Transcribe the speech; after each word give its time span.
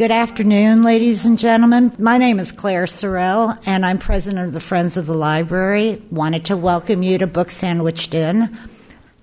Good 0.00 0.12
afternoon, 0.12 0.80
ladies 0.80 1.26
and 1.26 1.36
gentlemen. 1.36 1.92
My 1.98 2.16
name 2.16 2.40
is 2.40 2.52
Claire 2.52 2.86
Sorrell, 2.86 3.58
and 3.66 3.84
I'm 3.84 3.98
president 3.98 4.46
of 4.46 4.54
the 4.54 4.58
Friends 4.58 4.96
of 4.96 5.04
the 5.04 5.12
Library. 5.12 6.00
Wanted 6.10 6.46
to 6.46 6.56
welcome 6.56 7.02
you 7.02 7.18
to 7.18 7.26
Book 7.26 7.50
Sandwiched 7.50 8.14
In. 8.14 8.56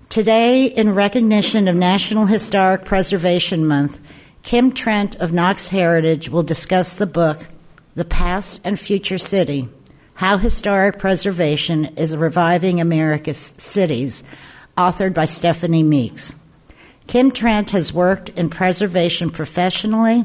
Today, 0.08 0.66
in 0.66 0.94
recognition 0.94 1.66
of 1.66 1.74
National 1.74 2.26
Historic 2.26 2.84
Preservation 2.84 3.66
Month, 3.66 3.98
Kim 4.44 4.70
Trent 4.70 5.16
of 5.16 5.32
Knox 5.32 5.68
Heritage 5.68 6.28
will 6.28 6.44
discuss 6.44 6.94
the 6.94 7.06
book, 7.06 7.44
The 7.96 8.04
Past 8.04 8.60
and 8.62 8.78
Future 8.78 9.18
City 9.18 9.68
How 10.14 10.36
Historic 10.38 11.00
Preservation 11.00 11.86
is 11.96 12.16
Reviving 12.16 12.80
America's 12.80 13.52
Cities, 13.58 14.22
authored 14.76 15.12
by 15.12 15.24
Stephanie 15.24 15.82
Meeks. 15.82 16.36
Kim 17.08 17.32
Trent 17.32 17.72
has 17.72 17.92
worked 17.92 18.28
in 18.28 18.48
preservation 18.48 19.28
professionally 19.30 20.24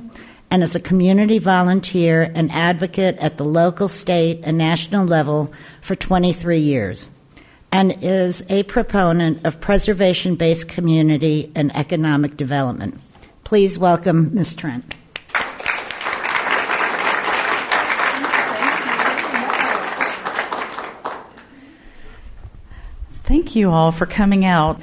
and 0.54 0.62
as 0.62 0.75
a 0.75 0.80
community 0.80 1.39
volunteer 1.39 2.32
and 2.36 2.52
advocate 2.52 3.18
at 3.18 3.38
the 3.38 3.43
local, 3.43 3.88
state, 3.88 4.39
and 4.43 4.56
national 4.56 5.04
level 5.04 5.52
for 5.82 5.96
23 5.96 6.60
years, 6.60 7.10
and 7.71 7.98
is 8.04 8.43
a 8.50 8.62
proponent 8.62 9.43
of 9.48 9.60
preservation 9.60 10.36
based 10.36 10.68
community 10.68 11.52
and 11.56 11.76
economic 11.76 12.38
development. 12.38 13.00
Please 13.43 13.79
welcome 13.79 14.32
Ms. 14.36 14.54
Trent. 14.54 14.96
Thank 23.24 23.56
you 23.56 23.71
all 23.71 23.92
for 23.92 24.06
coming 24.06 24.46
out. 24.46 24.79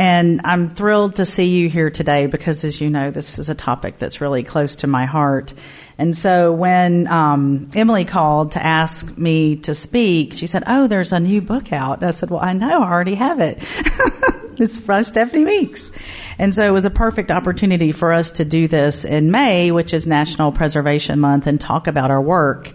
And 0.00 0.40
I'm 0.44 0.74
thrilled 0.74 1.16
to 1.16 1.26
see 1.26 1.58
you 1.58 1.68
here 1.68 1.90
today 1.90 2.24
because, 2.24 2.64
as 2.64 2.80
you 2.80 2.88
know, 2.88 3.10
this 3.10 3.38
is 3.38 3.50
a 3.50 3.54
topic 3.54 3.98
that's 3.98 4.22
really 4.22 4.42
close 4.42 4.76
to 4.76 4.86
my 4.86 5.04
heart. 5.04 5.52
And 5.98 6.16
so 6.16 6.54
when 6.54 7.06
um, 7.06 7.68
Emily 7.74 8.06
called 8.06 8.52
to 8.52 8.64
ask 8.64 9.18
me 9.18 9.56
to 9.56 9.74
speak, 9.74 10.32
she 10.32 10.46
said, 10.46 10.64
Oh, 10.66 10.86
there's 10.86 11.12
a 11.12 11.20
new 11.20 11.42
book 11.42 11.70
out. 11.70 11.98
And 11.98 12.08
I 12.08 12.12
said, 12.12 12.30
Well, 12.30 12.40
I 12.40 12.54
know, 12.54 12.82
I 12.82 12.90
already 12.90 13.14
have 13.14 13.40
it. 13.40 13.58
it's 14.58 14.78
by 14.78 15.02
Stephanie 15.02 15.44
Meeks. 15.44 15.90
And 16.38 16.54
so 16.54 16.66
it 16.66 16.70
was 16.72 16.86
a 16.86 16.90
perfect 16.90 17.30
opportunity 17.30 17.92
for 17.92 18.10
us 18.10 18.30
to 18.30 18.46
do 18.46 18.68
this 18.68 19.04
in 19.04 19.30
May, 19.30 19.70
which 19.70 19.92
is 19.92 20.06
National 20.06 20.50
Preservation 20.50 21.20
Month, 21.20 21.46
and 21.46 21.60
talk 21.60 21.88
about 21.88 22.10
our 22.10 22.22
work. 22.22 22.72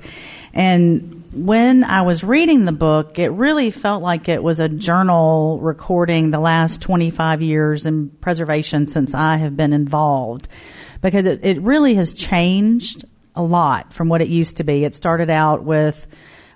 And 0.54 1.25
when 1.36 1.84
I 1.84 2.04
was 2.04 2.24
reading 2.24 2.66
the 2.66 2.72
book, 2.72 3.20
it 3.20 3.30
really 3.30 3.70
felt 3.70 4.02
like 4.02 4.30
it 4.30 4.42
was 4.42 4.60
a 4.60 4.70
journal 4.70 5.60
recording 5.60 6.32
the 6.32 6.40
last 6.40 6.82
25 6.82 7.42
years 7.42 7.86
in 7.86 8.10
preservation 8.10 8.88
since 8.88 9.14
I 9.14 9.38
have 9.38 9.58
been 9.58 9.74
involved 9.74 10.48
because 11.02 11.26
it, 11.26 11.44
it 11.44 11.62
really 11.62 11.96
has 11.96 12.14
changed 12.14 13.06
a 13.36 13.44
lot 13.44 13.92
from 13.92 14.08
what 14.08 14.22
it 14.22 14.30
used 14.30 14.58
to 14.58 14.64
be. 14.64 14.86
It 14.86 14.96
started 14.96 15.30
out 15.30 15.64
with 15.64 16.08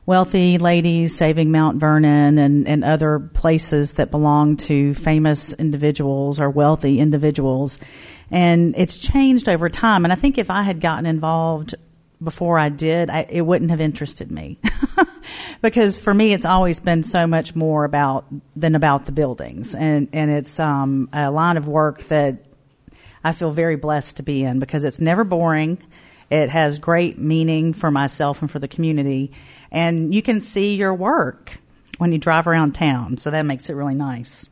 wealthy 0.06 0.58
ladies 0.58 1.16
saving 1.16 1.52
Mount 1.52 1.78
Vernon 1.78 2.38
and, 2.38 2.68
and 2.68 2.84
other 2.84 3.20
places 3.20 3.94
that 3.94 4.12
belong 4.12 4.58
to 4.58 4.94
famous 4.94 5.54
individuals 5.54 6.40
or 6.40 6.50
wealthy 6.50 7.00
individuals. 7.00 7.80
And 8.32 8.76
it's 8.78 8.98
changed 8.98 9.50
over 9.50 9.70
time. 9.70 10.06
And 10.06 10.14
I 10.14 10.16
think 10.16 10.38
if 10.38 10.50
I 10.50 10.64
had 10.64 10.80
gotten 10.80 11.06
involved 11.06 11.76
before 12.22 12.60
I 12.60 12.70
did, 12.70 13.10
I, 13.10 13.26
it 13.30 13.42
wouldn't 13.42 13.72
have 13.72 13.80
interested 13.80 14.32
me. 14.32 14.60
because 15.62 15.98
for 15.98 16.14
me, 16.14 16.34
it's 16.34 16.46
always 16.46 16.80
been 16.80 17.04
so 17.04 17.28
much 17.28 17.56
more 17.56 17.86
about 17.86 18.26
than 18.56 18.76
about 18.76 19.06
the 19.06 19.12
buildings. 19.12 19.74
And, 19.74 20.10
and 20.12 20.30
it's 20.30 20.60
um, 20.60 21.10
a 21.14 21.32
line 21.32 21.58
of 21.58 21.68
work 21.68 22.04
that 22.06 22.46
I 23.24 23.32
feel 23.32 23.52
very 23.52 23.76
blessed 23.76 24.18
to 24.18 24.24
be 24.24 24.44
in 24.44 24.60
because 24.60 24.84
it's 24.84 25.00
never 25.00 25.24
boring. 25.24 25.78
It 26.30 26.50
has 26.50 26.80
great 26.80 27.18
meaning 27.18 27.74
for 27.74 27.90
myself 27.90 28.42
and 28.42 28.52
for 28.52 28.60
the 28.60 28.68
community. 28.68 29.32
And 29.72 30.14
you 30.14 30.22
can 30.22 30.42
see 30.42 30.76
your 30.76 30.94
work 30.94 31.58
when 31.98 32.12
you 32.12 32.18
drive 32.18 32.48
around 32.48 32.74
town. 32.74 33.18
So 33.18 33.32
that 33.32 33.44
makes 33.44 33.70
it 33.70 33.74
really 33.74 33.96
nice. 33.96 34.49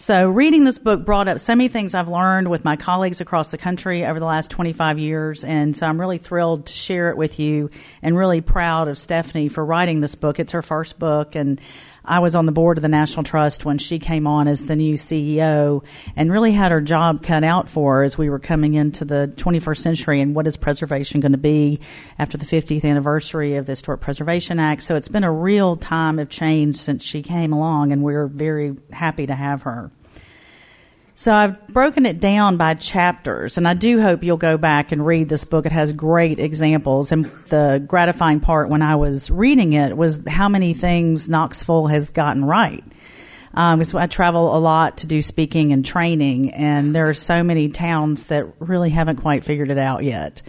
So, 0.00 0.30
reading 0.30 0.62
this 0.62 0.78
book 0.78 1.04
brought 1.04 1.26
up 1.26 1.40
so 1.40 1.56
many 1.56 1.66
things 1.66 1.92
I've 1.92 2.06
learned 2.06 2.46
with 2.46 2.64
my 2.64 2.76
colleagues 2.76 3.20
across 3.20 3.48
the 3.48 3.58
country 3.58 4.06
over 4.06 4.20
the 4.20 4.26
last 4.26 4.48
25 4.48 4.96
years. 5.00 5.42
And 5.42 5.76
so, 5.76 5.88
I'm 5.88 5.98
really 5.98 6.18
thrilled 6.18 6.66
to 6.66 6.72
share 6.72 7.10
it 7.10 7.16
with 7.16 7.40
you 7.40 7.68
and 8.00 8.16
really 8.16 8.40
proud 8.40 8.86
of 8.86 8.96
Stephanie 8.96 9.48
for 9.48 9.64
writing 9.64 10.00
this 10.00 10.14
book. 10.14 10.38
It's 10.38 10.52
her 10.52 10.62
first 10.62 11.00
book. 11.00 11.34
And 11.34 11.60
I 12.08 12.20
was 12.20 12.34
on 12.34 12.46
the 12.46 12.52
board 12.52 12.78
of 12.78 12.82
the 12.82 12.88
National 12.88 13.22
Trust 13.22 13.66
when 13.66 13.76
she 13.76 13.98
came 13.98 14.26
on 14.26 14.48
as 14.48 14.64
the 14.64 14.74
new 14.74 14.94
CEO 14.94 15.84
and 16.16 16.32
really 16.32 16.52
had 16.52 16.72
her 16.72 16.80
job 16.80 17.22
cut 17.22 17.44
out 17.44 17.68
for 17.68 17.96
her 17.96 18.02
as 18.02 18.16
we 18.16 18.30
were 18.30 18.38
coming 18.38 18.72
into 18.72 19.04
the 19.04 19.30
21st 19.36 19.78
century 19.78 20.20
and 20.22 20.34
what 20.34 20.46
is 20.46 20.56
preservation 20.56 21.20
going 21.20 21.32
to 21.32 21.38
be 21.38 21.80
after 22.18 22.38
the 22.38 22.46
50th 22.46 22.82
anniversary 22.82 23.56
of 23.56 23.66
the 23.66 23.72
Historic 23.72 24.00
Preservation 24.00 24.58
Act. 24.58 24.82
So 24.82 24.96
it's 24.96 25.08
been 25.08 25.22
a 25.22 25.30
real 25.30 25.76
time 25.76 26.18
of 26.18 26.30
change 26.30 26.76
since 26.76 27.04
she 27.04 27.22
came 27.22 27.52
along 27.52 27.92
and 27.92 28.02
we're 28.02 28.26
very 28.26 28.74
happy 28.90 29.26
to 29.26 29.34
have 29.34 29.62
her. 29.62 29.90
So 31.18 31.34
I've 31.34 31.66
broken 31.66 32.06
it 32.06 32.20
down 32.20 32.58
by 32.58 32.74
chapters, 32.74 33.58
and 33.58 33.66
I 33.66 33.74
do 33.74 34.00
hope 34.00 34.22
you'll 34.22 34.36
go 34.36 34.56
back 34.56 34.92
and 34.92 35.04
read 35.04 35.28
this 35.28 35.44
book. 35.44 35.66
It 35.66 35.72
has 35.72 35.92
great 35.92 36.38
examples. 36.38 37.10
And 37.10 37.24
the 37.48 37.82
gratifying 37.84 38.38
part 38.38 38.68
when 38.68 38.82
I 38.82 38.94
was 38.94 39.28
reading 39.28 39.72
it 39.72 39.96
was 39.96 40.20
how 40.28 40.48
many 40.48 40.74
things 40.74 41.28
Knoxville 41.28 41.88
has 41.88 42.12
gotten 42.12 42.44
right. 42.44 42.84
Um, 43.52 43.82
I 43.94 44.06
travel 44.06 44.56
a 44.56 44.60
lot 44.60 44.98
to 44.98 45.08
do 45.08 45.20
speaking 45.20 45.72
and 45.72 45.84
training, 45.84 46.52
and 46.52 46.94
there 46.94 47.08
are 47.08 47.14
so 47.14 47.42
many 47.42 47.68
towns 47.68 48.26
that 48.26 48.46
really 48.60 48.90
haven't 48.90 49.16
quite 49.16 49.42
figured 49.42 49.72
it 49.72 49.78
out 49.78 50.04
yet. 50.04 50.40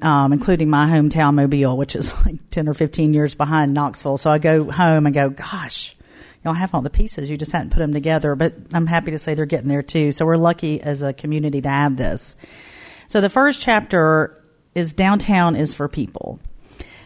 Um, 0.00 0.32
including 0.32 0.70
my 0.70 0.86
hometown, 0.86 1.34
Mobile, 1.34 1.76
which 1.76 1.94
is 1.94 2.14
like 2.24 2.36
10 2.48 2.66
or 2.66 2.72
15 2.72 3.12
years 3.12 3.34
behind 3.34 3.74
Knoxville. 3.74 4.16
So 4.16 4.30
I 4.30 4.38
go 4.38 4.70
home 4.70 5.04
and 5.04 5.14
go, 5.14 5.28
gosh, 5.28 5.94
y'all 6.44 6.54
have 6.54 6.74
all 6.74 6.82
the 6.82 6.90
pieces. 6.90 7.30
You 7.30 7.36
just 7.36 7.52
hadn't 7.52 7.70
put 7.70 7.80
them 7.80 7.92
together. 7.92 8.34
But 8.34 8.54
I'm 8.72 8.86
happy 8.86 9.10
to 9.12 9.18
say 9.18 9.34
they're 9.34 9.46
getting 9.46 9.68
there 9.68 9.82
too. 9.82 10.12
So 10.12 10.26
we're 10.26 10.36
lucky 10.36 10.80
as 10.80 11.02
a 11.02 11.12
community 11.12 11.60
to 11.62 11.68
have 11.68 11.96
this. 11.96 12.36
So 13.08 13.20
the 13.20 13.30
first 13.30 13.62
chapter 13.62 14.42
is 14.74 14.92
downtown 14.92 15.56
is 15.56 15.72
for 15.72 15.88
people. 15.88 16.38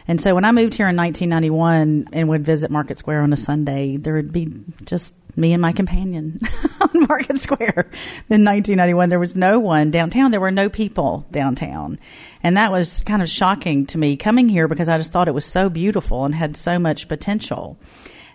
And 0.07 0.19
so 0.19 0.33
when 0.33 0.43
I 0.43 0.51
moved 0.51 0.73
here 0.73 0.89
in 0.89 0.95
1991 0.95 2.09
and 2.13 2.29
would 2.29 2.43
visit 2.43 2.71
Market 2.71 2.97
Square 2.97 3.21
on 3.21 3.31
a 3.31 3.37
Sunday, 3.37 3.95
there 3.95 4.15
would 4.15 4.31
be 4.31 4.51
just 4.83 5.13
me 5.35 5.53
and 5.53 5.61
my 5.61 5.71
companion 5.71 6.39
on 6.81 7.07
Market 7.07 7.37
Square. 7.37 7.91
In 8.27 8.43
1991, 8.43 9.09
there 9.09 9.19
was 9.19 9.35
no 9.35 9.59
one 9.59 9.91
downtown. 9.91 10.31
There 10.31 10.39
were 10.39 10.49
no 10.49 10.67
people 10.67 11.27
downtown. 11.29 11.99
And 12.41 12.57
that 12.57 12.71
was 12.71 13.03
kind 13.03 13.21
of 13.21 13.29
shocking 13.29 13.85
to 13.87 13.99
me 13.99 14.17
coming 14.17 14.49
here 14.49 14.67
because 14.67 14.89
I 14.89 14.97
just 14.97 15.11
thought 15.11 15.27
it 15.27 15.33
was 15.33 15.45
so 15.45 15.69
beautiful 15.69 16.25
and 16.25 16.33
had 16.33 16.57
so 16.57 16.79
much 16.79 17.07
potential. 17.07 17.77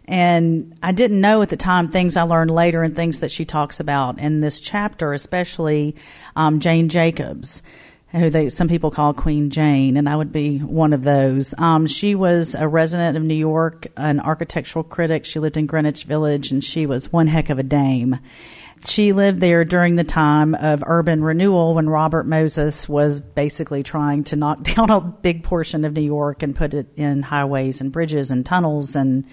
And 0.06 0.76
I 0.82 0.92
didn't 0.92 1.20
know 1.20 1.40
at 1.42 1.48
the 1.48 1.56
time 1.56 1.88
things 1.88 2.16
I 2.16 2.22
learned 2.22 2.50
later 2.50 2.82
and 2.82 2.94
things 2.94 3.20
that 3.20 3.30
she 3.30 3.44
talks 3.44 3.80
about 3.80 4.18
in 4.18 4.40
this 4.40 4.60
chapter, 4.60 5.12
especially 5.12 5.96
um, 6.36 6.60
Jane 6.60 6.90
Jacobs, 6.90 7.62
who 8.12 8.28
they, 8.28 8.50
some 8.50 8.68
people 8.68 8.90
call 8.90 9.14
Queen 9.14 9.48
Jane, 9.48 9.96
and 9.96 10.08
I 10.08 10.14
would 10.14 10.30
be 10.30 10.58
one 10.58 10.92
of 10.92 11.02
those. 11.02 11.54
Um, 11.56 11.86
she 11.86 12.14
was 12.14 12.54
a 12.54 12.68
resident 12.68 13.16
of 13.16 13.22
New 13.22 13.34
York, 13.34 13.86
an 13.96 14.20
architectural 14.20 14.84
critic. 14.84 15.24
She 15.24 15.40
lived 15.40 15.56
in 15.56 15.66
Greenwich 15.66 16.04
Village, 16.04 16.50
and 16.50 16.62
she 16.62 16.86
was 16.86 17.10
one 17.10 17.26
heck 17.26 17.48
of 17.48 17.58
a 17.58 17.64
dame. 17.64 18.18
She 18.86 19.14
lived 19.14 19.40
there 19.40 19.64
during 19.64 19.96
the 19.96 20.04
time 20.04 20.54
of 20.54 20.84
urban 20.86 21.24
renewal 21.24 21.74
when 21.74 21.88
Robert 21.88 22.26
Moses 22.26 22.86
was 22.86 23.20
basically 23.20 23.82
trying 23.82 24.24
to 24.24 24.36
knock 24.36 24.62
down 24.74 24.90
a 24.90 25.00
big 25.00 25.42
portion 25.42 25.86
of 25.86 25.94
New 25.94 26.02
York 26.02 26.42
and 26.42 26.54
put 26.54 26.74
it 26.74 26.88
in 26.96 27.22
highways 27.22 27.80
and 27.80 27.90
bridges 27.90 28.30
and 28.30 28.44
tunnels 28.44 28.94
and 28.94 29.24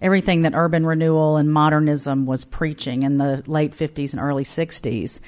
everything 0.00 0.42
that 0.42 0.52
urban 0.54 0.84
renewal 0.84 1.36
and 1.36 1.52
modernism 1.52 2.26
was 2.26 2.44
preaching 2.44 3.02
in 3.02 3.18
the 3.18 3.42
late 3.46 3.72
50s 3.72 4.12
and 4.12 4.20
early 4.20 4.44
60s. 4.44 5.20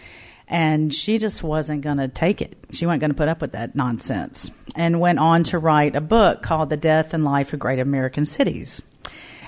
And 0.51 0.95
she 0.95 1.19
just 1.19 1.43
wasn't 1.43 1.83
going 1.83 1.99
to 1.99 2.09
take 2.09 2.41
it. 2.41 2.57
She 2.73 2.87
wasn't 2.87 3.01
going 3.01 3.11
to 3.11 3.17
put 3.17 3.29
up 3.29 3.41
with 3.41 3.53
that 3.53 3.75
nonsense. 3.75 4.51
And 4.75 5.01
went 5.01 5.19
on 5.19 5.45
to 5.45 5.59
write 5.59 5.95
a 5.95 6.01
book 6.01 6.43
called 6.43 6.71
The 6.71 6.77
Death 6.77 7.13
and 7.13 7.25
Life 7.25 7.53
of 7.53 7.59
Great 7.59 7.79
American 7.79 8.25
Cities. 8.25 8.83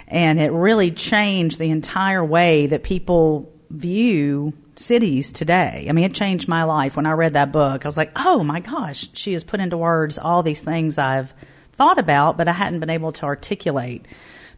And 0.09 0.39
it 0.39 0.51
really 0.51 0.91
changed 0.91 1.59
the 1.59 1.71
entire 1.71 2.25
way 2.25 2.67
that 2.67 2.83
people 2.83 3.51
view 3.71 4.53
cities 4.75 5.33
today. 5.33 5.87
I 5.89 5.93
mean, 5.93 6.05
it 6.05 6.15
changed 6.15 6.49
my 6.49 6.65
life 6.65 6.97
when 6.97 7.07
I 7.07 7.13
read 7.13 7.35
that 7.35 7.53
book. 7.53 7.85
I 7.85 7.89
was 7.89 7.97
like, 7.97 8.13
oh 8.17 8.43
my 8.43 8.61
gosh, 8.61 9.09
she 9.13 9.33
has 9.35 9.45
put 9.45 9.61
into 9.61 9.77
words 9.77 10.19
all 10.19 10.43
these 10.43 10.61
things 10.61 10.99
I've 10.99 11.33
thought 11.73 11.99
about, 11.99 12.37
but 12.37 12.49
I 12.49 12.53
hadn't 12.53 12.81
been 12.81 12.91
able 12.91 13.13
to 13.13 13.25
articulate 13.25 14.07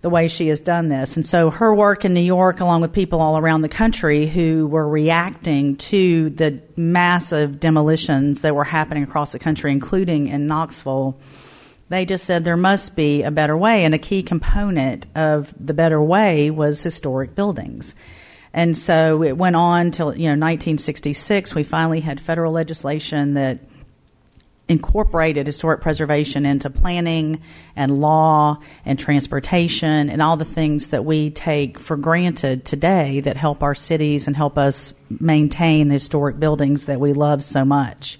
the 0.02 0.10
way 0.10 0.28
she 0.28 0.48
has 0.48 0.60
done 0.60 0.88
this. 0.88 1.16
And 1.16 1.24
so 1.24 1.50
her 1.50 1.72
work 1.72 2.04
in 2.04 2.12
New 2.12 2.20
York, 2.20 2.60
along 2.60 2.82
with 2.82 2.92
people 2.92 3.20
all 3.20 3.38
around 3.38 3.62
the 3.62 3.68
country 3.68 4.26
who 4.26 4.66
were 4.66 4.86
reacting 4.86 5.76
to 5.76 6.30
the 6.30 6.60
massive 6.76 7.60
demolitions 7.60 8.40
that 8.42 8.54
were 8.54 8.64
happening 8.64 9.04
across 9.04 9.32
the 9.32 9.38
country, 9.38 9.70
including 9.70 10.26
in 10.26 10.48
Knoxville, 10.48 11.16
they 11.88 12.04
just 12.04 12.24
said 12.24 12.42
there 12.42 12.56
must 12.56 12.96
be 12.96 13.22
a 13.22 13.30
better 13.30 13.56
way. 13.56 13.84
And 13.84 13.94
a 13.94 13.98
key 13.98 14.24
component 14.24 15.06
of 15.14 15.54
the 15.58 15.74
better 15.74 16.02
way 16.02 16.50
was 16.50 16.82
historic 16.82 17.36
buildings. 17.36 17.94
And 18.52 18.76
so 18.76 19.22
it 19.22 19.36
went 19.36 19.56
on 19.56 19.92
till, 19.92 20.16
you 20.16 20.24
know, 20.24 20.32
1966. 20.32 21.54
We 21.54 21.62
finally 21.62 22.00
had 22.00 22.20
federal 22.20 22.52
legislation 22.52 23.34
that 23.34 23.60
incorporated 24.72 25.46
historic 25.46 25.80
preservation 25.80 26.44
into 26.44 26.70
planning 26.70 27.40
and 27.76 28.00
law 28.00 28.58
and 28.84 28.98
transportation 28.98 30.10
and 30.10 30.20
all 30.20 30.36
the 30.36 30.44
things 30.44 30.88
that 30.88 31.04
we 31.04 31.30
take 31.30 31.78
for 31.78 31.96
granted 31.96 32.64
today 32.64 33.20
that 33.20 33.36
help 33.36 33.62
our 33.62 33.74
cities 33.74 34.26
and 34.26 34.34
help 34.34 34.58
us 34.58 34.94
maintain 35.20 35.88
the 35.88 35.94
historic 35.94 36.40
buildings 36.40 36.86
that 36.86 36.98
we 36.98 37.12
love 37.12 37.44
so 37.44 37.64
much. 37.64 38.18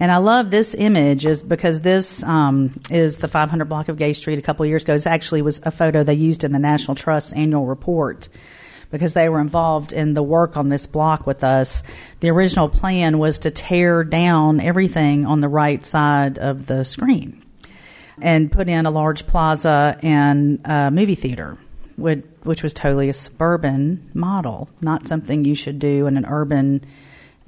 And 0.00 0.10
I 0.10 0.16
love 0.16 0.50
this 0.50 0.74
image 0.74 1.26
is 1.26 1.42
because 1.42 1.82
this 1.82 2.22
um, 2.22 2.80
is 2.90 3.18
the 3.18 3.28
500 3.28 3.66
block 3.66 3.88
of 3.90 3.98
Gay 3.98 4.14
Street 4.14 4.38
a 4.38 4.42
couple 4.42 4.64
years 4.64 4.82
ago. 4.82 4.94
It 4.94 5.06
actually 5.06 5.42
was 5.42 5.60
a 5.64 5.70
photo 5.70 6.02
they 6.02 6.14
used 6.14 6.42
in 6.42 6.52
the 6.52 6.58
National 6.58 6.94
Trust 6.94 7.36
annual 7.36 7.66
report 7.66 8.30
because 8.90 9.12
they 9.12 9.28
were 9.28 9.40
involved 9.40 9.92
in 9.92 10.14
the 10.14 10.22
work 10.22 10.56
on 10.56 10.68
this 10.68 10.86
block 10.86 11.26
with 11.26 11.44
us. 11.44 11.82
The 12.20 12.30
original 12.30 12.68
plan 12.68 13.18
was 13.18 13.38
to 13.40 13.50
tear 13.50 14.04
down 14.04 14.60
everything 14.60 15.26
on 15.26 15.40
the 15.40 15.48
right 15.48 15.84
side 15.84 16.38
of 16.38 16.66
the 16.66 16.84
screen 16.84 17.42
and 18.20 18.52
put 18.52 18.68
in 18.68 18.86
a 18.86 18.90
large 18.90 19.26
plaza 19.26 19.98
and 20.02 20.60
a 20.64 20.90
movie 20.90 21.14
theater, 21.14 21.56
which 21.96 22.62
was 22.62 22.74
totally 22.74 23.08
a 23.08 23.14
suburban 23.14 24.10
model, 24.12 24.68
not 24.80 25.08
something 25.08 25.44
you 25.44 25.54
should 25.54 25.78
do 25.78 26.06
in 26.06 26.16
an 26.16 26.26
urban 26.26 26.84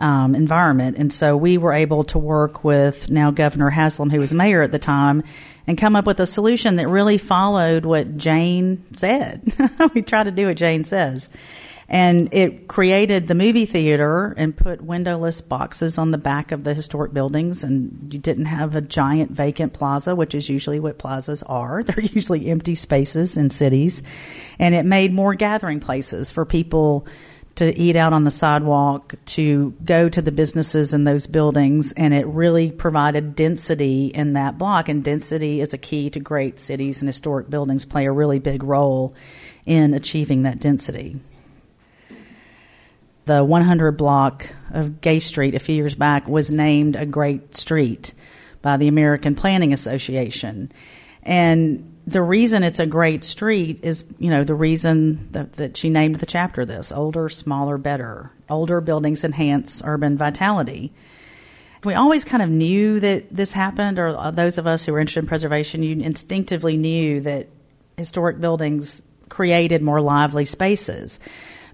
um, 0.03 0.35
environment. 0.35 0.99
And 0.99 1.13
so 1.13 1.37
we 1.37 1.57
were 1.57 1.73
able 1.73 2.05
to 2.05 2.19
work 2.19 2.65
with 2.65 3.09
now 3.09 3.31
Governor 3.31 3.71
Haslam, 3.71 4.11
who 4.11 4.19
was 4.19 4.35
mayor 4.35 4.61
at 4.61 4.73
the 4.73 4.79
time, 4.79 5.23
and 5.67 5.79
come 5.79 5.95
up 5.95 6.07
with 6.07 6.19
a 6.19 6.27
solution 6.27 6.77
that 6.77 6.89
really 6.89 7.19
followed 7.19 7.87
what 7.87 8.17
Jane 8.17 8.85
said. 8.97 9.55
we 9.95 10.03
try 10.03 10.25
to 10.25 10.33
do 10.33 10.49
what 10.49 10.57
Jane 10.57 10.85
says. 10.85 11.29
And 11.89 12.33
it 12.33 12.69
created 12.69 13.29
the 13.29 13.35
movie 13.35 13.67
theater 13.67 14.35
and 14.37 14.57
put 14.57 14.81
windowless 14.81 15.41
boxes 15.41 15.99
on 15.99 16.11
the 16.11 16.19
back 16.19 16.51
of 16.51 16.65
the 16.65 16.75
historic 16.75 17.13
buildings. 17.13 17.63
And 17.63 18.13
you 18.13 18.19
didn't 18.19 18.47
have 18.47 18.75
a 18.75 18.81
giant 18.81 19.31
vacant 19.31 19.75
plaza, 19.75 20.17
which 20.17 20.35
is 20.35 20.49
usually 20.49 20.81
what 20.81 20.99
plazas 20.99 21.43
are. 21.45 21.83
They're 21.85 22.01
usually 22.01 22.49
empty 22.49 22.75
spaces 22.75 23.37
in 23.37 23.51
cities. 23.51 24.03
And 24.59 24.75
it 24.75 24.87
made 24.87 25.13
more 25.13 25.35
gathering 25.35 25.81
places 25.81 26.33
for 26.33 26.45
people 26.45 27.07
to 27.57 27.79
eat 27.79 27.97
out 27.97 28.13
on 28.13 28.25
the 28.25 28.31
sidewalk, 28.31 29.15
to 29.27 29.73
go 29.85 30.09
to 30.09 30.23
the 30.23 30.33
businesses 30.33 30.95
in 30.95 31.05
those 31.05 31.27
buildings, 31.27 31.93
and 31.93 32.15
it 32.15 32.27
really 32.27 32.71
provided 32.71 33.35
density 33.35 34.07
in 34.07 34.33
that 34.33 34.57
block. 34.59 34.89
And 34.89 35.05
density 35.05 35.61
is 35.61 35.75
a 35.75 35.79
key 35.79 36.09
to 36.11 36.21
great 36.21 36.59
cities, 36.59 37.03
and 37.03 37.09
historic 37.09 37.51
buildings 37.51 37.85
play 37.85 38.07
a 38.07 38.13
really 38.13 38.39
big 38.39 38.63
role 38.63 39.15
in 39.67 39.95
achieving 39.95 40.43
that 40.43 40.61
density. 40.61 41.21
The 43.25 43.45
100 43.45 43.93
block 43.93 44.49
of 44.73 45.01
Gay 45.01 45.21
Street 45.21 45.55
a 45.55 45.61
few 45.61 45.77
years 45.77 45.95
back 45.95 46.29
was 46.29 46.51
named 46.51 46.97
a 46.97 47.07
great 47.07 47.55
street 47.55 48.15
by 48.63 48.79
the 48.79 48.89
American 48.89 49.35
Planning 49.35 49.73
Association. 49.73 50.73
And 51.23 51.92
the 52.07 52.23
reason 52.23 52.63
it's 52.63 52.81
a 52.81 52.87
great 52.87 53.23
street 53.23 53.81
is, 53.83 54.05
you 54.19 54.31
know, 54.31 54.43
the 54.43 54.55
reason 54.55 55.29
that, 55.33 55.53
that 55.55 55.77
she 55.77 55.89
named 55.89 56.17
the 56.17 56.27
chapter 56.27 56.65
this 56.65 56.91
older, 56.91 57.29
smaller, 57.29 57.79
better. 57.79 58.33
Older 58.51 58.81
buildings 58.81 59.25
enhance 59.25 59.83
urban 59.85 60.19
vitality. 60.19 60.93
We 61.85 61.95
always 61.95 62.25
kind 62.25 62.43
of 62.43 62.49
knew 62.49 63.01
that 63.01 63.35
this 63.35 63.53
happened, 63.53 63.99
or 63.99 64.33
those 64.33 64.59
of 64.59 64.67
us 64.67 64.85
who 64.85 64.93
were 64.93 65.01
interested 65.01 65.21
in 65.21 65.27
preservation, 65.27 65.83
you 65.83 66.01
instinctively 66.01 66.77
knew 66.77 67.21
that 67.23 67.49
historic 67.97 68.41
buildings 68.41 69.03
created 69.29 69.83
more 69.83 70.01
lively 70.01 70.45
spaces. 70.45 71.21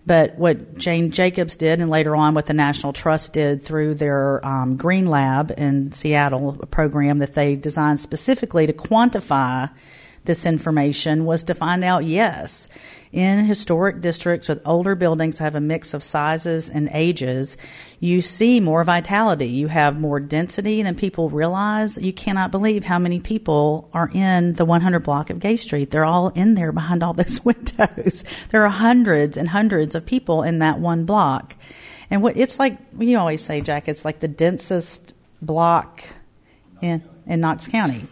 But 0.07 0.37
what 0.37 0.79
Jane 0.79 1.11
Jacobs 1.11 1.57
did, 1.57 1.81
and 1.81 1.91
later 1.91 2.17
on 2.17 2.35
what 2.35 2.47
the 2.47 2.55
National 2.55 2.95
Trust 2.95 3.35
did 3.35 3.63
through 3.63 3.95
their 3.95 4.45
um, 4.47 4.77
Green 4.77 5.07
Lab 5.07 5.53
in 5.57 5.93
Seattle, 5.93 6.59
a 6.61 6.67
program 6.67 7.19
that 7.19 7.35
they 7.35 7.57
designed 7.57 8.01
specifically 8.01 8.67
to 8.67 8.73
quantify 8.73 9.71
this 10.25 10.47
information 10.47 11.25
was 11.25 11.45
to 11.45 11.55
find 11.55 11.85
out 11.85 12.05
yes, 12.05 12.69
in 13.13 13.45
historic 13.45 14.01
districts 14.01 14.49
with 14.49 14.61
older 14.67 14.95
buildings 14.95 15.39
have 15.39 15.55
a 15.55 15.61
mix 15.61 15.95
of 15.95 16.03
sizes 16.03 16.69
and 16.69 16.91
ages, 16.93 17.57
you 18.01 18.21
see 18.21 18.61
more 18.61 18.85
vitality. 18.85 19.49
You 19.49 19.69
have 19.69 19.99
more 19.99 20.21
density 20.21 20.83
than 20.83 20.95
people 20.95 21.31
realize. 21.31 21.97
You 21.97 22.13
cannot 22.13 22.51
believe 22.51 22.85
how 22.85 22.99
many 22.99 23.19
people 23.21 23.89
are 23.95 24.11
in 24.13 24.55
the 24.55 24.65
100 24.65 25.01
block 25.01 25.31
of 25.31 25.41
Gay 25.41 25.57
Street. 25.57 25.91
They're 25.91 26.05
all 26.05 26.29
in 26.29 26.55
there 26.55 26.73
behind 26.73 27.03
all 27.03 27.15
those 27.15 27.45
windows. 27.45 28.25
there 28.51 28.65
are 28.65 28.71
hundreds 28.71 29.37
and 29.37 29.49
hundreds 29.49 29.95
of 29.95 30.05
people 30.05 30.43
in 30.43 30.59
that 30.59 30.79
one 30.79 31.05
block. 31.05 31.57
And 32.11 32.23
what 32.23 32.37
it's 32.37 32.59
like, 32.59 32.79
we 32.95 33.15
always 33.15 33.43
say, 33.43 33.61
Jack, 33.61 33.89
it's 33.89 34.05
like 34.05 34.21
the 34.21 34.29
densest 34.29 35.15
block 35.41 36.05
in, 36.83 37.03
in 37.27 37.41
Knox 37.41 37.69
County 37.69 38.03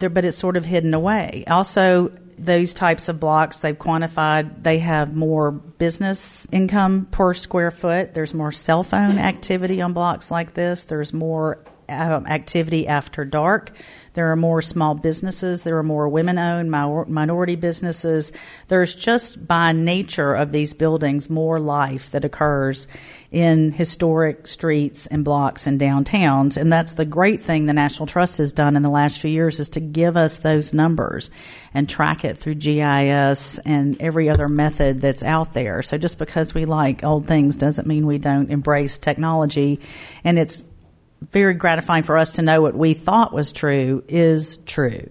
there, 0.00 0.10
but 0.10 0.24
it's 0.24 0.36
sort 0.36 0.56
of 0.56 0.64
hidden 0.64 0.94
away. 0.94 1.44
Also, 1.48 2.12
those 2.36 2.74
types 2.74 3.08
of 3.08 3.20
blocks 3.20 3.58
they've 3.58 3.78
quantified 3.78 4.64
they 4.64 4.80
have 4.80 5.14
more 5.14 5.52
business 5.52 6.48
income 6.50 7.06
per 7.12 7.32
square 7.32 7.70
foot 7.70 8.12
there's 8.12 8.34
more 8.34 8.50
cell 8.50 8.82
phone 8.82 9.18
activity 9.18 9.80
on 9.80 9.92
blocks 9.92 10.32
like 10.32 10.52
this 10.54 10.82
there's 10.82 11.12
more 11.12 11.58
um, 11.88 12.26
activity 12.26 12.88
after 12.88 13.24
dark 13.24 13.70
there 14.14 14.30
are 14.30 14.36
more 14.36 14.62
small 14.62 14.94
businesses. 14.94 15.64
There 15.64 15.76
are 15.76 15.82
more 15.82 16.08
women 16.08 16.38
owned 16.38 16.70
minority 16.70 17.56
businesses. 17.56 18.32
There's 18.68 18.94
just 18.94 19.46
by 19.46 19.72
nature 19.72 20.34
of 20.34 20.52
these 20.52 20.72
buildings 20.72 21.28
more 21.28 21.58
life 21.58 22.12
that 22.12 22.24
occurs 22.24 22.86
in 23.34 23.72
historic 23.72 24.46
streets 24.46 25.08
and 25.08 25.24
blocks 25.24 25.66
and 25.66 25.80
downtowns. 25.80 26.56
And 26.56 26.72
that's 26.72 26.92
the 26.92 27.04
great 27.04 27.42
thing 27.42 27.66
the 27.66 27.72
National 27.72 28.06
Trust 28.06 28.38
has 28.38 28.52
done 28.52 28.76
in 28.76 28.84
the 28.84 28.88
last 28.88 29.18
few 29.18 29.30
years 29.30 29.58
is 29.58 29.68
to 29.70 29.80
give 29.80 30.16
us 30.16 30.38
those 30.38 30.72
numbers 30.72 31.30
and 31.74 31.88
track 31.88 32.24
it 32.24 32.38
through 32.38 32.54
GIS 32.54 33.58
and 33.58 34.00
every 34.00 34.30
other 34.30 34.48
method 34.48 35.00
that's 35.00 35.24
out 35.24 35.52
there. 35.52 35.82
So 35.82 35.98
just 35.98 36.16
because 36.16 36.54
we 36.54 36.64
like 36.64 37.02
old 37.02 37.26
things 37.26 37.56
doesn't 37.56 37.88
mean 37.88 38.06
we 38.06 38.18
don't 38.18 38.52
embrace 38.52 38.98
technology. 38.98 39.80
And 40.22 40.38
it's 40.38 40.62
very 41.32 41.54
gratifying 41.54 42.04
for 42.04 42.16
us 42.16 42.36
to 42.36 42.42
know 42.42 42.62
what 42.62 42.76
we 42.76 42.94
thought 42.94 43.32
was 43.32 43.50
true 43.50 44.04
is 44.06 44.58
true. 44.64 45.10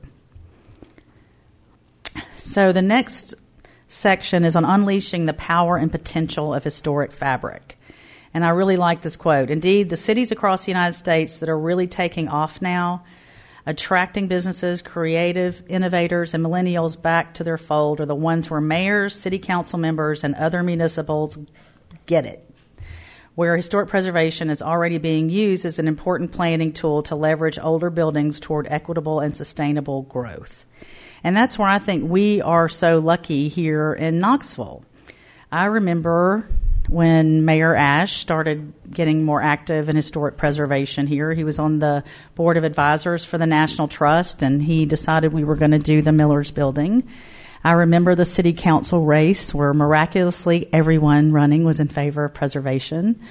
So 2.35 2.71
the 2.71 2.81
next 2.81 3.33
section 3.89 4.45
is 4.45 4.55
on 4.55 4.63
unleashing 4.63 5.25
the 5.25 5.33
power 5.33 5.75
and 5.75 5.91
potential 5.91 6.53
of 6.53 6.63
historic 6.63 7.11
fabric. 7.11 7.77
And 8.33 8.43
I 8.43 8.49
really 8.49 8.77
like 8.77 9.01
this 9.01 9.17
quote. 9.17 9.49
Indeed, 9.49 9.89
the 9.89 9.97
cities 9.97 10.31
across 10.31 10.65
the 10.65 10.71
United 10.71 10.95
States 10.95 11.37
that 11.39 11.49
are 11.49 11.59
really 11.59 11.87
taking 11.87 12.27
off 12.29 12.61
now, 12.61 13.03
attracting 13.65 14.27
businesses, 14.27 14.81
creative 14.81 15.61
innovators, 15.67 16.33
and 16.33 16.43
millennials 16.43 16.99
back 16.99 17.35
to 17.35 17.43
their 17.43 17.57
fold 17.57 18.01
are 18.01 18.05
the 18.05 18.15
ones 18.15 18.49
where 18.49 18.61
mayors, 18.61 19.15
city 19.15 19.39
council 19.39 19.77
members, 19.77 20.23
and 20.23 20.35
other 20.35 20.63
municipals 20.63 21.37
get 22.05 22.25
it 22.25 22.49
where 23.35 23.57
historic 23.57 23.89
preservation 23.89 24.49
is 24.49 24.61
already 24.61 24.97
being 24.97 25.29
used 25.29 25.65
as 25.65 25.79
an 25.79 25.87
important 25.87 26.31
planning 26.31 26.71
tool 26.71 27.01
to 27.03 27.15
leverage 27.15 27.57
older 27.57 27.89
buildings 27.89 28.39
toward 28.39 28.67
equitable 28.69 29.19
and 29.19 29.35
sustainable 29.35 30.03
growth. 30.03 30.65
And 31.23 31.35
that's 31.35 31.57
where 31.57 31.67
I 31.67 31.79
think 31.79 32.09
we 32.09 32.41
are 32.41 32.69
so 32.69 32.99
lucky 32.99 33.47
here 33.47 33.93
in 33.93 34.19
Knoxville. 34.19 34.85
I 35.51 35.65
remember 35.65 36.47
when 36.89 37.45
Mayor 37.45 37.75
Ashe 37.75 38.17
started 38.17 38.73
getting 38.91 39.23
more 39.23 39.41
active 39.41 39.89
in 39.89 39.95
historic 39.95 40.37
preservation 40.37 41.07
here. 41.07 41.33
He 41.33 41.43
was 41.43 41.59
on 41.59 41.79
the 41.79 42.03
board 42.35 42.57
of 42.57 42.63
advisors 42.63 43.25
for 43.25 43.37
the 43.37 43.45
National 43.45 43.87
Trust, 43.87 44.41
and 44.41 44.61
he 44.61 44.85
decided 44.85 45.33
we 45.33 45.43
were 45.43 45.55
going 45.55 45.71
to 45.71 45.79
do 45.79 46.01
the 46.01 46.11
Millers 46.11 46.51
Building. 46.51 47.07
I 47.65 47.71
remember 47.71 48.13
the 48.13 48.25
city 48.25 48.51
council 48.51 49.05
race 49.05 49.53
where 49.53 49.73
miraculously 49.73 50.67
everyone 50.73 51.31
running 51.31 51.63
was 51.63 51.79
in 51.79 51.87
favor 51.87 52.25
of 52.25 52.33
preservation. 52.33 53.21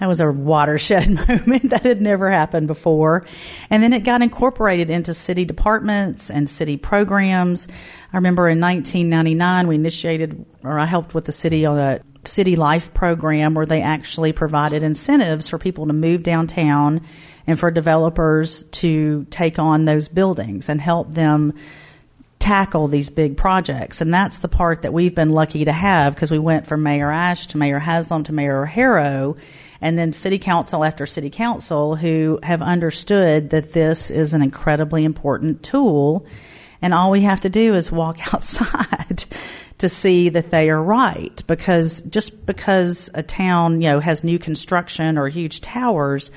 That 0.00 0.08
was 0.08 0.20
a 0.20 0.32
watershed 0.32 1.10
moment 1.28 1.68
that 1.70 1.84
had 1.84 2.00
never 2.00 2.30
happened 2.30 2.68
before. 2.68 3.26
And 3.68 3.82
then 3.82 3.92
it 3.92 4.00
got 4.00 4.22
incorporated 4.22 4.88
into 4.88 5.12
city 5.12 5.44
departments 5.44 6.30
and 6.30 6.48
city 6.48 6.78
programs. 6.78 7.68
I 8.12 8.16
remember 8.16 8.48
in 8.48 8.60
1999 8.60 9.66
we 9.66 9.74
initiated, 9.74 10.46
or 10.64 10.78
I 10.78 10.86
helped 10.86 11.12
with 11.12 11.26
the 11.26 11.32
city 11.32 11.66
on 11.66 11.78
a 11.78 12.00
city 12.24 12.56
life 12.56 12.94
program 12.94 13.54
where 13.54 13.66
they 13.66 13.82
actually 13.82 14.32
provided 14.32 14.82
incentives 14.82 15.48
for 15.48 15.58
people 15.58 15.86
to 15.86 15.92
move 15.92 16.22
downtown 16.22 17.00
and 17.46 17.58
for 17.58 17.70
developers 17.70 18.62
to 18.64 19.26
take 19.30 19.58
on 19.58 19.84
those 19.84 20.08
buildings 20.08 20.68
and 20.68 20.80
help 20.80 21.12
them 21.12 21.52
tackle 22.38 22.88
these 22.88 23.10
big 23.10 23.36
projects. 23.36 24.00
And 24.00 24.12
that's 24.12 24.38
the 24.38 24.48
part 24.48 24.82
that 24.82 24.92
we've 24.92 25.14
been 25.14 25.28
lucky 25.28 25.64
to 25.64 25.72
have 25.72 26.14
because 26.14 26.30
we 26.30 26.38
went 26.38 26.66
from 26.66 26.82
Mayor 26.82 27.10
Ashe 27.10 27.46
to 27.48 27.58
Mayor 27.58 27.78
Haslam 27.78 28.24
to 28.24 28.32
Mayor 28.32 28.64
Harrow 28.64 29.36
and 29.80 29.98
then 29.98 30.12
city 30.12 30.38
council 30.38 30.84
after 30.84 31.06
city 31.06 31.30
council 31.30 31.96
who 31.96 32.38
have 32.42 32.62
understood 32.62 33.50
that 33.50 33.72
this 33.72 34.10
is 34.10 34.32
an 34.34 34.42
incredibly 34.42 35.04
important 35.04 35.62
tool. 35.62 36.26
And 36.80 36.92
all 36.94 37.10
we 37.10 37.22
have 37.22 37.42
to 37.42 37.48
do 37.48 37.74
is 37.74 37.92
walk 37.92 38.18
outside 38.34 39.24
to 39.82 39.88
see 39.88 40.30
that 40.30 40.50
they 40.50 40.70
are 40.70 40.82
right 40.82 41.42
because 41.46 42.02
just 42.02 42.46
because 42.46 43.10
a 43.14 43.22
town, 43.22 43.80
you 43.82 43.90
know, 43.90 44.00
has 44.00 44.24
new 44.24 44.38
construction 44.38 45.18
or 45.18 45.28
huge 45.28 45.60
towers, 45.60 46.30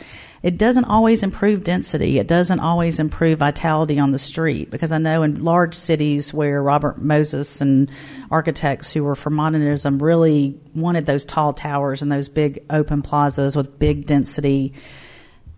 it 0.43 0.57
doesn't 0.57 0.85
always 0.85 1.23
improve 1.23 1.63
density. 1.63 2.19
It 2.19 2.27
doesn't 2.27 2.59
always 2.59 2.99
improve 2.99 3.39
vitality 3.39 3.97
on 3.99 4.11
the 4.11 4.19
street 4.19 4.69
because 4.69 4.91
I 4.91 4.97
know 4.97 5.23
in 5.23 5.43
large 5.43 5.75
cities 5.75 6.33
where 6.33 6.61
Robert 6.61 6.99
Moses 6.99 7.61
and 7.61 7.89
architects 8.29 8.91
who 8.91 9.03
were 9.03 9.15
for 9.15 9.29
modernism 9.29 10.01
really 10.01 10.59
wanted 10.73 11.05
those 11.05 11.23
tall 11.23 11.53
towers 11.53 12.01
and 12.01 12.11
those 12.11 12.29
big 12.29 12.65
open 12.69 13.01
plazas 13.01 13.55
with 13.55 13.79
big 13.79 14.05
density 14.05 14.73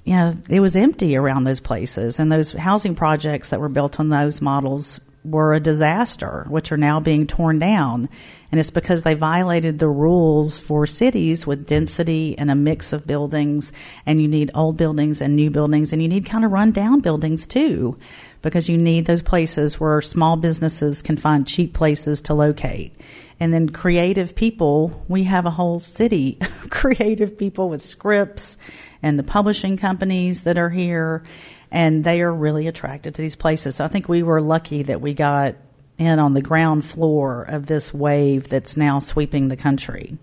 you 0.03 0.15
know, 0.15 0.35
it 0.49 0.61
was 0.61 0.77
empty 0.77 1.17
around 1.17 1.43
those 1.43 1.59
places, 1.59 2.17
and 2.17 2.31
those 2.31 2.53
housing 2.53 2.95
projects 2.95 3.49
that 3.49 3.59
were 3.59 3.67
built 3.67 3.99
on 3.99 4.07
those 4.07 4.39
models 4.39 5.01
were 5.27 5.53
a 5.53 5.59
disaster, 5.59 6.45
which 6.49 6.71
are 6.71 6.77
now 6.77 6.99
being 6.99 7.27
torn 7.27 7.59
down. 7.59 8.09
And 8.51 8.59
it's 8.59 8.71
because 8.71 9.03
they 9.03 9.13
violated 9.13 9.77
the 9.77 9.89
rules 9.89 10.57
for 10.57 10.87
cities 10.87 11.45
with 11.45 11.67
density 11.67 12.37
and 12.37 12.49
a 12.49 12.55
mix 12.55 12.93
of 12.93 13.05
buildings. 13.05 13.73
And 14.05 14.21
you 14.21 14.27
need 14.27 14.51
old 14.55 14.77
buildings 14.77 15.21
and 15.21 15.35
new 15.35 15.49
buildings, 15.49 15.91
and 15.91 16.01
you 16.01 16.07
need 16.07 16.25
kind 16.25 16.45
of 16.45 16.51
run 16.51 16.71
down 16.71 17.01
buildings 17.01 17.45
too, 17.45 17.97
because 18.41 18.69
you 18.69 18.77
need 18.77 19.05
those 19.05 19.21
places 19.21 19.79
where 19.79 20.01
small 20.01 20.37
businesses 20.37 21.01
can 21.01 21.17
find 21.17 21.45
cheap 21.45 21.73
places 21.73 22.21
to 22.21 22.33
locate. 22.33 22.95
And 23.39 23.53
then 23.53 23.69
creative 23.69 24.33
people, 24.33 25.03
we 25.07 25.25
have 25.25 25.45
a 25.45 25.51
whole 25.51 25.79
city, 25.79 26.39
creative 26.69 27.37
people 27.37 27.69
with 27.69 27.81
Scripps 27.81 28.57
and 29.03 29.19
the 29.19 29.23
publishing 29.23 29.77
companies 29.77 30.43
that 30.43 30.57
are 30.57 30.69
here 30.69 31.23
and 31.71 32.03
they 32.03 32.21
are 32.21 32.33
really 32.33 32.67
attracted 32.67 33.15
to 33.15 33.21
these 33.21 33.35
places. 33.35 33.75
So 33.75 33.85
I 33.85 33.87
think 33.87 34.07
we 34.07 34.23
were 34.23 34.41
lucky 34.41 34.83
that 34.83 35.01
we 35.01 35.13
got 35.13 35.55
in 35.97 36.19
on 36.19 36.33
the 36.33 36.41
ground 36.41 36.85
floor 36.85 37.43
of 37.43 37.65
this 37.65 37.93
wave 37.93 38.49
that's 38.49 38.77
now 38.77 38.99
sweeping 38.99 39.47
the 39.47 39.57
country. 39.57 40.17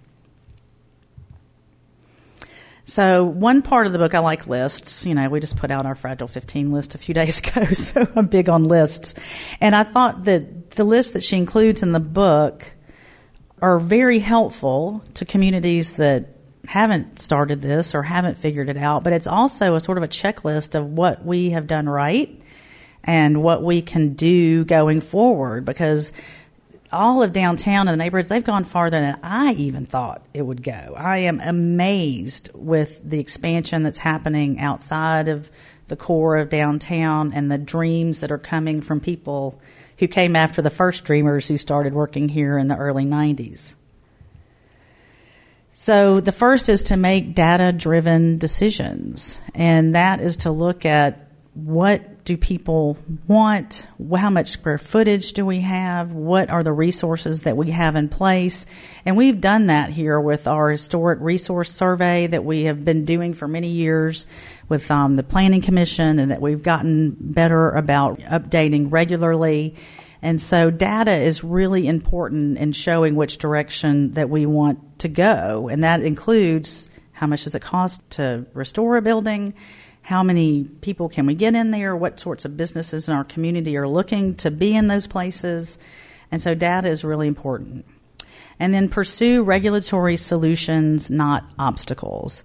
So 2.86 3.24
one 3.24 3.62
part 3.62 3.86
of 3.86 3.92
the 3.92 3.98
book 3.98 4.14
I 4.14 4.18
like 4.18 4.46
lists. 4.46 5.06
You 5.06 5.14
know, 5.14 5.28
we 5.28 5.40
just 5.40 5.56
put 5.56 5.70
out 5.70 5.86
our 5.86 5.94
Fragile 5.94 6.28
15 6.28 6.70
list 6.70 6.94
a 6.94 6.98
few 6.98 7.14
days 7.14 7.38
ago, 7.38 7.66
so 7.72 8.06
I'm 8.14 8.26
big 8.26 8.48
on 8.48 8.64
lists. 8.64 9.14
And 9.60 9.74
I 9.74 9.84
thought 9.84 10.24
that 10.24 10.72
the 10.72 10.84
list 10.84 11.14
that 11.14 11.22
she 11.22 11.36
includes 11.36 11.82
in 11.82 11.92
the 11.92 12.00
book 12.00 12.72
are 13.62 13.78
very 13.78 14.18
helpful 14.18 15.02
to 15.14 15.24
communities 15.24 15.94
that 15.94 16.33
haven't 16.66 17.18
started 17.18 17.62
this 17.62 17.94
or 17.94 18.02
haven't 18.02 18.38
figured 18.38 18.68
it 18.68 18.76
out, 18.76 19.04
but 19.04 19.12
it's 19.12 19.26
also 19.26 19.74
a 19.74 19.80
sort 19.80 19.98
of 19.98 20.04
a 20.04 20.08
checklist 20.08 20.74
of 20.74 20.86
what 20.86 21.24
we 21.24 21.50
have 21.50 21.66
done 21.66 21.88
right 21.88 22.40
and 23.04 23.42
what 23.42 23.62
we 23.62 23.82
can 23.82 24.14
do 24.14 24.64
going 24.64 25.00
forward 25.00 25.64
because 25.64 26.12
all 26.94 27.22
of 27.22 27.32
downtown 27.32 27.88
and 27.88 28.00
the 28.00 28.02
neighborhoods, 28.02 28.28
they've 28.28 28.44
gone 28.44 28.64
farther 28.64 29.00
than 29.00 29.18
I 29.22 29.52
even 29.54 29.84
thought 29.84 30.24
it 30.32 30.42
would 30.42 30.62
go. 30.62 30.94
I 30.96 31.18
am 31.18 31.40
amazed 31.40 32.50
with 32.54 33.00
the 33.04 33.18
expansion 33.18 33.82
that's 33.82 33.98
happening 33.98 34.60
outside 34.60 35.28
of 35.28 35.50
the 35.88 35.96
core 35.96 36.36
of 36.38 36.48
downtown 36.48 37.32
and 37.34 37.50
the 37.50 37.58
dreams 37.58 38.20
that 38.20 38.32
are 38.32 38.38
coming 38.38 38.80
from 38.80 39.00
people 39.00 39.60
who 39.98 40.08
came 40.08 40.34
after 40.34 40.62
the 40.62 40.70
first 40.70 41.04
dreamers 41.04 41.46
who 41.46 41.58
started 41.58 41.92
working 41.92 42.28
here 42.28 42.56
in 42.56 42.68
the 42.68 42.76
early 42.76 43.04
90s. 43.04 43.74
So 45.76 46.20
the 46.20 46.30
first 46.30 46.68
is 46.68 46.84
to 46.84 46.96
make 46.96 47.34
data 47.34 47.72
driven 47.72 48.38
decisions. 48.38 49.40
And 49.56 49.96
that 49.96 50.20
is 50.20 50.38
to 50.38 50.52
look 50.52 50.86
at 50.86 51.28
what 51.54 52.24
do 52.24 52.36
people 52.36 52.96
want? 53.26 53.86
How 54.16 54.30
much 54.30 54.48
square 54.48 54.78
footage 54.78 55.32
do 55.32 55.44
we 55.44 55.60
have? 55.60 56.12
What 56.12 56.48
are 56.48 56.62
the 56.62 56.72
resources 56.72 57.42
that 57.42 57.56
we 57.56 57.72
have 57.72 57.96
in 57.96 58.08
place? 58.08 58.66
And 59.04 59.16
we've 59.16 59.40
done 59.40 59.66
that 59.66 59.90
here 59.90 60.20
with 60.20 60.46
our 60.46 60.70
historic 60.70 61.18
resource 61.20 61.72
survey 61.72 62.28
that 62.28 62.44
we 62.44 62.64
have 62.64 62.84
been 62.84 63.04
doing 63.04 63.34
for 63.34 63.48
many 63.48 63.68
years 63.68 64.26
with 64.68 64.88
um, 64.92 65.16
the 65.16 65.22
Planning 65.24 65.60
Commission 65.60 66.20
and 66.20 66.30
that 66.30 66.40
we've 66.40 66.62
gotten 66.62 67.16
better 67.18 67.70
about 67.70 68.20
updating 68.20 68.92
regularly. 68.92 69.74
And 70.24 70.40
so 70.40 70.70
data 70.70 71.12
is 71.12 71.44
really 71.44 71.86
important 71.86 72.56
in 72.56 72.72
showing 72.72 73.14
which 73.14 73.36
direction 73.36 74.14
that 74.14 74.30
we 74.30 74.46
want 74.46 75.00
to 75.00 75.08
go. 75.08 75.68
And 75.68 75.82
that 75.82 76.00
includes 76.00 76.88
how 77.12 77.26
much 77.26 77.44
does 77.44 77.54
it 77.54 77.60
cost 77.60 78.00
to 78.12 78.46
restore 78.54 78.96
a 78.96 79.02
building? 79.02 79.52
How 80.00 80.22
many 80.22 80.64
people 80.64 81.10
can 81.10 81.26
we 81.26 81.34
get 81.34 81.54
in 81.54 81.72
there? 81.72 81.94
What 81.94 82.18
sorts 82.18 82.46
of 82.46 82.56
businesses 82.56 83.06
in 83.06 83.14
our 83.14 83.24
community 83.24 83.76
are 83.76 83.86
looking 83.86 84.34
to 84.36 84.50
be 84.50 84.74
in 84.74 84.88
those 84.88 85.06
places? 85.06 85.76
And 86.32 86.40
so 86.40 86.54
data 86.54 86.88
is 86.88 87.04
really 87.04 87.28
important. 87.28 87.84
And 88.58 88.72
then 88.72 88.88
pursue 88.88 89.42
regulatory 89.42 90.16
solutions, 90.16 91.10
not 91.10 91.44
obstacles 91.58 92.44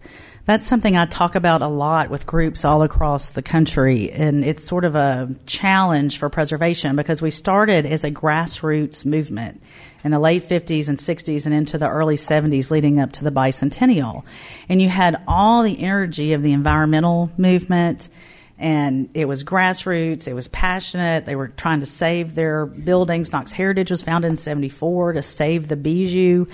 that's 0.50 0.66
something 0.66 0.98
I 0.98 1.06
talk 1.06 1.36
about 1.36 1.62
a 1.62 1.68
lot 1.68 2.10
with 2.10 2.26
groups 2.26 2.66
all 2.66 2.82
across 2.82 3.30
the 3.30 3.44
country. 3.44 4.10
And 4.10 4.44
it's 4.44 4.64
sort 4.64 4.84
of 4.84 4.96
a 4.96 5.30
challenge 5.46 6.18
for 6.18 6.28
preservation 6.28 6.96
because 6.96 7.22
we 7.22 7.30
started 7.30 7.86
as 7.86 8.04
a 8.04 8.10
grassroots 8.10 9.06
movement 9.06 9.62
in 10.04 10.10
the 10.10 10.18
late 10.18 10.50
50s 10.50 10.90
and 10.90 10.98
60s 10.98 11.46
and 11.46 11.54
into 11.54 11.78
the 11.78 11.88
early 11.88 12.16
70s 12.16 12.72
leading 12.72 13.00
up 13.00 13.12
to 13.12 13.24
the 13.24 13.32
bicentennial. 13.32 14.24
And 14.68 14.82
you 14.82 14.90
had 14.90 15.22
all 15.28 15.62
the 15.62 15.84
energy 15.84 16.34
of 16.34 16.42
the 16.42 16.54
environmental 16.54 17.30
movement 17.38 18.10
and 18.58 19.08
it 19.14 19.26
was 19.26 19.44
grassroots. 19.44 20.28
It 20.28 20.34
was 20.34 20.48
passionate. 20.48 21.28
They 21.28 21.36
were 21.36 21.50
trying 21.50 21.82
to 21.82 21.86
save 21.86 22.34
their 22.34 22.66
buildings. 22.66 23.32
Knox 23.32 23.52
Heritage 23.52 23.92
was 23.92 24.02
founded 24.02 24.32
in 24.32 24.36
74 24.36 25.14
to 25.14 25.22
save 25.22 25.68
the 25.68 25.76
Bijou. 25.76 26.48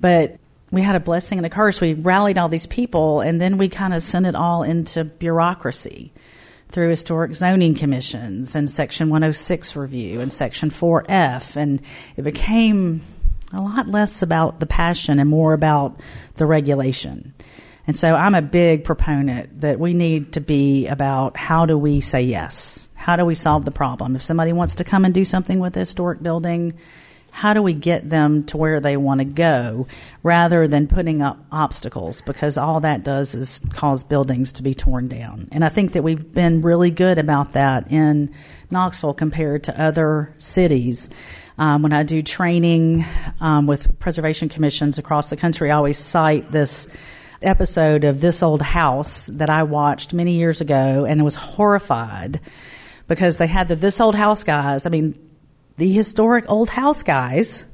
But 0.00 0.38
we 0.74 0.82
had 0.82 0.96
a 0.96 1.00
blessing 1.00 1.38
and 1.38 1.46
a 1.46 1.50
curse. 1.50 1.80
We 1.80 1.94
rallied 1.94 2.38
all 2.38 2.48
these 2.48 2.66
people, 2.66 3.20
and 3.20 3.40
then 3.40 3.58
we 3.58 3.68
kind 3.68 3.94
of 3.94 4.02
sent 4.02 4.26
it 4.26 4.34
all 4.34 4.62
into 4.62 5.04
bureaucracy 5.04 6.12
through 6.68 6.90
historic 6.90 7.34
zoning 7.34 7.74
commissions 7.74 8.56
and 8.56 8.68
Section 8.68 9.08
106 9.08 9.76
review 9.76 10.20
and 10.20 10.32
Section 10.32 10.70
4F, 10.70 11.56
and 11.56 11.80
it 12.16 12.22
became 12.22 13.02
a 13.52 13.62
lot 13.62 13.86
less 13.86 14.22
about 14.22 14.58
the 14.58 14.66
passion 14.66 15.18
and 15.18 15.30
more 15.30 15.52
about 15.52 16.00
the 16.36 16.46
regulation. 16.46 17.32
And 17.86 17.96
so 17.96 18.14
I'm 18.14 18.34
a 18.34 18.42
big 18.42 18.82
proponent 18.84 19.60
that 19.60 19.78
we 19.78 19.92
need 19.92 20.32
to 20.32 20.40
be 20.40 20.88
about 20.88 21.36
how 21.36 21.66
do 21.66 21.78
we 21.78 22.00
say 22.00 22.22
yes? 22.22 22.88
How 22.94 23.16
do 23.16 23.24
we 23.24 23.34
solve 23.34 23.64
the 23.64 23.70
problem? 23.70 24.16
If 24.16 24.22
somebody 24.22 24.52
wants 24.52 24.76
to 24.76 24.84
come 24.84 25.04
and 25.04 25.12
do 25.12 25.24
something 25.24 25.58
with 25.58 25.76
a 25.76 25.80
historic 25.80 26.22
building, 26.22 26.78
how 27.34 27.52
do 27.52 27.60
we 27.60 27.74
get 27.74 28.08
them 28.08 28.44
to 28.44 28.56
where 28.56 28.78
they 28.78 28.96
want 28.96 29.18
to 29.18 29.24
go 29.24 29.88
rather 30.22 30.68
than 30.68 30.86
putting 30.86 31.20
up 31.20 31.36
obstacles 31.50 32.22
because 32.22 32.56
all 32.56 32.78
that 32.78 33.02
does 33.02 33.34
is 33.34 33.60
cause 33.72 34.04
buildings 34.04 34.52
to 34.52 34.62
be 34.62 34.72
torn 34.72 35.08
down. 35.08 35.48
And 35.50 35.64
I 35.64 35.68
think 35.68 35.94
that 35.94 36.04
we've 36.04 36.32
been 36.32 36.62
really 36.62 36.92
good 36.92 37.18
about 37.18 37.54
that 37.54 37.90
in 37.90 38.32
Knoxville 38.70 39.14
compared 39.14 39.64
to 39.64 39.82
other 39.82 40.32
cities. 40.38 41.10
Um, 41.58 41.82
when 41.82 41.92
I 41.92 42.04
do 42.04 42.22
training 42.22 43.04
um, 43.40 43.66
with 43.66 43.98
preservation 43.98 44.48
commissions 44.48 44.98
across 44.98 45.28
the 45.28 45.36
country, 45.36 45.72
I 45.72 45.74
always 45.74 45.98
cite 45.98 46.52
this 46.52 46.86
episode 47.42 48.04
of 48.04 48.20
This 48.20 48.44
Old 48.44 48.62
House 48.62 49.26
that 49.26 49.50
I 49.50 49.64
watched 49.64 50.14
many 50.14 50.36
years 50.36 50.60
ago 50.60 51.04
and 51.04 51.24
was 51.24 51.34
horrified 51.34 52.38
because 53.08 53.38
they 53.38 53.48
had 53.48 53.66
the 53.66 53.74
This 53.74 54.00
Old 54.00 54.14
House 54.14 54.44
guys. 54.44 54.86
I 54.86 54.90
mean, 54.90 55.18
the 55.76 55.90
historic 55.90 56.44
old 56.48 56.68
house 56.68 57.02
guys 57.02 57.64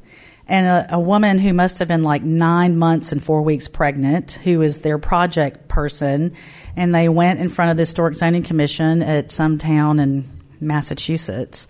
and 0.47 0.66
a, 0.66 0.97
a, 0.97 1.00
woman 1.00 1.38
who 1.38 1.52
must 1.52 1.78
have 1.78 1.87
been 1.87 2.02
like 2.02 2.23
nine 2.23 2.76
months 2.76 3.12
and 3.12 3.23
four 3.23 3.42
weeks 3.42 3.69
pregnant, 3.69 4.33
who 4.33 4.62
is 4.62 4.78
their 4.78 4.99
project 4.99 5.69
person. 5.69 6.35
And 6.75 6.92
they 6.92 7.09
went 7.09 7.38
in 7.38 7.49
front 7.49 7.71
of 7.71 7.76
the 7.76 7.83
Historic 7.83 8.16
Zoning 8.16 8.42
Commission 8.42 9.02
at 9.02 9.30
some 9.30 9.59
town 9.59 10.00
in 10.00 10.28
Massachusetts. 10.61 11.69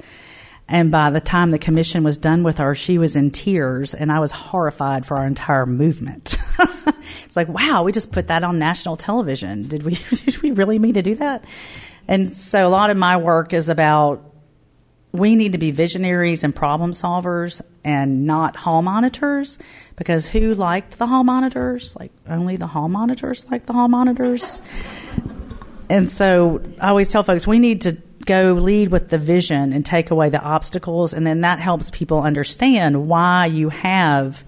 And 0.66 0.90
by 0.90 1.10
the 1.10 1.20
time 1.20 1.50
the 1.50 1.58
commission 1.58 2.04
was 2.04 2.16
done 2.16 2.42
with 2.42 2.58
her, 2.58 2.75
she 2.75 2.96
was 2.96 3.16
in 3.16 3.32
tears, 3.32 3.92
and 3.92 4.10
I 4.10 4.20
was 4.20 4.30
horrified 4.30 5.04
for 5.04 5.16
our 5.16 5.26
entire 5.26 5.66
movement. 5.66 6.37
it's 7.25 7.37
like, 7.37 7.49
wow, 7.49 7.82
we 7.82 7.90
just 7.90 8.12
put 8.12 8.28
that 8.28 8.44
on 8.44 8.60
national 8.60 8.96
television. 8.96 9.66
Did 9.66 9.82
we? 9.82 9.94
Did 10.10 10.40
we 10.42 10.52
really 10.52 10.78
mean 10.78 10.94
to 10.94 11.02
do 11.02 11.16
that? 11.16 11.44
And 12.06 12.32
so, 12.32 12.66
a 12.66 12.70
lot 12.70 12.90
of 12.90 12.96
my 12.96 13.16
work 13.16 13.52
is 13.52 13.68
about 13.68 14.29
we 15.12 15.35
need 15.37 15.52
to 15.52 15.59
be 15.59 15.71
visionaries 15.71 16.45
and 16.45 16.55
problem 16.55 16.93
solvers 16.93 17.61
and 17.85 18.26
not 18.26 18.57
hall 18.57 18.83
monitors 18.83 19.59
because 19.97 20.26
who 20.26 20.55
liked 20.55 20.99
the 20.99 21.07
hall 21.07 21.25
monitors? 21.25 21.97
Like 21.97 22.12
only 22.29 22.57
the 22.57 22.67
hall 22.67 22.88
monitors 22.88 23.45
liked 23.50 23.67
the 23.67 23.73
hall 23.73 23.88
monitors. 23.88 24.62
And 25.88 26.09
so 26.09 26.62
I 26.81 26.90
always 26.90 27.11
tell 27.11 27.25
folks 27.25 27.47
we 27.47 27.59
need 27.59 27.83
to 27.83 27.99
go 28.25 28.52
lead 28.52 28.90
with 28.90 29.09
the 29.09 29.19
vision 29.19 29.73
and 29.73 29.85
take 29.85 30.11
away 30.11 30.29
the 30.29 30.40
obstacles 30.40 31.14
and 31.14 31.26
then 31.26 31.40
that 31.40 31.59
helps 31.59 31.90
people 31.90 32.23
understand 32.23 33.07
why 33.07 33.47
you 33.47 33.71
have 33.71 34.45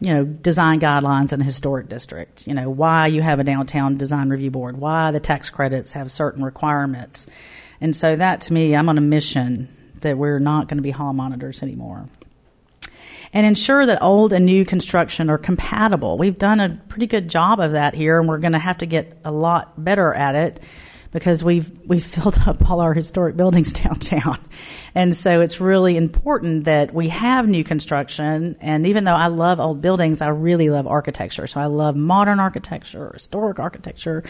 you 0.00 0.14
know 0.14 0.24
design 0.24 0.80
guidelines 0.80 1.32
in 1.32 1.40
a 1.40 1.44
historic 1.44 1.88
district 1.88 2.46
you 2.46 2.54
know 2.54 2.70
why 2.70 3.08
you 3.08 3.20
have 3.20 3.40
a 3.40 3.44
downtown 3.44 3.96
design 3.96 4.28
review 4.28 4.52
board 4.52 4.76
why 4.76 5.10
the 5.10 5.18
tax 5.18 5.50
credits 5.50 5.94
have 5.94 6.12
certain 6.12 6.44
requirements 6.44 7.26
and 7.80 7.94
so 7.94 8.14
that 8.14 8.40
to 8.40 8.52
me 8.52 8.76
i'm 8.76 8.88
on 8.88 8.96
a 8.96 9.02
mission 9.02 9.68
that 10.02 10.18
we're 10.18 10.38
not 10.38 10.68
going 10.68 10.78
to 10.78 10.82
be 10.82 10.90
hall 10.90 11.12
monitors 11.12 11.62
anymore. 11.62 12.08
and 13.32 13.44
ensure 13.44 13.84
that 13.84 14.02
old 14.02 14.32
and 14.32 14.46
new 14.46 14.64
construction 14.64 15.28
are 15.28 15.38
compatible. 15.38 16.16
We've 16.16 16.38
done 16.38 16.60
a 16.60 16.80
pretty 16.88 17.06
good 17.06 17.28
job 17.28 17.60
of 17.60 17.72
that 17.72 17.94
here, 17.94 18.18
and 18.18 18.28
we're 18.28 18.38
going 18.38 18.52
to 18.52 18.58
have 18.58 18.78
to 18.78 18.86
get 18.86 19.18
a 19.24 19.30
lot 19.30 19.82
better 19.82 20.14
at 20.14 20.34
it 20.34 20.60
because 21.10 21.42
we've 21.42 21.70
we've 21.86 22.04
filled 22.14 22.38
up 22.46 22.70
all 22.70 22.80
our 22.80 22.94
historic 22.94 23.36
buildings 23.36 23.72
downtown. 23.84 24.38
And 24.94 25.14
so 25.14 25.40
it's 25.40 25.60
really 25.60 25.96
important 25.96 26.64
that 26.64 26.92
we 26.92 27.08
have 27.08 27.46
new 27.46 27.64
construction 27.64 28.56
and 28.60 28.86
even 28.86 29.04
though 29.04 29.14
I 29.14 29.28
love 29.28 29.60
old 29.60 29.80
buildings, 29.80 30.20
I 30.20 30.28
really 30.28 30.70
love 30.70 30.86
architecture. 30.86 31.46
So 31.46 31.60
I 31.60 31.66
love 31.66 31.96
modern 31.96 32.40
architecture, 32.40 33.10
historic 33.12 33.58
architecture. 33.58 34.24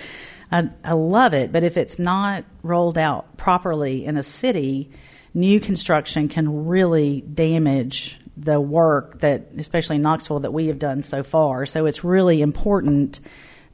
I, 0.50 0.70
I 0.84 0.92
love 0.92 1.34
it, 1.34 1.52
but 1.52 1.62
if 1.62 1.76
it's 1.76 1.98
not 1.98 2.44
rolled 2.62 2.98
out 2.98 3.36
properly 3.36 4.04
in 4.04 4.16
a 4.16 4.22
city, 4.22 4.90
new 5.38 5.60
construction 5.60 6.28
can 6.28 6.66
really 6.66 7.20
damage 7.20 8.18
the 8.36 8.60
work 8.60 9.20
that 9.20 9.48
especially 9.56 9.96
in 9.96 10.02
Knoxville 10.02 10.40
that 10.40 10.52
we 10.52 10.66
have 10.66 10.78
done 10.78 11.02
so 11.02 11.22
far. 11.22 11.66
So 11.66 11.86
it's 11.86 12.04
really 12.04 12.40
important 12.40 13.20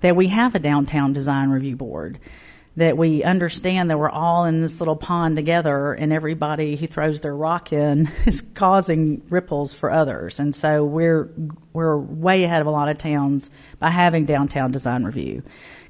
that 0.01 0.17
we 0.17 0.29
have 0.29 0.55
a 0.55 0.59
downtown 0.59 1.13
design 1.13 1.51
review 1.51 1.77
board 1.77 2.19
that 2.77 2.97
we 2.97 3.23
understand 3.23 3.89
that 3.89 3.99
we're 3.99 4.11
all 4.11 4.45
in 4.47 4.61
this 4.61 4.81
little 4.81 4.97
pond 4.97 5.37
together 5.37 5.93
and 5.93 6.13
everybody 6.13 6.75
who 6.75 6.87
throws 6.89 7.21
their 7.21 7.35
rock 7.35 7.73
in 7.73 8.11
is 8.27 8.43
causing 8.55 9.23
ripples 9.29 9.75
for 9.75 9.91
others. 9.91 10.41
And 10.41 10.55
so 10.55 10.85
we're 10.85 11.31
we're 11.73 11.97
way 11.97 12.45
ahead 12.45 12.61
of 12.61 12.67
a 12.67 12.71
lot 12.71 12.89
of 12.89 12.99
towns 12.99 13.51
by 13.79 13.91
having 13.91 14.25
downtown 14.25 14.73
design 14.73 15.05
review. 15.05 15.43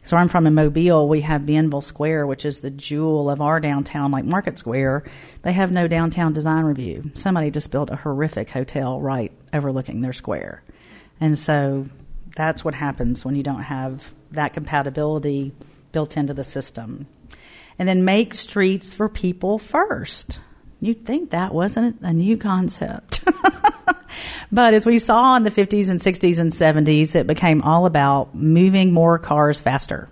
So 0.06 0.18
I'm 0.18 0.28
from 0.28 0.46
in 0.46 0.54
Mobile, 0.54 1.08
we 1.08 1.22
have 1.22 1.46
Bienville 1.46 1.82
Square, 1.82 2.26
which 2.26 2.44
is 2.44 2.60
the 2.60 2.70
jewel 2.70 3.30
of 3.30 3.40
our 3.40 3.58
downtown, 3.58 4.10
like 4.10 4.26
Market 4.26 4.58
Square. 4.58 5.04
They 5.42 5.52
have 5.54 5.72
no 5.72 5.88
downtown 5.88 6.34
design 6.34 6.64
review. 6.64 7.10
Somebody 7.14 7.50
just 7.50 7.70
built 7.70 7.88
a 7.88 7.96
horrific 7.96 8.50
hotel 8.50 9.00
right 9.00 9.32
overlooking 9.54 10.02
their 10.02 10.12
square. 10.12 10.62
And 11.20 11.38
so 11.38 11.86
that's 12.36 12.62
what 12.62 12.74
happens 12.74 13.24
when 13.24 13.34
you 13.34 13.42
don't 13.42 13.62
have 13.62 14.12
that 14.32 14.52
compatibility 14.52 15.52
built 15.92 16.18
into 16.18 16.34
the 16.34 16.44
system. 16.44 17.06
And 17.78 17.88
then 17.88 18.04
make 18.04 18.34
streets 18.34 18.92
for 18.92 19.08
people 19.08 19.58
first. 19.58 20.38
You'd 20.80 21.06
think 21.06 21.30
that 21.30 21.54
wasn't 21.54 22.02
a 22.02 22.12
new 22.12 22.36
concept. 22.36 23.24
but 24.52 24.74
as 24.74 24.86
we 24.86 24.98
saw 24.98 25.36
in 25.36 25.42
the 25.42 25.50
50s 25.50 25.90
and 25.90 26.00
60s 26.00 26.38
and 26.38 26.52
70s, 26.52 27.14
it 27.14 27.26
became 27.26 27.62
all 27.62 27.86
about 27.86 28.34
moving 28.34 28.92
more 28.92 29.18
cars 29.18 29.60
faster. 29.60 30.08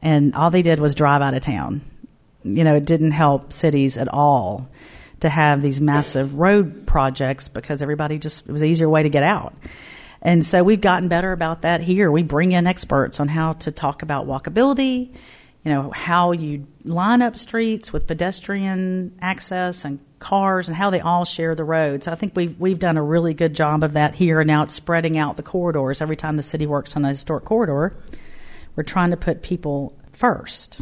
And 0.00 0.34
all 0.34 0.50
they 0.50 0.62
did 0.62 0.80
was 0.80 0.94
drive 0.94 1.22
out 1.22 1.34
of 1.34 1.42
town. 1.42 1.80
You 2.44 2.64
know, 2.64 2.76
it 2.76 2.84
didn't 2.84 3.10
help 3.10 3.52
cities 3.52 3.98
at 3.98 4.08
all 4.08 4.68
to 5.20 5.28
have 5.28 5.62
these 5.62 5.80
massive 5.80 6.34
road 6.34 6.86
projects 6.86 7.48
because 7.48 7.82
everybody 7.82 8.18
just, 8.18 8.46
it 8.46 8.52
was 8.52 8.62
an 8.62 8.68
easier 8.68 8.88
way 8.88 9.02
to 9.02 9.08
get 9.08 9.22
out. 9.22 9.54
And 10.22 10.44
so 10.44 10.62
we've 10.62 10.80
gotten 10.80 11.08
better 11.08 11.32
about 11.32 11.62
that 11.62 11.80
here. 11.80 12.10
We 12.10 12.22
bring 12.22 12.52
in 12.52 12.66
experts 12.66 13.20
on 13.20 13.28
how 13.28 13.54
to 13.54 13.72
talk 13.72 14.02
about 14.02 14.26
walkability, 14.26 15.14
you 15.68 15.74
know, 15.74 15.90
how 15.90 16.32
you 16.32 16.66
line 16.84 17.20
up 17.20 17.36
streets 17.36 17.92
with 17.92 18.06
pedestrian 18.06 19.12
access 19.20 19.84
and 19.84 19.98
cars 20.18 20.66
and 20.66 20.74
how 20.74 20.88
they 20.88 21.00
all 21.00 21.26
share 21.26 21.54
the 21.54 21.62
road. 21.62 22.02
So 22.02 22.10
I 22.10 22.14
think 22.14 22.34
we've, 22.34 22.58
we've 22.58 22.78
done 22.78 22.96
a 22.96 23.02
really 23.02 23.34
good 23.34 23.52
job 23.52 23.84
of 23.84 23.92
that 23.92 24.14
here. 24.14 24.40
And 24.40 24.48
now 24.48 24.62
it's 24.62 24.72
spreading 24.72 25.18
out 25.18 25.36
the 25.36 25.42
corridors. 25.42 26.00
Every 26.00 26.16
time 26.16 26.38
the 26.38 26.42
city 26.42 26.66
works 26.66 26.96
on 26.96 27.04
a 27.04 27.10
historic 27.10 27.44
corridor, 27.44 27.94
we're 28.76 28.82
trying 28.82 29.10
to 29.10 29.18
put 29.18 29.42
people 29.42 29.94
first. 30.10 30.80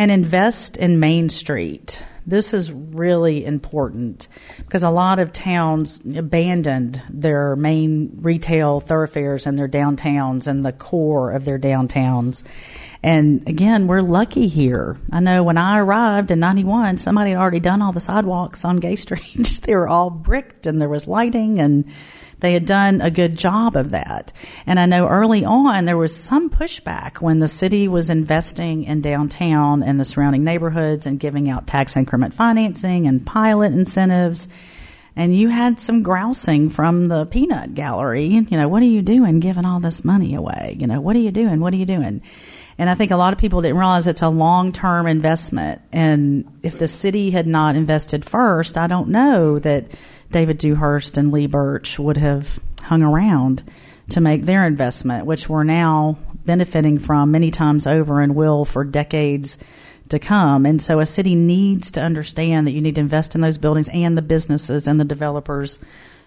And 0.00 0.10
invest 0.10 0.78
in 0.78 0.98
Main 0.98 1.28
Street. 1.28 2.02
This 2.26 2.54
is 2.54 2.72
really 2.72 3.44
important 3.44 4.28
because 4.56 4.82
a 4.82 4.88
lot 4.88 5.18
of 5.18 5.30
towns 5.30 6.00
abandoned 6.16 7.02
their 7.10 7.54
main 7.54 8.16
retail 8.22 8.80
thoroughfares 8.80 9.46
and 9.46 9.58
their 9.58 9.68
downtowns 9.68 10.46
and 10.46 10.64
the 10.64 10.72
core 10.72 11.32
of 11.32 11.44
their 11.44 11.58
downtowns. 11.58 12.42
And 13.02 13.46
again, 13.46 13.88
we're 13.88 14.00
lucky 14.00 14.48
here. 14.48 14.96
I 15.12 15.20
know 15.20 15.42
when 15.42 15.58
I 15.58 15.78
arrived 15.78 16.30
in 16.30 16.40
91, 16.40 16.96
somebody 16.96 17.32
had 17.32 17.38
already 17.38 17.60
done 17.60 17.82
all 17.82 17.92
the 17.92 18.00
sidewalks 18.00 18.64
on 18.64 18.78
Gay 18.78 18.96
Street. 18.96 19.60
they 19.64 19.76
were 19.76 19.88
all 19.88 20.08
bricked 20.08 20.66
and 20.66 20.80
there 20.80 20.88
was 20.88 21.06
lighting 21.06 21.58
and 21.58 21.84
they 22.40 22.52
had 22.52 22.66
done 22.66 23.00
a 23.00 23.10
good 23.10 23.36
job 23.36 23.76
of 23.76 23.90
that. 23.90 24.32
And 24.66 24.80
I 24.80 24.86
know 24.86 25.08
early 25.08 25.44
on 25.44 25.84
there 25.84 25.96
was 25.96 26.16
some 26.16 26.50
pushback 26.50 27.20
when 27.20 27.38
the 27.38 27.48
city 27.48 27.88
was 27.88 28.10
investing 28.10 28.84
in 28.84 29.00
downtown 29.00 29.82
and 29.82 30.00
the 30.00 30.04
surrounding 30.04 30.44
neighborhoods 30.44 31.06
and 31.06 31.20
giving 31.20 31.48
out 31.48 31.66
tax 31.66 31.96
increment 31.96 32.34
financing 32.34 33.06
and 33.06 33.24
pilot 33.26 33.72
incentives. 33.72 34.48
And 35.16 35.36
you 35.36 35.48
had 35.48 35.80
some 35.80 36.02
grousing 36.02 36.70
from 36.70 37.08
the 37.08 37.26
peanut 37.26 37.74
gallery. 37.74 38.26
You 38.26 38.56
know, 38.56 38.68
what 38.68 38.82
are 38.82 38.86
you 38.86 39.02
doing 39.02 39.40
giving 39.40 39.66
all 39.66 39.80
this 39.80 40.04
money 40.04 40.34
away? 40.34 40.76
You 40.78 40.86
know, 40.86 41.00
what 41.00 41.16
are 41.16 41.20
you 41.20 41.32
doing? 41.32 41.60
What 41.60 41.74
are 41.74 41.78
you 41.78 41.86
doing? 41.86 42.22
And 42.78 42.88
I 42.88 42.94
think 42.94 43.10
a 43.10 43.16
lot 43.16 43.34
of 43.34 43.38
people 43.38 43.60
didn't 43.60 43.76
realize 43.76 44.06
it's 44.06 44.22
a 44.22 44.30
long 44.30 44.72
term 44.72 45.06
investment. 45.06 45.82
And 45.92 46.60
if 46.62 46.78
the 46.78 46.88
city 46.88 47.30
had 47.30 47.46
not 47.46 47.76
invested 47.76 48.24
first, 48.24 48.78
I 48.78 48.86
don't 48.86 49.08
know 49.08 49.58
that 49.58 49.90
David 50.30 50.58
Dewhirst 50.58 51.16
and 51.16 51.32
Leigh 51.32 51.46
Burch 51.46 51.98
would 51.98 52.16
have 52.16 52.60
hung 52.82 53.02
around 53.02 53.64
to 54.10 54.20
make 54.20 54.44
their 54.44 54.66
investment, 54.66 55.26
which 55.26 55.48
we're 55.48 55.64
now 55.64 56.18
benefiting 56.44 56.98
from 56.98 57.30
many 57.30 57.50
times 57.50 57.86
over 57.86 58.20
and 58.20 58.34
will 58.34 58.64
for 58.64 58.84
decades 58.84 59.58
to 60.08 60.18
come. 60.18 60.66
And 60.66 60.82
so 60.82 61.00
a 61.00 61.06
city 61.06 61.34
needs 61.34 61.92
to 61.92 62.00
understand 62.00 62.66
that 62.66 62.72
you 62.72 62.80
need 62.80 62.96
to 62.96 63.00
invest 63.00 63.34
in 63.34 63.40
those 63.40 63.58
buildings 63.58 63.88
and 63.92 64.18
the 64.18 64.22
businesses 64.22 64.86
and 64.86 64.98
the 64.98 65.04
developers 65.04 65.78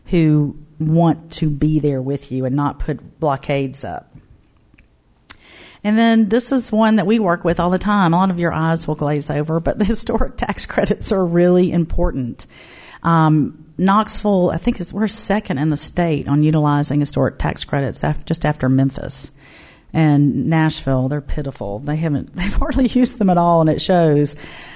who 0.06 0.58
want 0.80 1.32
to 1.34 1.50
be 1.50 1.80
there 1.80 2.02
with 2.02 2.32
you 2.32 2.46
and 2.46 2.56
not 2.56 2.80
put 2.80 3.20
blockades 3.20 3.84
up. 3.84 4.14
And 5.84 5.98
then 5.98 6.30
this 6.30 6.54
is 6.54 6.72
one 6.72 6.96
that 6.96 7.06
we 7.06 7.20
work 7.20 7.44
with 7.44 7.60
all 7.60 7.70
the 7.70 7.78
time. 7.78 8.14
A 8.14 8.18
lot 8.18 8.32
of 8.32 8.40
your 8.40 8.54
eyes 8.54 8.88
will 8.88 8.96
glaze 8.96 9.30
over, 9.30 9.60
but 9.60 9.80
the 9.80 9.86
historic 9.94 10.38
tax 10.38 10.66
credits 10.66 11.12
are 11.12 11.26
really 11.26 11.72
important. 11.72 12.48
Um, 13.04 13.63
Knoxville, 13.78 14.52
I 14.52 14.58
think 14.58 14.80
is 14.80 14.94
we're 14.94 15.08
second 15.08 15.58
in 15.58 15.70
the 15.70 15.78
state 15.78 16.28
on 16.28 16.44
utilizing 16.44 17.00
historic 17.00 17.40
tax 17.40 17.64
credits 17.64 18.04
after, 18.04 18.24
just 18.26 18.46
after 18.46 18.70
Memphis. 18.70 19.32
And 19.96 20.48
Nashville, 20.48 21.08
they're 21.08 21.22
pitiful. 21.22 21.80
They 21.80 21.96
haven't, 21.96 22.36
they've 22.36 22.54
hardly 22.54 22.88
used 22.88 23.18
them 23.18 23.30
at 23.30 23.38
all, 23.38 23.62
and 23.62 23.70
it 23.70 23.82
shows. 23.82 24.36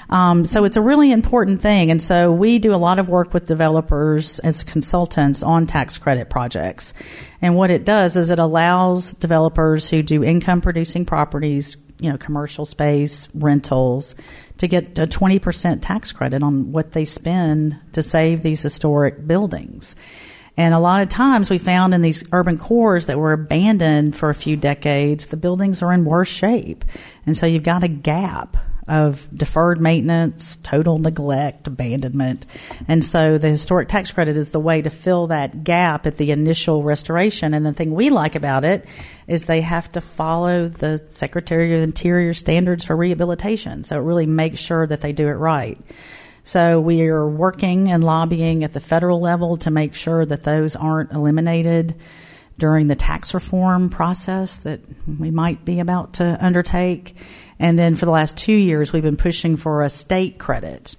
Um, 0.09 0.45
so 0.45 0.63
it's 0.63 0.77
a 0.77 0.81
really 0.81 1.11
important 1.11 1.61
thing. 1.61 1.91
And 1.91 2.01
so 2.01 2.31
we 2.31 2.59
do 2.59 2.73
a 2.73 2.77
lot 2.77 2.99
of 2.99 3.09
work 3.09 3.33
with 3.33 3.45
developers 3.45 4.39
as 4.39 4.63
consultants 4.63 5.43
on 5.43 5.67
tax 5.67 5.97
credit 5.97 6.29
projects. 6.29 6.93
And 7.41 7.55
what 7.55 7.71
it 7.71 7.83
does 7.83 8.15
is 8.15 8.29
it 8.29 8.39
allows 8.39 9.13
developers 9.13 9.89
who 9.89 10.01
do 10.01 10.23
income 10.23 10.61
producing 10.61 11.05
properties, 11.05 11.77
you 11.99 12.11
know, 12.11 12.17
commercial 12.17 12.65
space, 12.65 13.27
rentals, 13.33 14.15
to 14.57 14.67
get 14.67 14.97
a 14.99 15.07
20% 15.07 15.79
tax 15.81 16.11
credit 16.11 16.43
on 16.43 16.71
what 16.71 16.91
they 16.91 17.05
spend 17.05 17.77
to 17.93 18.01
save 18.01 18.43
these 18.43 18.61
historic 18.61 19.25
buildings. 19.25 19.95
And 20.57 20.73
a 20.73 20.79
lot 20.79 21.01
of 21.01 21.09
times 21.09 21.49
we 21.49 21.59
found 21.59 21.93
in 21.93 22.01
these 22.01 22.23
urban 22.31 22.57
cores 22.57 23.05
that 23.05 23.19
were 23.19 23.33
abandoned 23.33 24.15
for 24.15 24.29
a 24.29 24.35
few 24.35 24.57
decades, 24.57 25.27
the 25.27 25.37
buildings 25.37 25.83
are 25.83 25.93
in 25.93 26.03
worse 26.03 26.29
shape. 26.29 26.83
And 27.27 27.37
so 27.37 27.45
you've 27.45 27.63
got 27.63 27.83
a 27.83 27.87
gap 27.87 28.57
of 28.87 29.27
deferred 29.35 29.81
maintenance, 29.81 30.57
total 30.63 30.97
neglect, 30.97 31.67
abandonment. 31.67 32.45
And 32.87 33.03
so 33.03 33.37
the 33.37 33.49
historic 33.49 33.89
tax 33.89 34.11
credit 34.11 34.37
is 34.37 34.51
the 34.51 34.59
way 34.59 34.81
to 34.81 34.89
fill 34.89 35.27
that 35.27 35.63
gap 35.63 36.05
at 36.05 36.17
the 36.17 36.31
initial 36.31 36.83
restoration. 36.83 37.53
And 37.53 37.65
the 37.65 37.73
thing 37.73 37.93
we 37.93 38.09
like 38.09 38.35
about 38.35 38.63
it 38.63 38.85
is 39.27 39.43
they 39.43 39.61
have 39.61 39.91
to 39.91 40.01
follow 40.01 40.69
the 40.69 41.03
Secretary 41.07 41.75
of 41.75 41.81
Interior 41.81 42.33
standards 42.33 42.85
for 42.85 42.95
rehabilitation. 42.95 43.83
So 43.83 43.97
it 43.97 44.03
really 44.03 44.25
makes 44.25 44.59
sure 44.59 44.87
that 44.87 45.01
they 45.01 45.11
do 45.11 45.27
it 45.27 45.33
right. 45.33 45.79
So 46.43 46.79
we 46.79 47.07
are 47.07 47.27
working 47.27 47.91
and 47.91 48.01
lobbying 48.01 48.63
at 48.63 48.71
the 48.71 48.79
federal 48.79 49.19
level 49.19 49.57
to 49.57 49.71
make 49.71 49.93
sure 49.93 50.25
that 50.25 50.43
those 50.43 50.77
aren't 50.77 51.11
eliminated 51.11 51.95
during 52.57 52.87
the 52.87 52.95
tax 52.95 53.33
reform 53.33 53.89
process 53.89 54.57
that 54.59 54.79
we 55.19 55.29
might 55.29 55.65
be 55.65 55.79
about 55.79 56.13
to 56.13 56.37
undertake. 56.39 57.15
And 57.59 57.77
then 57.77 57.95
for 57.95 58.05
the 58.05 58.11
last 58.11 58.37
two 58.37 58.53
years, 58.53 58.93
we've 58.93 59.03
been 59.03 59.17
pushing 59.17 59.57
for 59.57 59.83
a 59.83 59.89
state 59.89 60.37
credit. 60.37 60.95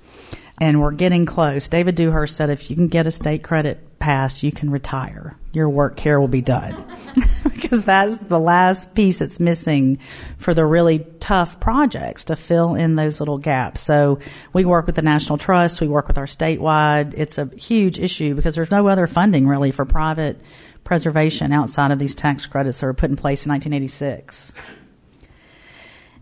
And 0.61 0.81
we're 0.81 0.93
getting 0.93 1.25
close. 1.25 1.69
David 1.69 1.97
Dewhirst 1.97 2.31
said 2.31 2.51
if 2.51 2.69
you 2.69 2.75
can 2.75 2.89
get 2.89 3.07
a 3.07 3.13
state 3.13 3.45
credit 3.45 3.99
passed, 4.01 4.43
you 4.43 4.51
can 4.51 4.71
retire. 4.71 5.37
Your 5.53 5.69
work 5.69 6.01
here 6.01 6.19
will 6.19 6.29
be 6.29 6.41
done. 6.41 6.85
because 7.45 7.85
that's 7.85 8.17
the 8.17 8.39
last 8.39 8.95
piece 8.95 9.19
that's 9.19 9.39
missing 9.39 9.99
for 10.37 10.55
the 10.55 10.65
really 10.65 11.07
tough 11.21 11.61
projects 11.61 12.25
to 12.25 12.37
fill 12.37 12.75
in 12.75 12.97
those 12.97 13.21
little 13.21 13.39
gaps. 13.39 13.81
So 13.81 14.19
we 14.53 14.65
work 14.65 14.87
with 14.87 14.97
the 14.97 15.03
National 15.03 15.39
Trust, 15.39 15.81
we 15.81 15.89
work 15.89 16.09
with 16.09 16.19
our 16.19 16.27
statewide. 16.27 17.15
It's 17.17 17.39
a 17.39 17.47
huge 17.57 17.99
issue 17.99 18.35
because 18.35 18.55
there's 18.55 18.71
no 18.71 18.89
other 18.89 19.07
funding 19.07 19.47
really 19.47 19.71
for 19.71 19.85
private 19.85 20.41
preservation 20.85 21.53
outside 21.53 21.91
of 21.91 21.99
these 21.99 22.15
tax 22.15 22.47
credits 22.47 22.81
that 22.81 22.87
were 22.87 22.95
put 22.95 23.11
in 23.11 23.17
place 23.17 23.45
in 23.45 23.51
1986. 23.51 24.53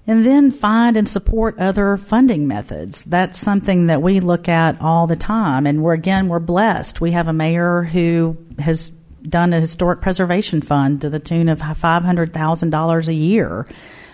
And 0.07 0.25
then 0.25 0.51
find 0.51 0.97
and 0.97 1.09
support 1.09 1.59
other 1.59 1.97
funding 1.97 2.47
methods. 2.47 3.05
That's 3.05 3.39
something 3.39 3.89
that 3.89 4.03
we 4.03 4.21
look 4.21 4.49
at 4.49 4.81
all 4.81 5.07
the 5.07 5.17
time. 5.17 5.67
And 5.67 5.83
we're, 5.83 5.95
again, 5.95 6.29
we're 6.29 6.39
blessed. 6.39 7.01
We 7.01 7.13
have 7.13 7.29
a 7.29 7.33
mayor 7.33 7.83
who 7.83 8.37
has 8.59 8.91
done 9.23 9.53
a 9.53 9.61
historic 9.61 10.01
preservation 10.01 10.61
fund 10.61 11.01
to 11.01 11.11
the 11.11 11.19
tune 11.19 11.49
of 11.49 11.61
$500,000 11.61 13.09
a 13.09 13.15
year. 13.15 13.67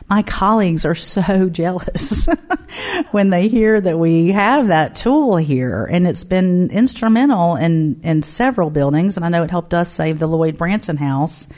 My 0.09 0.23
colleagues 0.23 0.85
are 0.87 0.95
so 0.95 1.49
jealous 1.51 2.27
when 3.11 3.29
they 3.29 3.49
hear 3.49 3.79
that 3.79 3.99
we 3.99 4.29
have 4.29 4.69
that 4.69 4.95
tool 4.95 5.37
here. 5.37 5.85
And 5.85 6.07
it's 6.07 6.25
been 6.25 6.71
instrumental 6.71 7.57
in, 7.57 8.01
in 8.03 8.23
several 8.23 8.71
buildings. 8.71 9.17
And 9.17 9.27
I 9.27 9.29
know 9.29 9.43
it 9.43 9.51
helped 9.51 9.75
us 9.75 9.91
save 9.91 10.19
the 10.19 10.27
Lloyd 10.27 10.57
Branson 10.57 10.97
House 10.97 11.49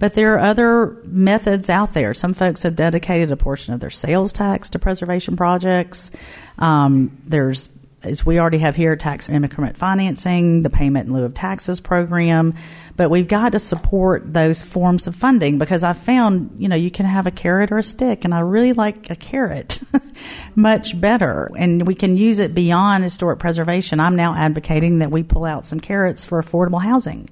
but 0.00 0.14
there 0.14 0.34
are 0.34 0.40
other 0.40 0.96
methods 1.04 1.70
out 1.70 1.94
there. 1.94 2.14
Some 2.14 2.34
folks 2.34 2.64
have 2.64 2.74
dedicated 2.74 3.30
a 3.30 3.36
portion 3.36 3.74
of 3.74 3.80
their 3.80 3.90
sales 3.90 4.32
tax 4.32 4.70
to 4.70 4.80
preservation 4.80 5.36
projects. 5.36 6.10
Um, 6.58 7.16
there's 7.24 7.68
as 8.02 8.24
we 8.24 8.40
already 8.40 8.58
have 8.58 8.76
here, 8.76 8.96
tax 8.96 9.28
increment 9.28 9.76
financing, 9.76 10.62
the 10.62 10.70
payment 10.70 11.08
in 11.08 11.14
lieu 11.14 11.24
of 11.24 11.34
taxes 11.34 11.80
program, 11.80 12.54
but 12.96 13.10
we've 13.10 13.28
got 13.28 13.52
to 13.52 13.58
support 13.58 14.32
those 14.32 14.62
forms 14.62 15.06
of 15.06 15.14
funding 15.14 15.58
because 15.58 15.82
I 15.82 15.92
found, 15.92 16.56
you 16.58 16.68
know, 16.68 16.76
you 16.76 16.90
can 16.90 17.04
have 17.04 17.26
a 17.26 17.30
carrot 17.30 17.70
or 17.70 17.78
a 17.78 17.82
stick, 17.82 18.24
and 18.24 18.32
I 18.32 18.40
really 18.40 18.72
like 18.72 19.10
a 19.10 19.16
carrot 19.16 19.80
much 20.54 20.98
better, 20.98 21.50
and 21.58 21.86
we 21.86 21.94
can 21.94 22.16
use 22.16 22.38
it 22.38 22.54
beyond 22.54 23.04
historic 23.04 23.38
preservation. 23.38 24.00
I'm 24.00 24.16
now 24.16 24.34
advocating 24.34 24.98
that 25.00 25.10
we 25.10 25.22
pull 25.22 25.44
out 25.44 25.66
some 25.66 25.80
carrots 25.80 26.24
for 26.24 26.42
affordable 26.42 26.82
housing 26.82 27.28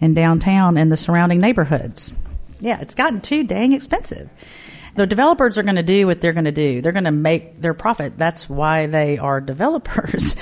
in 0.00 0.14
downtown 0.14 0.76
and 0.76 0.90
the 0.90 0.96
surrounding 0.96 1.40
neighborhoods. 1.40 2.12
Yeah, 2.60 2.80
it's 2.80 2.94
gotten 2.94 3.20
too 3.20 3.44
dang 3.44 3.72
expensive. 3.72 4.28
The 4.96 5.06
developers 5.06 5.56
are 5.56 5.62
going 5.62 5.76
to 5.76 5.82
do 5.82 6.06
what 6.06 6.20
they're 6.20 6.32
going 6.32 6.46
to 6.46 6.52
do. 6.52 6.80
They're 6.80 6.92
going 6.92 7.04
to 7.04 7.12
make 7.12 7.60
their 7.60 7.74
profit. 7.74 8.18
That's 8.18 8.48
why 8.48 8.86
they 8.86 9.18
are 9.18 9.40
developers. 9.40 10.36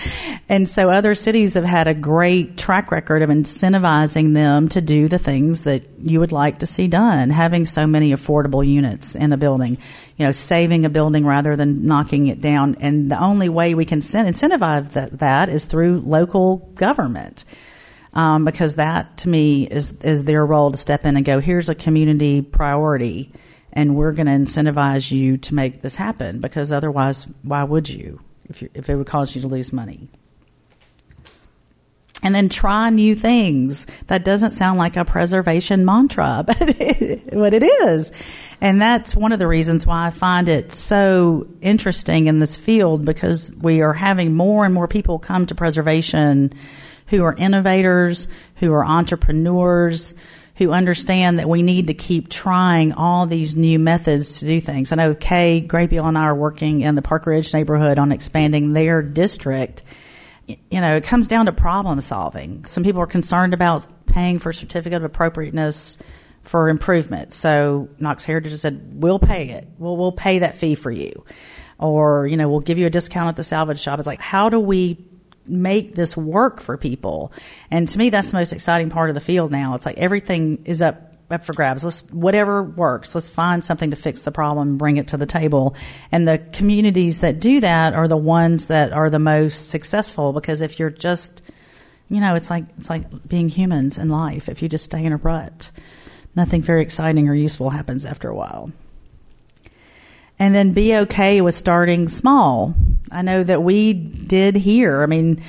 and 0.49 0.69
so 0.69 0.91
other 0.91 1.15
cities 1.15 1.55
have 1.55 1.65
had 1.65 1.87
a 1.87 1.95
great 1.95 2.57
track 2.57 2.91
record 2.91 3.23
of 3.23 3.29
incentivizing 3.29 4.35
them 4.35 4.69
to 4.71 4.81
do 4.81 5.09
the 5.09 5.19
things 5.19 5.61
that 5.63 5.83
you 6.01 6.21
would 6.21 6.33
like 6.33 6.61
to 6.61 6.67
see 6.67 6.89
done. 6.89 7.31
Having 7.31 7.67
so 7.67 7.87
many 7.87 8.13
affordable 8.13 8.67
units 8.67 9.15
in 9.15 9.33
a 9.33 9.37
building, 9.37 9.77
you 10.17 10.25
know, 10.25 10.33
saving 10.33 10.87
a 10.87 10.91
building 10.91 11.27
rather 11.27 11.55
than 11.55 11.87
knocking 11.87 12.29
it 12.29 12.41
down. 12.41 12.77
And 12.81 13.11
the 13.11 13.21
only 13.21 13.49
way 13.49 13.75
we 13.75 13.85
can 13.85 14.01
incentivize 14.01 14.93
that, 14.93 15.19
that 15.19 15.51
is 15.51 15.67
through 15.67 16.01
local 16.01 16.57
government 16.75 17.45
um, 18.19 18.45
because 18.45 18.75
that 18.75 19.17
to 19.19 19.29
me 19.29 19.63
is 19.63 19.93
is 20.03 20.25
their 20.25 20.45
role 20.45 20.73
to 20.73 20.77
step 20.77 21.07
in 21.07 21.17
and 21.17 21.25
go, 21.25 21.39
here's 21.39 21.69
a 21.69 21.75
community 21.75 22.43
priority, 22.43 23.33
and 23.73 23.95
we're 23.95 24.11
going 24.11 24.27
to 24.27 24.33
incentivize 24.33 25.09
you 25.13 25.37
to 25.37 25.55
make 25.55 25.83
this 25.83 25.95
happen. 25.95 26.41
Because 26.41 26.73
otherwise, 26.73 27.29
why 27.45 27.63
would 27.63 27.89
you 27.89 28.21
if 28.49 28.61
you, 28.61 28.71
if 28.75 28.91
it 28.91 28.97
would 28.97 29.07
cause 29.07 29.37
you 29.37 29.43
to 29.43 29.47
lose 29.47 29.73
money? 29.73 30.09
And 32.21 32.35
then 32.35 32.49
try 32.49 32.91
new 32.91 33.15
things. 33.15 33.87
That 34.09 34.25
doesn't 34.25 34.51
sound 34.51 34.81
like 34.81 34.97
a 34.97 35.05
preservation 35.05 35.85
mantra, 35.85 36.43
but 36.47 36.57
it, 36.61 37.33
what 37.33 37.55
it 37.55 37.63
is. 37.63 38.11
And 38.61 38.83
that's 38.83 39.15
one 39.15 39.31
of 39.31 39.39
the 39.39 39.47
reasons 39.47 39.87
why 39.87 40.09
I 40.09 40.11
find 40.11 40.49
it 40.49 40.73
so 40.73 41.47
interesting 41.61 42.27
in 42.27 42.41
this 42.41 42.57
field 42.57 43.05
because 43.05 43.53
we 43.53 43.81
are 43.81 43.93
having 43.93 44.35
more 44.35 44.65
and 44.65 44.75
more 44.75 44.89
people 44.89 45.21
come 45.21 45.47
to 45.47 45.55
preservation 45.55 46.53
who 47.09 47.25
are 47.25 47.35
innovators, 47.35 48.29
who 48.57 48.73
are 48.73 48.85
entrepreneurs, 48.85 50.15
who 50.57 50.73
understand 50.73 51.39
that 51.39 51.49
we 51.49 51.63
need 51.63 51.87
to 51.87 51.95
keep 51.95 52.29
trying 52.29 52.93
all 52.93 53.27
these 53.27 53.55
new 53.55 53.79
methods 53.79 54.41
to 54.41 54.47
do 54.47 54.61
things. 54.61 54.91
I 54.91 54.97
know 54.97 55.15
Kaye 55.15 55.65
Graybeal 55.67 56.05
and 56.05 56.19
I 56.19 56.23
are 56.23 56.35
working 56.35 56.81
in 56.81 56.97
the 56.97 57.03
Park 57.03 57.27
Ridge 57.27 57.55
neighborhood 57.55 57.99
on 57.99 58.11
expanding 58.11 58.73
their 58.73 59.01
district. 59.01 59.83
You 60.47 60.81
know, 60.81 60.97
it 60.97 61.05
comes 61.05 61.29
down 61.29 61.47
to 61.47 61.53
problem 61.53 62.01
solving. 62.01 62.65
Some 62.65 62.83
people 62.83 63.01
are 63.03 63.07
concerned 63.07 63.55
about 63.55 63.87
paying 64.07 64.39
for 64.39 64.53
certificate 64.53 64.97
of 64.97 65.05
appropriateness 65.05 65.97
for 66.43 66.69
improvement. 66.69 67.33
So 67.33 67.89
Knox 67.99 68.25
Heritage 68.25 68.55
said, 68.55 68.95
"We'll 68.95 69.19
pay 69.19 69.51
it. 69.51 69.69
We'll 69.79 69.97
we'll 69.97 70.13
pay 70.13 70.41
that 70.41 70.57
fee 70.57 70.75
for 70.75 70.91
you." 70.91 71.25
Or, 71.79 72.27
you 72.27 72.37
know, 72.37 72.49
we'll 72.49 72.61
give 72.61 72.79
you 72.79 72.87
a 72.87 72.91
discount 72.91 73.29
at 73.29 73.37
the 73.37 73.45
salvage 73.45 73.79
shop. 73.79 74.01
It's 74.01 74.07
like, 74.09 74.21
how 74.21 74.49
do 74.49 74.59
we 74.59 74.95
make 75.49 75.95
this 75.95 76.17
work 76.17 76.61
for 76.61 76.77
people. 76.77 77.33
And 77.71 77.89
to 77.89 77.99
me, 77.99 78.11
that's 78.11 78.31
the 78.31 78.37
most 78.37 78.53
exciting 78.53 78.91
part 78.91 79.11
of 79.11 79.15
the 79.15 79.21
field 79.21 79.51
now. 79.51 79.75
It's 79.75 79.87
like 79.87 79.99
everything 79.99 80.65
is 80.65 80.83
up 80.83 81.05
up 81.31 81.45
for 81.45 81.53
grabs. 81.53 81.85
Let's 81.85 82.03
whatever 82.11 82.63
works. 82.63 83.15
Let's 83.15 83.29
find 83.29 83.63
something 83.63 83.91
to 83.91 83.97
fix 83.97 84.23
the 84.23 84.33
problem 84.33 84.79
bring 84.79 84.97
it 84.97 85.09
to 85.09 85.19
the 85.19 85.27
table. 85.27 85.77
And 86.11 86.27
the 86.27 86.39
communities 86.39 87.19
that 87.21 87.39
do 87.39 87.61
that 87.61 87.93
are 87.93 88.09
the 88.09 88.17
ones 88.17 88.69
that 88.69 88.93
are 88.93 89.11
the 89.11 89.19
most 89.19 89.69
successful 89.69 90.33
because 90.33 90.63
if 90.63 90.79
you're 90.79 90.91
just 90.91 91.43
you 92.11 92.21
know, 92.21 92.35
it's 92.35 92.49
like 92.49 92.65
it's 92.79 92.89
like 92.89 93.29
being 93.29 93.51
humans 93.51 93.99
in 93.99 94.09
life. 94.09 94.49
If 94.49 94.63
you 94.63 94.69
just 94.69 94.85
stay 94.85 95.05
in 95.05 95.13
a 95.13 95.19
rut, 95.19 95.71
nothing 96.35 96.63
very 96.63 96.81
exciting 96.81 97.29
or 97.29 97.35
useful 97.35 97.69
happens 97.69 98.07
after 98.07 98.31
a 98.31 98.35
while 98.35 98.73
and 100.39 100.55
then 100.55 100.73
be 100.73 100.95
okay 100.97 101.41
with 101.41 101.55
starting 101.55 102.09
small. 102.09 102.75
I 103.11 103.23
know 103.23 103.43
that 103.43 103.63
we 103.63 103.93
did 103.93 104.57
here. 104.57 105.03
I 105.03 105.07
mean, 105.07 105.43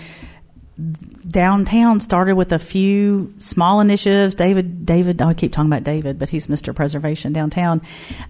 downtown 1.29 1.99
started 1.99 2.35
with 2.35 2.51
a 2.51 2.59
few 2.59 3.33
small 3.39 3.81
initiatives. 3.81 4.35
David, 4.35 4.85
David, 4.85 5.21
I 5.21 5.33
keep 5.33 5.51
talking 5.51 5.71
about 5.71 5.83
David, 5.83 6.17
but 6.17 6.29
he's 6.29 6.47
Mr. 6.47 6.75
Preservation 6.75 7.33
downtown. 7.33 7.81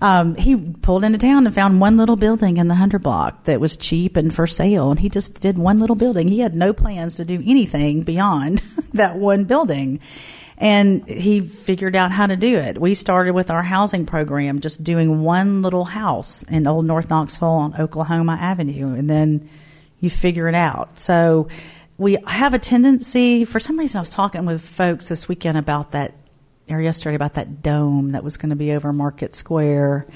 Um, 0.02 0.36
he 0.36 0.56
pulled 0.56 1.04
into 1.04 1.18
town 1.18 1.46
and 1.46 1.56
found 1.56 1.80
one 1.80 1.98
little 1.98 2.16
building 2.16 2.58
in 2.58 2.68
the 2.68 2.76
hundred 2.76 3.04
block 3.04 3.46
that 3.46 3.60
was 3.60 3.78
cheap 3.78 4.18
and 4.18 4.34
for 4.34 4.48
sale, 4.48 4.92
and 4.92 5.00
he 5.00 5.10
just 5.10 5.40
did 5.40 5.58
one 5.58 5.80
little 5.80 5.96
building. 5.96 6.28
He 6.28 6.40
had 6.40 6.56
no 6.56 6.74
plans 6.74 7.16
to 7.18 7.26
do 7.26 7.42
anything 7.46 8.04
beyond 8.04 8.62
that 8.94 9.16
one 9.18 9.46
building. 9.46 10.00
And 10.62 11.08
he 11.08 11.40
figured 11.40 11.96
out 11.96 12.12
how 12.12 12.28
to 12.28 12.36
do 12.36 12.58
it. 12.58 12.80
We 12.80 12.94
started 12.94 13.34
with 13.34 13.50
our 13.50 13.64
housing 13.64 14.06
program, 14.06 14.60
just 14.60 14.84
doing 14.84 15.22
one 15.22 15.62
little 15.62 15.86
house 15.86 16.44
in 16.44 16.68
Old 16.68 16.86
North 16.86 17.10
Knoxville 17.10 17.48
on 17.48 17.80
Oklahoma 17.80 18.38
Avenue, 18.40 18.94
and 18.94 19.10
then 19.10 19.50
you 20.02 20.10
figure 20.10 20.50
it 20.50 20.56
out. 20.56 21.00
So 21.00 21.48
we 21.98 22.18
have 22.28 22.54
a 22.54 22.60
tendency, 22.60 23.46
for 23.46 23.60
some 23.60 23.80
reason, 23.80 24.00
I 24.00 24.02
was 24.02 24.10
talking 24.10 24.46
with 24.46 24.62
folks 24.62 25.08
this 25.08 25.28
weekend 25.30 25.58
about 25.58 25.92
that 25.92 26.14
or 26.70 26.82
yesterday 26.82 27.16
about 27.16 27.34
that 27.34 27.64
dome 27.64 28.12
that 28.12 28.24
was 28.24 28.38
going 28.38 28.52
to 28.52 28.56
be 28.56 28.74
over 28.74 28.94
Market 28.94 29.36
Square 29.36 30.08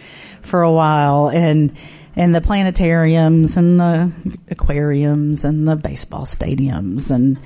for 0.42 0.62
a 0.62 0.72
while, 0.72 1.30
and 1.30 1.76
and 2.16 2.36
the 2.36 2.42
planetariums 2.42 3.58
and 3.58 3.80
the 3.80 4.12
aquariums 4.50 5.46
and 5.46 5.68
the 5.68 5.76
baseball 5.76 6.26
stadiums 6.26 7.10
and 7.10 7.40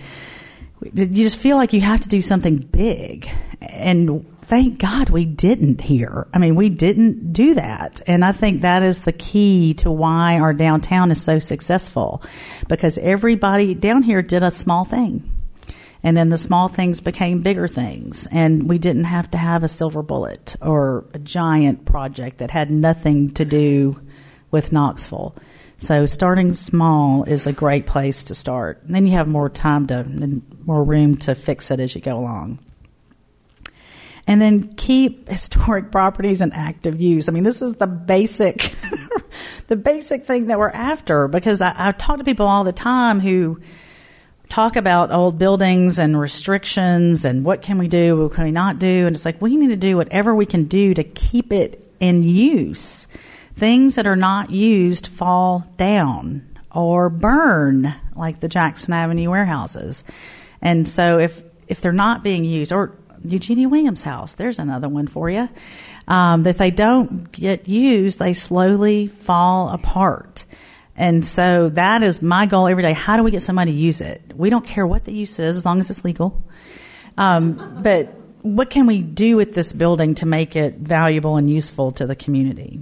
you 0.81 1.23
just 1.23 1.37
feel 1.37 1.57
like 1.57 1.73
you 1.73 1.81
have 1.81 2.01
to 2.01 2.09
do 2.09 2.21
something 2.21 2.57
big. 2.57 3.29
And 3.61 4.25
thank 4.43 4.79
God 4.79 5.09
we 5.09 5.25
didn't 5.25 5.81
here. 5.81 6.27
I 6.33 6.37
mean, 6.37 6.55
we 6.55 6.69
didn't 6.69 7.33
do 7.33 7.55
that. 7.55 8.01
And 8.07 8.23
I 8.23 8.31
think 8.31 8.61
that 8.61 8.83
is 8.83 9.01
the 9.01 9.11
key 9.11 9.73
to 9.75 9.91
why 9.91 10.39
our 10.39 10.53
downtown 10.53 11.11
is 11.11 11.21
so 11.21 11.39
successful 11.39 12.21
because 12.67 12.97
everybody 12.99 13.73
down 13.73 14.03
here 14.03 14.21
did 14.21 14.43
a 14.43 14.51
small 14.51 14.85
thing. 14.85 15.33
And 16.03 16.15
then 16.15 16.29
the 16.29 16.37
small 16.37 16.67
things 16.67 17.01
became 17.01 17.41
bigger 17.41 17.67
things. 17.67 18.27
And 18.31 18.69
we 18.69 18.77
didn't 18.77 19.05
have 19.05 19.31
to 19.31 19.37
have 19.37 19.63
a 19.63 19.67
silver 19.67 20.03
bullet 20.03 20.55
or 20.61 21.05
a 21.13 21.19
giant 21.19 21.85
project 21.85 22.37
that 22.37 22.51
had 22.51 22.69
nothing 22.69 23.31
to 23.31 23.43
do 23.43 23.99
with 24.51 24.71
Knoxville. 24.71 25.35
So 25.79 26.05
starting 26.07 26.53
small 26.53 27.23
is 27.23 27.45
a 27.45 27.53
great 27.53 27.85
place 27.85 28.25
to 28.25 28.35
start. 28.35 28.81
And 28.83 28.95
then 28.95 29.05
you 29.05 29.13
have 29.13 29.27
more 29.27 29.49
time 29.49 29.87
to 29.87 29.99
and 29.99 30.41
more 30.65 30.83
room 30.83 31.17
to 31.17 31.35
fix 31.35 31.69
it 31.69 31.79
as 31.79 31.93
you 31.93 32.01
go 32.01 32.17
along. 32.17 32.59
And 34.25 34.41
then 34.41 34.73
keep 34.73 35.29
historic 35.29 35.91
properties 35.91 36.41
in 36.41 36.51
active 36.51 36.99
use. 36.99 37.29
I 37.29 37.31
mean, 37.31 37.43
this 37.43 37.61
is 37.61 37.75
the 37.75 37.87
basic, 37.87 38.75
the 39.67 39.75
basic 39.75 40.25
thing 40.25 40.47
that 40.47 40.57
we're 40.57 40.69
after 40.69 41.27
because 41.27 41.61
I, 41.61 41.73
I 41.75 41.91
talk 41.91 42.17
to 42.17 42.23
people 42.23 42.47
all 42.47 42.63
the 42.63 42.73
time 42.73 43.19
who 43.19 43.61
talk 44.49 44.77
about 44.77 45.11
old 45.11 45.37
buildings 45.37 45.99
and 45.99 46.19
restrictions 46.19 47.23
and 47.23 47.45
what 47.45 47.61
can 47.61 47.77
we 47.77 47.87
do, 47.87 48.23
what 48.23 48.33
can 48.33 48.45
we 48.45 48.51
not 48.51 48.79
do, 48.79 49.05
and 49.05 49.15
it's 49.15 49.25
like 49.25 49.41
we 49.41 49.55
need 49.55 49.69
to 49.69 49.77
do 49.77 49.95
whatever 49.95 50.33
we 50.33 50.45
can 50.45 50.63
do 50.63 50.93
to 50.93 51.03
keep 51.03 51.51
it 51.51 51.83
in 51.99 52.23
use 52.23 53.07
things 53.57 53.95
that 53.95 54.07
are 54.07 54.15
not 54.15 54.51
used 54.51 55.07
fall 55.07 55.65
down 55.77 56.47
or 56.71 57.09
burn, 57.09 57.93
like 58.15 58.39
the 58.39 58.47
Jackson 58.47 58.93
Avenue 58.93 59.29
warehouses. 59.29 60.03
And 60.61 60.87
so 60.87 61.19
if 61.19 61.41
if 61.67 61.81
they're 61.81 61.91
not 61.91 62.23
being 62.23 62.45
used, 62.45 62.71
or 62.71 62.95
Eugenia 63.25 63.67
Williams 63.67 64.03
House, 64.03 64.35
there's 64.35 64.59
another 64.59 64.87
one 64.87 65.07
for 65.07 65.29
you. 65.29 65.49
Um, 66.07 66.45
if 66.45 66.57
they 66.57 66.71
don't 66.71 67.29
get 67.31 67.67
used, 67.67 68.19
they 68.19 68.33
slowly 68.33 69.07
fall 69.07 69.69
apart. 69.69 70.45
And 70.95 71.25
so 71.25 71.69
that 71.69 72.03
is 72.03 72.21
my 72.21 72.45
goal 72.45 72.67
every 72.67 72.83
day. 72.83 72.93
How 72.93 73.17
do 73.17 73.23
we 73.23 73.31
get 73.31 73.41
somebody 73.41 73.71
to 73.71 73.77
use 73.77 74.01
it? 74.01 74.33
We 74.35 74.49
don't 74.49 74.65
care 74.65 74.87
what 74.87 75.03
the 75.03 75.13
use 75.13 75.39
is 75.39 75.57
as 75.57 75.65
long 75.65 75.79
as 75.79 75.89
it's 75.89 76.03
legal. 76.03 76.41
Um, 77.17 77.81
but 77.83 78.13
what 78.41 78.69
can 78.69 78.87
we 78.87 79.01
do 79.01 79.35
with 79.35 79.53
this 79.53 79.73
building 79.73 80.15
to 80.15 80.25
make 80.25 80.55
it 80.55 80.75
valuable 80.75 81.37
and 81.37 81.49
useful 81.49 81.91
to 81.93 82.05
the 82.05 82.15
community? 82.15 82.81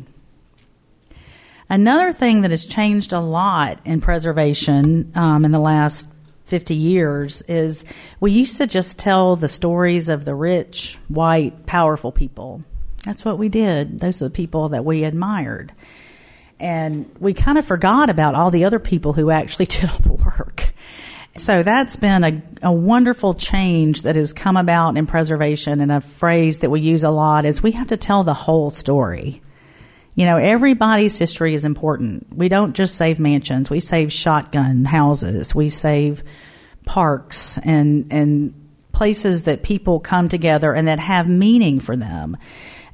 Another 1.70 2.14
thing 2.14 2.42
that 2.42 2.52
has 2.52 2.66
changed 2.66 3.12
a 3.12 3.20
lot 3.20 3.80
in 3.86 4.02
preservation 4.02 5.12
um, 5.16 5.46
in 5.46 5.52
the 5.52 5.60
last 5.60 6.08
50 6.46 6.76
years 6.76 7.42
is 7.44 7.86
we 8.20 8.32
used 8.32 8.58
to 8.58 8.68
just 8.68 9.00
tell 9.00 9.36
the 9.36 9.48
stories 9.48 10.10
of 10.10 10.26
the 10.26 10.36
rich, 10.36 11.00
white, 11.08 11.66
powerful 11.66 12.12
people. 12.12 12.64
That's 13.04 13.26
what 13.26 13.40
we 13.40 13.50
did. 13.50 14.00
Those 14.00 14.22
are 14.22 14.26
the 14.26 14.32
people 14.32 14.70
that 14.70 14.86
we 14.86 15.04
admired. 15.04 15.74
And 16.60 17.14
we 17.20 17.34
kind 17.34 17.58
of 17.58 17.66
forgot 17.66 18.10
about 18.10 18.36
all 18.36 18.52
the 18.52 18.66
other 18.66 18.80
people 18.80 19.14
who 19.14 19.32
actually 19.32 19.66
did 19.66 19.90
all 19.90 20.00
the 20.00 20.14
work. 20.14 20.74
So 21.38 21.64
that's 21.64 21.98
been 21.98 22.24
a, 22.24 22.42
a 22.62 22.72
wonderful 22.72 23.34
change 23.34 24.04
that 24.04 24.16
has 24.16 24.32
come 24.32 24.56
about 24.56 24.98
in 24.98 25.06
preservation 25.06 25.82
and 25.82 25.92
a 25.92 26.00
phrase 26.00 26.60
that 26.60 26.70
we 26.70 26.80
use 26.80 27.04
a 27.04 27.10
lot 27.10 27.44
is 27.46 27.62
we 27.62 27.72
have 27.72 27.88
to 27.88 27.98
tell 27.98 28.24
the 28.24 28.34
whole 28.34 28.70
story. 28.70 29.42
You 30.16 30.26
know, 30.26 30.38
everybody's 30.38 31.18
history 31.20 31.54
is 31.54 31.66
important. 31.66 32.28
We 32.34 32.48
don't 32.48 32.74
just 32.74 32.96
save 32.96 33.20
mansions. 33.20 33.70
We 33.70 33.82
save 33.82 34.14
shotgun 34.14 34.86
houses. 34.86 35.54
We 35.54 35.70
save 35.70 36.24
parks 36.86 37.58
and, 37.60 38.08
and 38.12 38.54
places 38.94 39.44
that 39.44 39.62
people 39.62 40.00
come 40.00 40.30
together 40.30 40.74
and 40.74 40.88
that 40.88 41.00
have 41.00 41.28
meaning 41.28 41.82
for 41.82 41.98
them. 41.98 42.38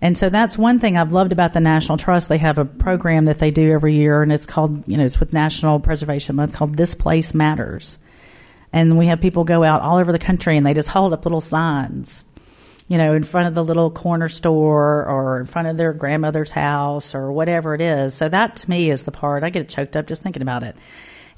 And 0.02 0.18
so 0.18 0.30
that's 0.30 0.58
one 0.58 0.80
thing 0.80 0.98
I've 0.98 1.12
loved 1.12 1.32
about 1.32 1.54
the 1.54 1.60
National 1.60 2.00
Trust. 2.00 2.28
They 2.28 2.40
have 2.40 2.58
a 2.58 2.66
program 2.66 3.26
that 3.26 3.38
they 3.38 3.52
do 3.52 3.72
every 3.72 3.94
year 3.94 4.24
and 4.24 4.34
it's 4.34 4.48
called, 4.48 4.88
you 4.88 4.98
know, 4.98 5.06
it's 5.06 5.20
with 5.20 5.32
National 5.32 5.80
Preservation 5.80 6.36
Month 6.36 6.54
called 6.54 6.76
This 6.76 6.96
Place 6.96 7.36
Matters. 7.36 8.00
And 8.74 8.98
we 8.98 9.08
have 9.08 9.22
people 9.22 9.44
go 9.44 9.64
out 9.64 9.82
all 9.82 9.98
over 9.98 10.12
the 10.12 10.18
country 10.18 10.58
and 10.58 10.66
they 10.66 10.74
just 10.74 10.90
hold 10.90 11.14
up 11.14 11.24
little 11.24 11.42
signs 11.42 12.24
you 12.92 12.98
know, 12.98 13.14
in 13.14 13.24
front 13.24 13.48
of 13.48 13.56
the 13.56 13.64
little 13.64 13.90
corner 13.90 14.28
store 14.28 15.06
or 15.06 15.40
in 15.40 15.46
front 15.46 15.70
of 15.70 15.78
their 15.78 15.94
grandmother's 15.94 16.52
house 16.52 17.16
or 17.16 17.32
whatever 17.32 17.74
it 17.74 17.80
is. 17.80 18.14
So 18.14 18.28
that 18.28 18.58
to 18.58 18.70
me 18.70 18.92
is 18.92 19.04
the 19.04 19.14
part 19.14 19.46
I 19.46 19.50
get 19.50 19.70
choked 19.70 19.96
up 19.96 20.08
just 20.08 20.22
thinking 20.22 20.42
about 20.42 20.64
it. 20.64 20.76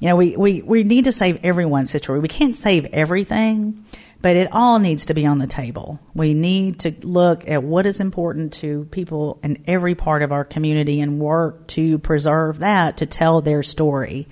You 0.00 0.08
know, 0.08 0.16
we, 0.16 0.36
we, 0.36 0.62
we 0.62 0.82
need 0.82 1.04
to 1.04 1.12
save 1.12 1.38
everyone's 1.44 1.92
history. 1.92 2.18
We 2.18 2.26
can't 2.26 2.56
save 2.56 2.86
everything, 2.86 3.84
but 4.20 4.34
it 4.34 4.48
all 4.50 4.80
needs 4.80 5.04
to 5.04 5.14
be 5.14 5.26
on 5.26 5.38
the 5.38 5.46
table. 5.46 6.00
We 6.12 6.34
need 6.34 6.80
to 6.80 6.92
look 7.02 7.48
at 7.48 7.62
what 7.62 7.86
is 7.86 8.00
important 8.00 8.54
to 8.54 8.88
people 8.90 9.38
in 9.44 9.62
every 9.68 9.94
part 9.94 10.22
of 10.22 10.32
our 10.32 10.44
community 10.44 11.00
and 11.00 11.20
work 11.20 11.68
to 11.68 12.00
preserve 12.00 12.58
that 12.58 12.96
to 12.96 13.06
tell 13.06 13.42
their 13.42 13.62
story. 13.62 14.26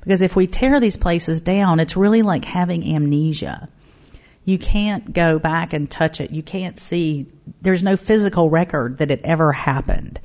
Because 0.00 0.22
if 0.22 0.34
we 0.34 0.46
tear 0.46 0.80
these 0.80 0.96
places 0.96 1.42
down, 1.42 1.80
it's 1.80 1.98
really 1.98 2.22
like 2.22 2.46
having 2.46 2.82
amnesia 2.94 3.68
you 4.44 4.58
can't 4.58 5.12
go 5.12 5.38
back 5.38 5.72
and 5.72 5.90
touch 5.90 6.20
it. 6.20 6.30
You 6.30 6.42
can't 6.42 6.78
see, 6.78 7.26
there's 7.60 7.82
no 7.82 7.96
physical 7.96 8.50
record 8.50 8.98
that 8.98 9.10
it 9.10 9.20
ever 9.22 9.52
happened. 9.52 10.20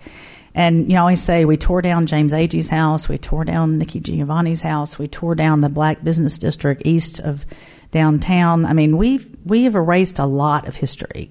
And, 0.56 0.89
you 0.89 0.95
know, 0.95 1.01
always 1.01 1.21
say 1.21 1.45
we 1.45 1.56
tore 1.56 1.84
down 1.84 2.08
James 2.08 2.34
Agee's 2.34 2.67
house, 2.67 3.08
we 3.08 3.19
tore 3.19 3.45
down 3.45 3.77
Nikki 3.77 3.99
Giovanni's 3.99 4.62
house, 4.62 4.97
we 4.97 5.08
tore 5.08 5.36
down 5.36 5.62
the 5.62 5.69
black 5.69 6.03
business 6.03 6.39
district 6.39 6.82
east 6.84 7.19
of 7.19 7.45
downtown. 7.91 8.65
I 8.65 8.73
mean, 8.73 8.97
we've, 8.97 9.27
we 9.45 9.65
have 9.65 9.75
erased 9.75 10.17
a 10.17 10.25
lot 10.25 10.67
of 10.67 10.75
history. 10.75 11.30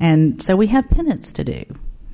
And 0.00 0.42
so 0.42 0.56
we 0.56 0.66
have 0.66 0.90
penance 0.90 1.32
to 1.34 1.44
do. 1.44 1.64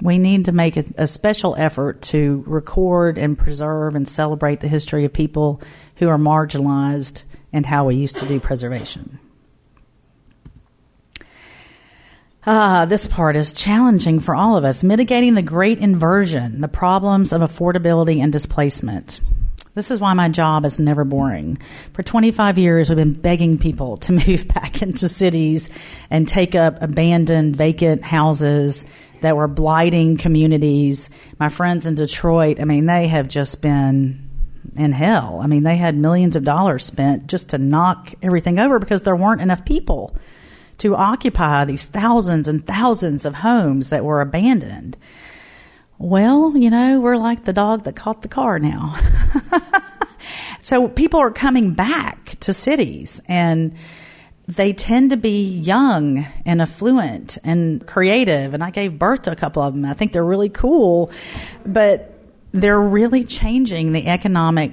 We 0.03 0.19
need 0.19 0.45
to 0.45 0.53
make 0.53 0.77
a, 0.77 0.85
a 0.99 1.07
special 1.07 1.55
effort 1.57 2.03
to 2.03 2.45
record 2.47 3.17
and 3.17 3.39
preserve 3.39 3.95
and 3.95 4.07
celebrate 4.07 4.61
the 4.61 4.69
history 4.69 5.07
of 5.07 5.15
people 5.15 5.63
who 5.95 6.09
are 6.09 6.19
marginalized 6.19 7.23
and 7.51 7.65
how 7.65 7.87
we 7.87 7.95
used 7.95 8.19
to 8.19 8.27
do 8.27 8.39
preservation. 8.39 9.19
Ah, 12.49 12.85
this 12.85 13.09
part 13.09 13.35
is 13.35 13.53
challenging 13.53 14.21
for 14.21 14.33
all 14.33 14.57
of 14.57 14.65
us. 14.65 14.85
Mitigating 14.85 15.35
the 15.35 15.43
great 15.43 15.81
inversion, 15.81 16.61
the 16.61 16.69
problems 16.69 17.33
of 17.33 17.41
affordability 17.41 18.23
and 18.23 18.33
displacement. 18.33 19.21
This 19.75 19.91
is 19.91 19.99
why 19.99 20.15
my 20.15 20.29
job 20.29 20.65
is 20.65 20.79
never 20.79 21.05
boring. 21.05 21.59
For 21.93 22.05
25 22.05 22.57
years, 22.57 22.89
we've 22.89 22.95
been 22.95 23.15
begging 23.15 23.59
people 23.59 23.97
to 23.99 24.13
move 24.29 24.47
back 24.47 24.81
into 24.81 25.09
cities 25.09 25.71
and 26.09 26.29
take 26.29 26.55
up 26.55 26.81
abandoned, 26.81 27.57
vacant 27.57 28.05
houses 28.05 28.85
that 29.23 29.37
were 29.37 29.49
blighting 29.49 30.17
communities. 30.17 31.11
My 31.41 31.49
friends 31.49 31.85
in 31.85 31.97
Detroit, 31.97 32.61
I 32.61 32.65
mean, 32.65 32.87
they 32.87 33.09
have 33.09 33.27
just 33.27 33.61
been 33.61 34.31
in 34.77 34.93
hell. 34.93 35.41
I 35.43 35.49
mean, 35.49 35.65
they 35.65 35.77
had 35.77 35.97
millions 35.97 36.37
of 36.37 36.45
dollars 36.45 36.85
spent 36.85 37.27
just 37.27 37.49
to 37.49 37.59
knock 37.59 38.15
everything 38.23 38.61
over 38.61 38.79
because 38.79 39.03
there 39.03 39.17
weren't 39.17 39.41
enough 39.41 39.65
people 39.65 40.17
to 40.79 40.95
occupy 40.95 41.65
these 41.65 41.85
thousands 41.85 42.49
and 42.49 42.67
thousands 42.67 43.25
of 43.25 43.35
homes 43.35 43.91
that 43.91 44.05
were 44.05 44.21
abandoned. 44.21 44.97
Well, 45.99 46.57
you 46.57 46.71
know, 46.71 47.01
we're 47.01 47.17
like 47.17 47.45
the 47.45 47.53
dog 47.53 47.85
that 47.85 47.97
caught 47.97 48.23
the 48.23 48.29
car 48.29 48.59
now. 48.59 48.99
so 50.61 50.89
people 50.89 51.21
are 51.21 51.31
coming 51.31 51.73
back 51.73 52.37
to 52.41 52.53
cities 52.53 53.23
and 53.27 53.75
they 54.47 54.73
tend 54.73 55.11
to 55.11 55.17
be 55.17 55.49
young 55.59 56.27
and 56.45 56.63
affluent 56.63 57.39
and 57.43 57.85
creative. 57.87 58.55
And 58.55 58.63
I 58.63 58.71
gave 58.71 58.99
birth 58.99 59.23
to 59.23 59.33
a 59.33 59.37
couple 59.37 59.63
of 59.63 59.75
them. 59.75 59.85
I 59.85 59.95
think 59.95 60.13
they're 60.13 60.25
really 60.25 60.51
cool, 60.51 61.11
but 61.65 62.13
they're 62.53 62.81
really 62.81 63.25
changing 63.25 63.93
the 63.93 64.07
economic 64.07 64.73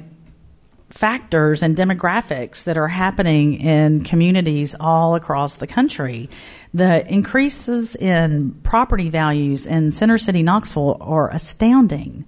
factors 0.94 1.64
and 1.64 1.76
demographics 1.76 2.66
that 2.66 2.78
are 2.78 2.88
happening 2.88 3.56
in 3.56 4.04
communities 4.04 4.76
all 4.80 5.16
across 5.16 5.56
the 5.56 5.66
country. 5.66 6.30
The 6.76 7.12
increases 7.12 7.96
in 7.96 8.52
property 8.62 9.10
values 9.10 9.66
in 9.66 9.92
Center 9.92 10.20
City, 10.20 10.44
Knoxville 10.44 10.98
are 11.02 11.32
astounding. 11.32 12.26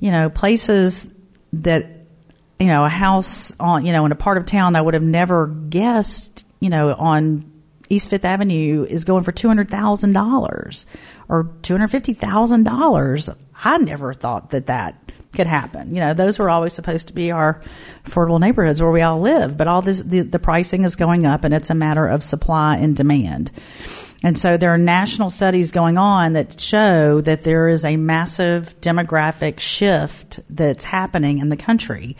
You 0.00 0.10
know, 0.10 0.30
places 0.30 1.06
that, 1.52 1.86
you 2.58 2.66
know, 2.66 2.84
a 2.84 2.88
house 2.88 3.52
on, 3.60 3.86
you 3.86 3.92
know, 3.92 4.04
in 4.04 4.10
a 4.10 4.16
part 4.16 4.36
of 4.36 4.46
town 4.46 4.74
I 4.74 4.80
would 4.80 4.94
have 4.94 5.02
never 5.04 5.46
guessed, 5.46 6.44
you 6.58 6.70
know, 6.70 6.92
on 6.94 7.48
East 7.88 8.10
Fifth 8.10 8.24
Avenue 8.24 8.84
is 8.88 9.04
going 9.04 9.22
for 9.22 9.30
$200,000 9.30 10.86
or 11.28 11.44
$250,000. 11.44 13.36
I 13.64 13.78
never 13.78 14.12
thought 14.12 14.50
that 14.50 14.66
that 14.66 15.01
could 15.32 15.46
happen. 15.46 15.94
You 15.94 16.00
know, 16.00 16.14
those 16.14 16.38
were 16.38 16.50
always 16.50 16.72
supposed 16.72 17.08
to 17.08 17.12
be 17.12 17.30
our 17.30 17.62
affordable 18.04 18.40
neighborhoods 18.40 18.82
where 18.82 18.90
we 18.90 19.02
all 19.02 19.20
live, 19.20 19.56
but 19.56 19.68
all 19.68 19.82
this, 19.82 20.00
the, 20.00 20.20
the 20.20 20.38
pricing 20.38 20.84
is 20.84 20.96
going 20.96 21.26
up 21.26 21.44
and 21.44 21.54
it's 21.54 21.70
a 21.70 21.74
matter 21.74 22.06
of 22.06 22.22
supply 22.22 22.76
and 22.76 22.96
demand. 22.96 23.50
And 24.22 24.38
so 24.38 24.56
there 24.56 24.72
are 24.72 24.78
national 24.78 25.30
studies 25.30 25.72
going 25.72 25.98
on 25.98 26.34
that 26.34 26.60
show 26.60 27.20
that 27.22 27.42
there 27.42 27.68
is 27.68 27.84
a 27.84 27.96
massive 27.96 28.80
demographic 28.80 29.58
shift 29.58 30.38
that's 30.48 30.84
happening 30.84 31.38
in 31.38 31.48
the 31.48 31.56
country. 31.56 32.16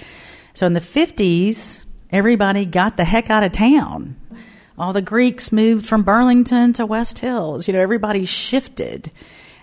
So 0.55 0.66
in 0.66 0.72
the 0.72 0.81
50s, 0.81 1.85
everybody 2.11 2.64
got 2.64 2.96
the 2.96 3.05
heck 3.05 3.31
out 3.31 3.44
of 3.44 3.53
town. 3.53 4.16
All 4.77 4.92
the 4.92 5.03
Greeks 5.03 5.53
moved 5.53 5.87
from 5.87 6.03
Burlington 6.03 6.72
to 6.72 6.87
West 6.87 7.20
Hills. 7.20 7.68
You 7.68 7.75
know, 7.75 7.81
everybody 7.81 8.25
shifted 8.25 9.12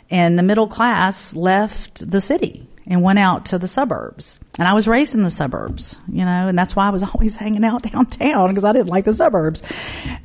and 0.10 0.40
the 0.40 0.44
middle 0.44 0.68
class 0.68 1.36
left 1.36 2.10
the 2.10 2.22
city 2.22 2.69
and 2.90 3.04
went 3.04 3.20
out 3.20 3.46
to 3.46 3.60
the 3.60 3.68
suburbs. 3.68 4.40
And 4.58 4.68
I 4.68 4.74
was 4.74 4.88
raised 4.88 5.14
in 5.14 5.22
the 5.22 5.30
suburbs, 5.30 5.98
you 6.12 6.26
know, 6.26 6.48
and 6.48 6.58
that's 6.58 6.76
why 6.76 6.88
I 6.88 6.90
was 6.90 7.04
always 7.14 7.36
hanging 7.36 7.64
out 7.64 7.84
downtown 7.84 8.50
because 8.50 8.66
I 8.66 8.74
didn't 8.74 8.88
like 8.88 9.06
the 9.06 9.14
suburbs. 9.14 9.62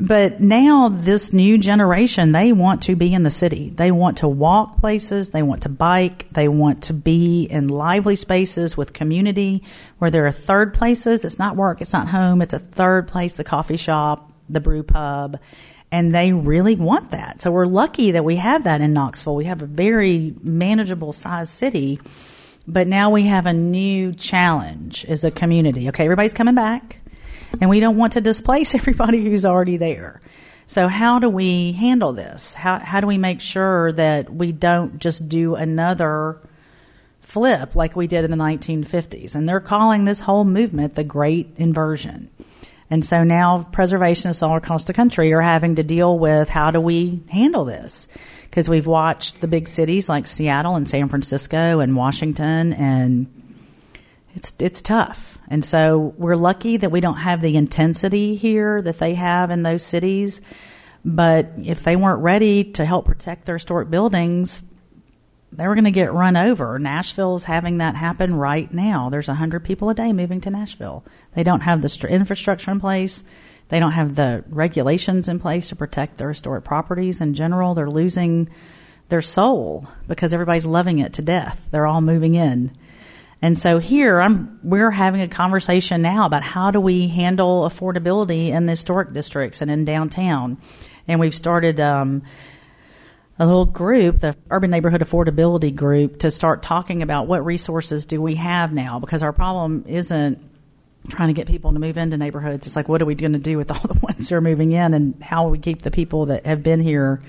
But 0.01 0.41
now 0.41 0.89
this 0.89 1.33
new 1.33 1.59
generation, 1.59 2.33
they 2.33 2.53
want 2.53 2.83
to 2.85 2.97
be 2.97 3.13
in 3.13 3.23
the 3.23 3.31
city. 3.31 3.69
They 3.69 3.91
want 3.91 4.19
to 4.19 4.29
walk 4.29 4.81
places. 4.81 5.29
They 5.29 5.43
want 5.43 5.63
to 5.63 5.69
bike. 5.69 6.27
They 6.33 6.49
want 6.49 6.85
to 6.85 6.95
be 6.95 7.45
in 7.45 7.69
lively 7.69 8.17
spaces 8.17 8.77
with 8.77 8.95
community 8.95 9.63
where 9.99 10.11
there 10.11 10.27
are 10.27 10.33
third 10.33 10.73
places. 10.73 11.25
It's 11.25 11.39
not 11.39 11.57
work. 11.57 11.83
It's 11.83 11.93
not 11.93 12.09
home. 12.09 12.41
It's 12.41 12.55
a 12.55 12.59
third 12.59 13.09
place, 13.09 13.35
the 13.35 13.45
coffee 13.45 13.77
shop, 13.77 14.33
the 14.49 14.61
brew 14.61 14.83
pub 14.83 15.39
and 15.93 16.13
they 16.13 16.33
really 16.33 16.75
want 16.75 17.13
that. 17.13 17.41
So 17.41 17.53
we're 17.53 17.67
lucky 17.67 18.11
that 18.13 18.25
we 18.25 18.35
have 18.35 18.65
that 18.65 18.81
in 18.81 18.93
Knoxville. 18.93 19.37
We 19.37 19.45
have 19.45 19.63
a 19.63 19.67
very 19.67 20.35
manageable 20.43 21.13
size 21.13 21.51
city 21.51 22.01
but 22.67 22.87
now 22.87 23.11
we 23.11 23.25
have 23.25 23.47
a 23.47 23.53
new 23.53 24.13
challenge 24.13 25.05
as 25.07 25.25
a 25.25 25.31
community. 25.31 25.89
Okay, 25.89 26.05
everybody's 26.05 26.35
coming 26.35 26.55
back, 26.55 26.99
and 27.61 27.69
we 27.69 27.81
don't 27.81 27.97
want 27.97 28.15
to 28.15 28.21
displace 28.21 28.75
everybody 28.75 29.25
who's 29.25 29.45
already 29.45 29.77
there. 29.77 30.21
So 30.67 30.89
how 30.89 31.19
do 31.19 31.29
we 31.29 31.73
handle 31.73 32.13
this? 32.13 32.55
How 32.55 32.79
how 32.79 33.01
do 33.01 33.07
we 33.07 33.19
make 33.19 33.41
sure 33.41 33.93
that 33.93 34.33
we 34.33 34.53
don't 34.53 34.99
just 34.99 35.29
do 35.29 35.55
another 35.55 36.41
flip 37.21 37.75
like 37.77 37.97
we 37.97 38.07
did 38.07 38.25
in 38.25 38.31
the 38.31 38.37
1950s? 38.37 39.35
And 39.35 39.49
they're 39.49 39.61
calling 39.61 40.05
this 40.05 40.21
whole 40.21 40.45
movement 40.45 40.95
the 40.95 41.05
Great 41.05 41.53
Inversion. 41.57 42.31
And 42.91 43.05
so 43.05 43.25
now 43.25 43.67
preservationists 43.73 44.47
all 44.47 44.57
across 44.57 44.85
the 44.85 44.93
country 44.93 45.33
are 45.33 45.41
having 45.41 45.77
to 45.77 45.83
deal 45.83 46.19
with 46.19 46.49
how 46.49 46.71
do 46.71 46.81
we 46.81 47.23
handle 47.29 47.65
this? 47.65 48.09
Because 48.55 48.69
we've 48.69 48.87
watched 48.87 49.41
the 49.41 49.49
big 49.49 49.67
cities 49.67 50.09
like 50.09 50.29
Seattle 50.29 50.77
and 50.77 50.89
San 50.89 51.09
Francisco 51.09 51.81
and 51.81 51.97
Washington, 51.97 52.73
and 52.75 53.27
it's 54.37 54.55
it's 54.61 54.81
tough. 54.81 55.39
And 55.49 55.65
so 55.65 56.15
we're 56.19 56.37
lucky 56.37 56.77
that 56.77 56.93
we 56.93 57.01
don't 57.01 57.17
have 57.17 57.41
the 57.41 57.57
intensity 57.57 58.37
here 58.37 58.81
that 58.81 59.01
they 59.01 59.15
have 59.15 59.51
in 59.51 59.65
those 59.65 59.83
cities. 59.83 60.41
But 61.05 61.51
if 61.65 61.83
they 61.83 61.97
weren't 61.97 62.23
ready 62.23 62.63
to 62.75 62.85
help 62.85 63.07
protect 63.07 63.45
their 63.45 63.57
historic 63.57 63.91
buildings, 63.91 64.63
they 65.51 65.67
were 65.67 65.75
going 65.75 65.85
to 65.85 65.91
get 65.91 66.13
run 66.13 66.37
over. 66.37 66.79
Nashville's 66.79 67.43
having 67.43 67.79
that 67.79 67.97
happen 67.97 68.37
right 68.37 68.73
now. 68.73 69.11
There's 69.11 69.27
100 69.27 69.65
people 69.65 69.91
a 69.91 69.95
day 69.95 70.13
moving 70.13 70.41
to 70.43 70.51
Nashville. 70.51 71.05
They 71.35 71.43
don't 71.43 71.63
have 71.63 71.83
the 71.83 71.89
st- 71.89 72.13
infrastructure 72.13 72.71
in 72.71 72.79
place. 72.79 73.25
They 73.69 73.81
don't 73.81 73.93
have 73.93 74.15
the 74.15 74.45
regulations 74.49 75.29
in 75.29 75.41
place 75.41 75.69
to 75.71 75.77
protect 75.77 76.19
their 76.19 76.29
historic 76.29 76.65
properties 76.65 77.21
in 77.21 77.35
general. 77.35 77.75
They're 77.75 77.91
losing 77.91 78.51
their 79.09 79.23
soul 79.23 79.89
because 80.07 80.33
everybody's 80.33 80.67
loving 80.67 80.99
it 80.99 81.15
to 81.15 81.23
death. 81.23 81.69
They're 81.71 81.87
all 81.87 82.01
moving 82.01 82.35
in. 82.35 82.77
And 83.43 83.59
so 83.59 83.79
here 83.79 84.21
I'm, 84.21 84.59
we're 84.63 84.91
having 84.91 85.21
a 85.21 85.29
conversation 85.29 86.01
now 86.03 86.25
about 86.25 86.43
how 86.43 86.71
do 86.71 86.81
we 86.81 87.09
handle 87.09 87.69
affordability 87.69 88.49
in 88.49 88.67
the 88.67 88.73
historic 88.73 89.13
districts 89.13 89.61
and 89.61 89.71
in 89.71 89.85
downtown. 89.85 90.59
And 91.07 91.21
we've 91.21 91.35
started, 91.35 91.81
um, 91.81 92.23
a 93.39 93.47
little 93.47 93.67
group, 93.67 94.21
the 94.21 94.37
Urban 94.51 94.71
Neighborhood 94.71 95.01
Affordability 95.01 95.75
Group, 95.75 96.21
to 96.21 96.31
start 96.31 96.63
talking 96.63 97.03
about 97.03 97.27
what 97.27 97.45
resources 97.45 98.07
do 98.07 98.23
we 98.23 98.37
have 98.37 98.73
now 98.73 99.01
because 99.01 99.23
our 99.23 99.33
problem 99.33 99.85
isn't 99.89 100.39
trying 101.09 101.29
to 101.29 101.35
get 101.35 101.47
people 101.47 101.73
to 101.73 101.79
move 101.79 101.97
into 101.97 102.17
neighborhoods. 102.17 102.67
It's 102.67 102.77
like, 102.77 102.89
what 102.89 103.03
are 103.03 103.05
we 103.05 103.15
going 103.15 103.35
to 103.35 103.39
do 103.39 103.59
with 103.59 103.71
all 103.71 103.81
the 103.89 103.99
ones 104.01 104.29
who 104.29 104.37
are 104.37 104.41
moving 104.41 104.73
in 104.73 104.95
and 104.95 105.23
how 105.23 105.45
will 105.45 105.51
we 105.51 105.59
keep 105.59 105.83
the 105.83 105.91
people 105.91 106.27
that 106.27 106.47
have 106.47 106.63
been 106.63 106.81
here 106.81 107.23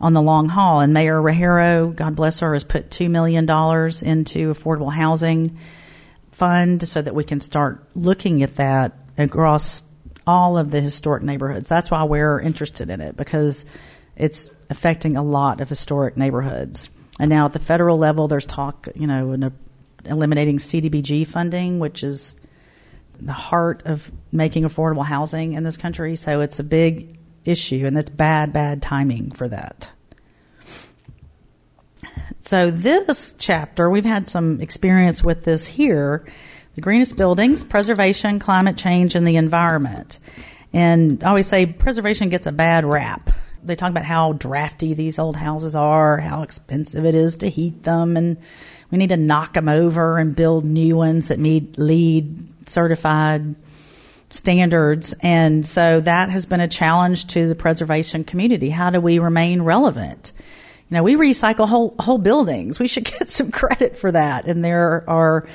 on 0.00 0.12
the 0.12 0.22
long 0.22 0.48
haul? 0.48 0.80
And 0.80 0.92
Mayor 0.92 1.20
Rogero, 1.20 1.94
God 1.94 2.14
bless 2.14 2.40
her, 2.40 2.52
has 2.52 2.64
put 2.64 2.90
$2 2.90 3.10
million 3.10 3.44
into 3.44 4.52
affordable 4.52 4.92
housing 4.92 5.58
fund 6.30 6.86
so 6.86 7.02
that 7.02 7.14
we 7.14 7.24
can 7.24 7.40
start 7.40 7.84
looking 7.96 8.42
at 8.42 8.56
that 8.56 8.96
across 9.16 9.82
all 10.26 10.56
of 10.56 10.70
the 10.70 10.80
historic 10.80 11.22
neighborhoods. 11.22 11.68
That's 11.68 11.90
why 11.90 12.04
we're 12.04 12.38
interested 12.38 12.90
in 12.90 13.00
it 13.00 13.16
because 13.16 13.64
it's 14.14 14.50
affecting 14.70 15.16
a 15.16 15.22
lot 15.22 15.60
of 15.60 15.68
historic 15.68 16.16
neighborhoods. 16.16 16.90
And 17.18 17.30
now 17.30 17.46
at 17.46 17.52
the 17.52 17.58
federal 17.58 17.98
level, 17.98 18.28
there's 18.28 18.44
talk, 18.44 18.88
you 18.94 19.06
know, 19.06 19.32
in 19.32 19.42
a, 19.42 19.52
eliminating 20.04 20.58
CDBG 20.58 21.26
funding, 21.26 21.78
which 21.78 22.04
is 22.04 22.36
the 23.20 23.32
heart 23.32 23.82
of 23.84 24.10
making 24.32 24.64
affordable 24.64 25.04
housing 25.04 25.54
in 25.54 25.64
this 25.64 25.76
country. 25.76 26.16
So 26.16 26.40
it's 26.40 26.58
a 26.58 26.64
big 26.64 27.18
issue, 27.44 27.86
and 27.86 27.96
it's 27.96 28.10
bad, 28.10 28.52
bad 28.52 28.82
timing 28.82 29.30
for 29.32 29.48
that. 29.48 29.90
So 32.40 32.70
this 32.70 33.34
chapter, 33.38 33.90
we've 33.90 34.04
had 34.04 34.28
some 34.28 34.60
experience 34.60 35.22
with 35.22 35.44
this 35.44 35.66
here. 35.66 36.26
The 36.74 36.80
greenest 36.80 37.16
buildings, 37.16 37.64
preservation, 37.64 38.38
climate 38.38 38.76
change, 38.76 39.14
and 39.14 39.26
the 39.26 39.36
environment. 39.36 40.18
And 40.72 41.22
I 41.24 41.28
always 41.28 41.46
say 41.46 41.66
preservation 41.66 42.28
gets 42.28 42.46
a 42.46 42.52
bad 42.52 42.84
rap 42.84 43.30
they 43.68 43.76
talk 43.76 43.90
about 43.90 44.04
how 44.04 44.32
drafty 44.32 44.94
these 44.94 45.18
old 45.18 45.36
houses 45.36 45.74
are, 45.74 46.18
how 46.18 46.42
expensive 46.42 47.04
it 47.04 47.14
is 47.14 47.36
to 47.36 47.48
heat 47.48 47.84
them, 47.84 48.16
and 48.16 48.36
we 48.90 48.98
need 48.98 49.10
to 49.10 49.16
knock 49.16 49.52
them 49.52 49.68
over 49.68 50.18
and 50.18 50.34
build 50.34 50.64
new 50.64 50.96
ones 50.96 51.28
that 51.28 51.38
meet 51.38 51.78
LEED 51.78 52.68
certified 52.68 53.54
standards. 54.30 55.14
And 55.20 55.66
so 55.66 56.00
that 56.00 56.30
has 56.30 56.46
been 56.46 56.60
a 56.60 56.68
challenge 56.68 57.28
to 57.28 57.48
the 57.48 57.54
preservation 57.54 58.24
community. 58.24 58.70
How 58.70 58.90
do 58.90 59.00
we 59.00 59.18
remain 59.18 59.62
relevant? 59.62 60.32
You 60.90 60.96
know, 60.96 61.02
we 61.02 61.16
recycle 61.16 61.68
whole 61.68 61.94
whole 61.98 62.18
buildings. 62.18 62.78
We 62.78 62.88
should 62.88 63.04
get 63.18 63.30
some 63.30 63.50
credit 63.50 63.96
for 63.96 64.12
that. 64.12 64.46
And 64.46 64.64
there 64.64 65.04
are 65.08 65.46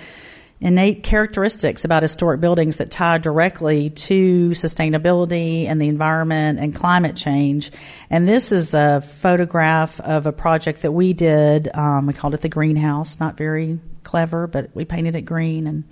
innate 0.60 1.04
characteristics 1.04 1.84
about 1.84 2.04
historic 2.04 2.40
buildings 2.40 2.78
that 2.78 2.90
tie 2.90 3.18
directly 3.18 3.90
to 3.90 4.50
sustainability 4.52 5.66
and 5.66 5.82
the 5.82 5.88
environment 5.88 6.60
and 6.60 6.74
climate 6.74 7.16
change. 7.16 7.72
And 8.10 8.28
this 8.28 8.52
is 8.52 8.74
a 8.74 9.02
photograph 9.02 10.00
of 10.00 10.26
a 10.26 10.32
project 10.32 10.84
that 10.84 10.92
we 10.92 11.14
did. 11.14 11.70
Um, 11.76 12.08
we 12.08 12.14
called 12.14 12.34
it 12.34 12.42
the 12.42 12.50
greenhouse. 12.50 13.20
Not 13.20 13.36
very 13.36 13.80
clever, 14.04 14.48
but 14.48 14.70
we 14.74 14.86
painted 14.86 15.16
it 15.16 15.22
green 15.22 15.68
and 15.68 15.84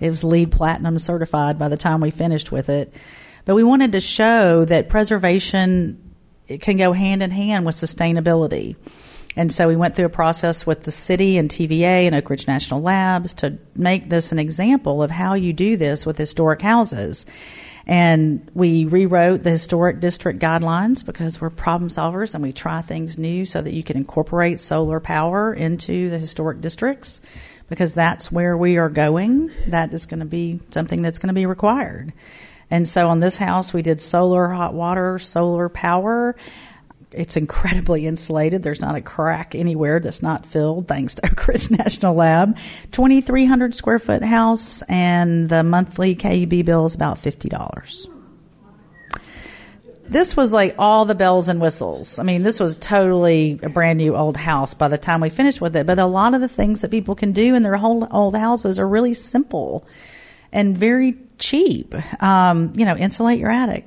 it 0.00 0.10
was 0.10 0.24
LEED 0.24 0.50
platinum 0.50 0.98
certified 0.98 1.58
by 1.58 1.68
the 1.68 1.76
time 1.76 2.00
we 2.00 2.10
finished 2.10 2.50
with 2.50 2.68
it. 2.68 2.92
But 3.44 3.54
we 3.54 3.64
wanted 3.64 3.92
to 3.92 4.00
show 4.00 4.64
that 4.64 4.88
preservation 4.88 6.14
can 6.60 6.76
go 6.76 6.92
hand 6.92 7.22
in 7.22 7.30
hand 7.30 7.64
with 7.64 7.74
sustainability. 7.74 8.76
And 9.36 9.52
so 9.52 9.68
we 9.68 9.76
went 9.76 9.94
through 9.94 10.06
a 10.06 10.10
process 10.10 10.66
with 10.66 10.82
the 10.82 10.90
city 10.90 11.38
and 11.38 11.48
TVA 11.48 12.06
and 12.06 12.14
Oak 12.14 12.30
Ridge 12.30 12.46
National 12.46 12.80
Labs 12.80 13.34
to 13.34 13.58
make 13.76 14.08
this 14.08 14.32
an 14.32 14.38
example 14.38 15.02
of 15.02 15.10
how 15.10 15.34
you 15.34 15.52
do 15.52 15.76
this 15.76 16.04
with 16.04 16.18
historic 16.18 16.60
houses. 16.60 17.26
And 17.86 18.48
we 18.54 18.84
rewrote 18.84 19.42
the 19.42 19.50
historic 19.50 20.00
district 20.00 20.40
guidelines 20.40 21.04
because 21.04 21.40
we're 21.40 21.50
problem 21.50 21.90
solvers 21.90 22.34
and 22.34 22.42
we 22.42 22.52
try 22.52 22.82
things 22.82 23.18
new 23.18 23.44
so 23.44 23.62
that 23.62 23.72
you 23.72 23.82
can 23.82 23.96
incorporate 23.96 24.60
solar 24.60 25.00
power 25.00 25.54
into 25.54 26.10
the 26.10 26.18
historic 26.18 26.60
districts 26.60 27.20
because 27.68 27.94
that's 27.94 28.30
where 28.30 28.56
we 28.56 28.76
are 28.76 28.88
going. 28.88 29.50
That 29.68 29.94
is 29.94 30.06
going 30.06 30.20
to 30.20 30.26
be 30.26 30.60
something 30.72 31.02
that's 31.02 31.18
going 31.18 31.28
to 31.28 31.34
be 31.34 31.46
required. 31.46 32.12
And 32.70 32.86
so 32.86 33.08
on 33.08 33.18
this 33.18 33.36
house, 33.36 33.72
we 33.72 33.82
did 33.82 34.00
solar 34.00 34.48
hot 34.48 34.74
water, 34.74 35.18
solar 35.18 35.68
power, 35.68 36.36
it's 37.12 37.36
incredibly 37.36 38.06
insulated. 38.06 38.62
There's 38.62 38.80
not 38.80 38.94
a 38.94 39.00
crack 39.00 39.54
anywhere 39.54 40.00
that's 40.00 40.22
not 40.22 40.46
filled, 40.46 40.88
thanks 40.88 41.16
to 41.16 41.26
Oak 41.30 41.46
Ridge 41.48 41.70
National 41.70 42.14
Lab. 42.14 42.56
2,300 42.92 43.74
square 43.74 43.98
foot 43.98 44.22
house, 44.22 44.82
and 44.82 45.48
the 45.48 45.62
monthly 45.62 46.14
KUB 46.14 46.64
bill 46.64 46.86
is 46.86 46.94
about 46.94 47.18
$50. 47.18 48.08
This 50.04 50.36
was 50.36 50.52
like 50.52 50.74
all 50.76 51.04
the 51.04 51.14
bells 51.14 51.48
and 51.48 51.60
whistles. 51.60 52.18
I 52.18 52.24
mean, 52.24 52.42
this 52.42 52.58
was 52.58 52.74
totally 52.76 53.60
a 53.62 53.68
brand 53.68 53.98
new 53.98 54.16
old 54.16 54.36
house 54.36 54.74
by 54.74 54.88
the 54.88 54.98
time 54.98 55.20
we 55.20 55.30
finished 55.30 55.60
with 55.60 55.76
it. 55.76 55.86
But 55.86 56.00
a 56.00 56.06
lot 56.06 56.34
of 56.34 56.40
the 56.40 56.48
things 56.48 56.80
that 56.80 56.90
people 56.90 57.14
can 57.14 57.30
do 57.30 57.54
in 57.54 57.62
their 57.62 57.76
whole 57.76 58.08
old 58.10 58.34
houses 58.34 58.80
are 58.80 58.88
really 58.88 59.14
simple 59.14 59.86
and 60.50 60.76
very 60.76 61.16
cheap. 61.38 61.94
Um, 62.20 62.72
you 62.74 62.84
know, 62.84 62.96
insulate 62.96 63.38
your 63.38 63.52
attic 63.52 63.86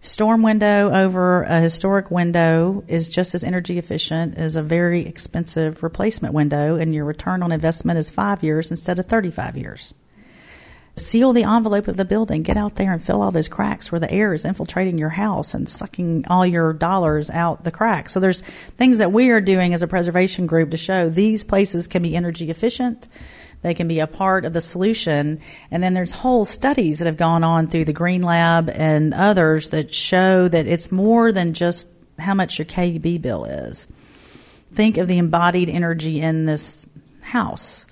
storm 0.00 0.42
window 0.42 0.90
over 0.92 1.42
a 1.42 1.60
historic 1.60 2.10
window 2.10 2.82
is 2.88 3.08
just 3.08 3.34
as 3.34 3.44
energy 3.44 3.78
efficient 3.78 4.36
as 4.36 4.56
a 4.56 4.62
very 4.62 5.06
expensive 5.06 5.82
replacement 5.82 6.34
window, 6.34 6.76
and 6.76 6.94
your 6.94 7.04
return 7.04 7.42
on 7.42 7.52
investment 7.52 7.98
is 7.98 8.10
five 8.10 8.42
years 8.42 8.70
instead 8.70 8.98
of 8.98 9.06
35 9.06 9.56
years. 9.56 9.94
Seal 10.96 11.32
the 11.32 11.44
envelope 11.44 11.88
of 11.88 11.96
the 11.96 12.04
building. 12.04 12.42
Get 12.42 12.56
out 12.56 12.74
there 12.74 12.92
and 12.92 13.02
fill 13.02 13.22
all 13.22 13.30
those 13.30 13.48
cracks 13.48 13.90
where 13.90 14.00
the 14.00 14.10
air 14.10 14.34
is 14.34 14.44
infiltrating 14.44 14.98
your 14.98 15.08
house 15.08 15.54
and 15.54 15.68
sucking 15.68 16.26
all 16.28 16.44
your 16.44 16.72
dollars 16.72 17.30
out 17.30 17.64
the 17.64 17.70
cracks. 17.70 18.12
So 18.12 18.20
there's 18.20 18.40
things 18.40 18.98
that 18.98 19.12
we 19.12 19.30
are 19.30 19.40
doing 19.40 19.72
as 19.72 19.82
a 19.82 19.88
preservation 19.88 20.46
group 20.46 20.70
to 20.72 20.76
show 20.76 21.08
these 21.08 21.44
places 21.44 21.88
can 21.88 22.02
be 22.02 22.14
energy 22.14 22.50
efficient 22.50 23.08
they 23.62 23.74
can 23.74 23.88
be 23.88 24.00
a 24.00 24.06
part 24.06 24.44
of 24.44 24.52
the 24.52 24.60
solution. 24.60 25.40
And 25.70 25.82
then 25.82 25.94
there's 25.94 26.12
whole 26.12 26.44
studies 26.44 26.98
that 26.98 27.06
have 27.06 27.16
gone 27.16 27.44
on 27.44 27.68
through 27.68 27.84
the 27.84 27.92
Green 27.92 28.22
Lab 28.22 28.70
and 28.70 29.12
others 29.12 29.68
that 29.68 29.92
show 29.92 30.48
that 30.48 30.66
it's 30.66 30.90
more 30.90 31.32
than 31.32 31.52
just 31.52 31.88
how 32.18 32.34
much 32.34 32.58
your 32.58 32.66
KUB 32.66 33.20
bill 33.20 33.44
is. 33.44 33.86
Think 34.72 34.96
of 34.96 35.08
the 35.08 35.18
embodied 35.18 35.68
energy 35.68 36.20
in 36.20 36.46
this 36.46 36.86
house 37.20 37.86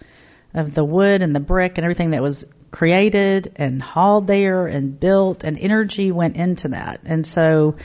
of 0.55 0.75
the 0.75 0.85
wood 0.85 1.23
and 1.23 1.37
the 1.37 1.41
brick 1.41 1.77
and 1.77 1.85
everything 1.85 2.13
that 2.13 2.23
was 2.23 2.45
created 2.71 3.53
and 3.57 3.83
hauled 3.83 4.27
there 4.27 4.67
and 4.67 4.99
built 4.99 5.45
and 5.45 5.59
energy 5.59 6.13
went 6.13 6.37
into 6.37 6.69
that. 6.69 7.01
And 7.05 7.27
so 7.27 7.77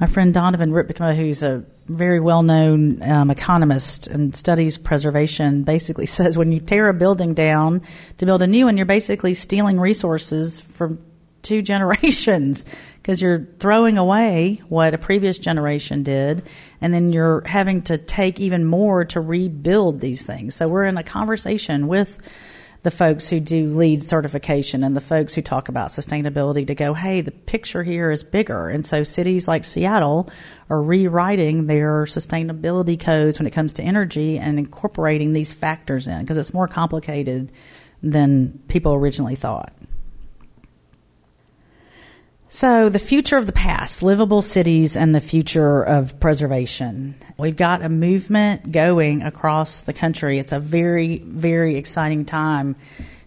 my 0.00 0.06
friend 0.06 0.34
Donovan 0.34 0.72
Rypkema, 0.72 1.14
who's 1.14 1.42
a 1.42 1.64
very 1.86 2.18
well 2.18 2.42
known 2.42 3.02
um, 3.02 3.30
economist 3.30 4.06
and 4.08 4.34
studies 4.34 4.76
preservation, 4.76 5.62
basically 5.62 6.06
says 6.18 6.36
when 6.36 6.52
you 6.52 6.60
tear 6.60 6.88
a 6.88 6.94
building 6.94 7.34
down 7.34 7.82
to 8.18 8.26
build 8.26 8.42
a 8.42 8.46
new 8.46 8.66
one, 8.66 8.76
you're 8.76 8.86
basically 8.86 9.34
stealing 9.34 9.78
resources 9.78 10.60
from 10.60 10.98
two 11.42 11.62
generations 11.72 12.64
because 12.96 13.22
you're 13.22 13.46
throwing 13.58 13.98
away 13.98 14.60
what 14.68 14.94
a 14.94 14.98
previous 14.98 15.38
generation 15.38 16.02
did 16.02 16.42
and 16.80 16.92
then 16.92 17.12
you're 17.12 17.42
having 17.46 17.82
to 17.82 17.98
take 17.98 18.40
even 18.40 18.64
more 18.64 19.04
to 19.04 19.20
rebuild 19.20 20.00
these 20.00 20.24
things. 20.24 20.54
So 20.54 20.66
we're 20.66 20.86
in 20.86 20.96
a 20.96 21.04
conversation 21.04 21.86
with 21.86 22.18
the 22.84 22.90
folks 22.90 23.30
who 23.30 23.40
do 23.40 23.72
LEED 23.72 24.04
certification 24.04 24.84
and 24.84 24.94
the 24.94 25.00
folks 25.00 25.34
who 25.34 25.40
talk 25.40 25.70
about 25.70 25.88
sustainability 25.88 26.66
to 26.66 26.74
go, 26.74 26.92
hey, 26.92 27.22
the 27.22 27.30
picture 27.30 27.82
here 27.82 28.10
is 28.10 28.22
bigger. 28.22 28.68
And 28.68 28.84
so 28.84 29.02
cities 29.02 29.48
like 29.48 29.64
Seattle 29.64 30.28
are 30.68 30.82
rewriting 30.82 31.66
their 31.66 32.04
sustainability 32.04 33.00
codes 33.00 33.38
when 33.38 33.46
it 33.46 33.52
comes 33.52 33.72
to 33.74 33.82
energy 33.82 34.38
and 34.38 34.58
incorporating 34.58 35.32
these 35.32 35.50
factors 35.50 36.06
in 36.06 36.20
because 36.20 36.36
it's 36.36 36.52
more 36.52 36.68
complicated 36.68 37.50
than 38.02 38.62
people 38.68 38.92
originally 38.92 39.34
thought. 39.34 39.72
So, 42.54 42.88
the 42.88 43.00
future 43.00 43.36
of 43.36 43.46
the 43.46 43.52
past, 43.52 44.00
livable 44.00 44.40
cities, 44.40 44.96
and 44.96 45.12
the 45.12 45.20
future 45.20 45.82
of 45.82 46.20
preservation. 46.20 47.16
We've 47.36 47.56
got 47.56 47.82
a 47.82 47.88
movement 47.88 48.70
going 48.70 49.22
across 49.22 49.80
the 49.80 49.92
country. 49.92 50.38
It's 50.38 50.52
a 50.52 50.60
very, 50.60 51.18
very 51.18 51.74
exciting 51.74 52.24
time 52.24 52.76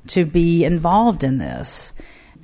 to 0.07 0.23
be 0.23 0.63
involved 0.63 1.25
in 1.25 1.39
this. 1.39 1.91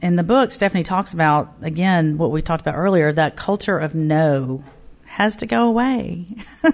In 0.02 0.18
the 0.18 0.24
book, 0.24 0.52
Stephanie 0.52 0.84
talks 0.84 1.14
about, 1.14 1.54
again, 1.62 2.18
what 2.18 2.32
we 2.32 2.42
talked 2.42 2.60
about 2.60 2.76
earlier 2.76 3.14
that 3.14 3.38
culture 3.38 3.78
of 3.78 3.96
no 3.96 4.62
has 5.06 5.38
to 5.38 5.46
go 5.46 5.70
away. 5.70 6.28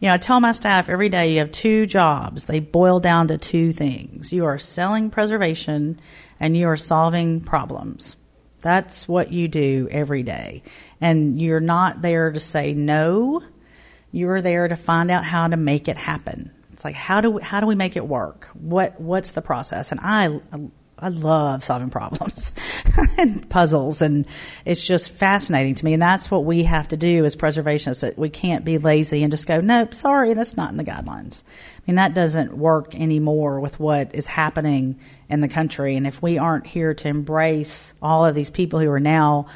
You 0.00 0.08
know, 0.08 0.14
I 0.14 0.18
tell 0.18 0.40
my 0.40 0.52
staff 0.52 0.90
every 0.90 1.08
day 1.08 1.32
you 1.32 1.38
have 1.38 1.52
two 1.52 1.86
jobs. 1.86 2.44
They 2.44 2.60
boil 2.60 3.00
down 3.00 3.28
to 3.28 3.38
two 3.38 3.72
things. 3.72 4.34
You 4.34 4.44
are 4.44 4.58
selling 4.58 5.08
preservation 5.08 5.98
and 6.38 6.54
you 6.54 6.68
are 6.68 6.76
solving 6.76 7.40
problems. 7.40 8.16
That's 8.64 9.06
what 9.06 9.30
you 9.30 9.46
do 9.46 9.88
every 9.90 10.22
day. 10.22 10.62
And 10.98 11.40
you're 11.40 11.60
not 11.60 12.00
there 12.00 12.32
to 12.32 12.40
say 12.40 12.72
no. 12.72 13.42
You're 14.10 14.40
there 14.40 14.66
to 14.66 14.74
find 14.74 15.10
out 15.10 15.22
how 15.22 15.48
to 15.48 15.58
make 15.58 15.86
it 15.86 15.98
happen. 15.98 16.50
It's 16.72 16.82
like 16.82 16.94
how 16.94 17.20
do 17.20 17.32
we, 17.32 17.42
how 17.42 17.60
do 17.60 17.66
we 17.66 17.74
make 17.74 17.94
it 17.94 18.08
work? 18.08 18.48
What 18.54 18.98
what's 18.98 19.32
the 19.32 19.42
process? 19.42 19.92
And 19.92 20.00
I 20.02 20.40
I 20.98 21.08
love 21.08 21.62
solving 21.62 21.90
problems 21.90 22.54
and 23.18 23.46
puzzles, 23.50 24.00
and 24.00 24.26
it's 24.64 24.86
just 24.86 25.10
fascinating 25.10 25.74
to 25.74 25.84
me. 25.84 25.92
And 25.92 26.00
that's 26.00 26.30
what 26.30 26.46
we 26.46 26.64
have 26.64 26.88
to 26.88 26.96
do 26.96 27.26
as 27.26 27.36
preservationists. 27.36 28.16
We 28.16 28.30
can't 28.30 28.64
be 28.64 28.78
lazy 28.78 29.22
and 29.22 29.30
just 29.30 29.46
go, 29.46 29.60
nope, 29.60 29.92
sorry, 29.92 30.32
that's 30.32 30.56
not 30.56 30.70
in 30.70 30.78
the 30.78 30.84
guidelines. 30.84 31.42
I 31.86 31.90
mean, 31.90 31.96
that 31.96 32.14
doesn't 32.14 32.56
work 32.56 32.94
anymore 32.94 33.60
with 33.60 33.78
what 33.78 34.14
is 34.14 34.26
happening 34.26 34.98
in 35.28 35.40
the 35.40 35.48
country. 35.48 35.96
And 35.96 36.06
if 36.06 36.22
we 36.22 36.38
aren't 36.38 36.66
here 36.66 36.94
to 36.94 37.08
embrace 37.08 37.92
all 38.00 38.24
of 38.24 38.34
these 38.34 38.48
people 38.48 38.80
who 38.80 38.90
are 38.90 39.00
now 39.00 39.48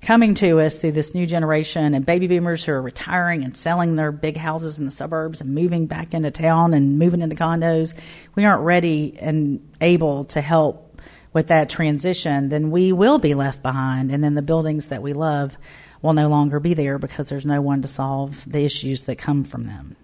coming 0.00 0.32
to 0.34 0.60
us 0.60 0.78
through 0.78 0.92
this 0.92 1.14
new 1.14 1.26
generation 1.26 1.92
and 1.92 2.06
baby 2.06 2.26
boomers 2.26 2.64
who 2.64 2.72
are 2.72 2.80
retiring 2.80 3.44
and 3.44 3.54
selling 3.54 3.96
their 3.96 4.12
big 4.12 4.36
houses 4.36 4.78
in 4.78 4.86
the 4.86 4.90
suburbs 4.90 5.42
and 5.42 5.54
moving 5.54 5.86
back 5.86 6.14
into 6.14 6.30
town 6.30 6.72
and 6.72 6.98
moving 6.98 7.20
into 7.20 7.36
condos, 7.36 7.94
we 8.34 8.46
aren't 8.46 8.62
ready 8.62 9.18
and 9.20 9.66
able 9.82 10.24
to 10.24 10.40
help 10.40 11.00
with 11.34 11.48
that 11.48 11.68
transition, 11.68 12.48
then 12.48 12.70
we 12.70 12.92
will 12.92 13.18
be 13.18 13.34
left 13.34 13.62
behind. 13.62 14.10
And 14.10 14.24
then 14.24 14.34
the 14.34 14.42
buildings 14.42 14.88
that 14.88 15.02
we 15.02 15.12
love 15.12 15.58
will 16.00 16.12
no 16.14 16.28
longer 16.28 16.60
be 16.60 16.72
there 16.72 16.98
because 16.98 17.28
there's 17.28 17.44
no 17.44 17.60
one 17.60 17.82
to 17.82 17.88
solve 17.88 18.42
the 18.50 18.64
issues 18.64 19.02
that 19.02 19.16
come 19.16 19.44
from 19.44 19.66
them. 19.66 19.96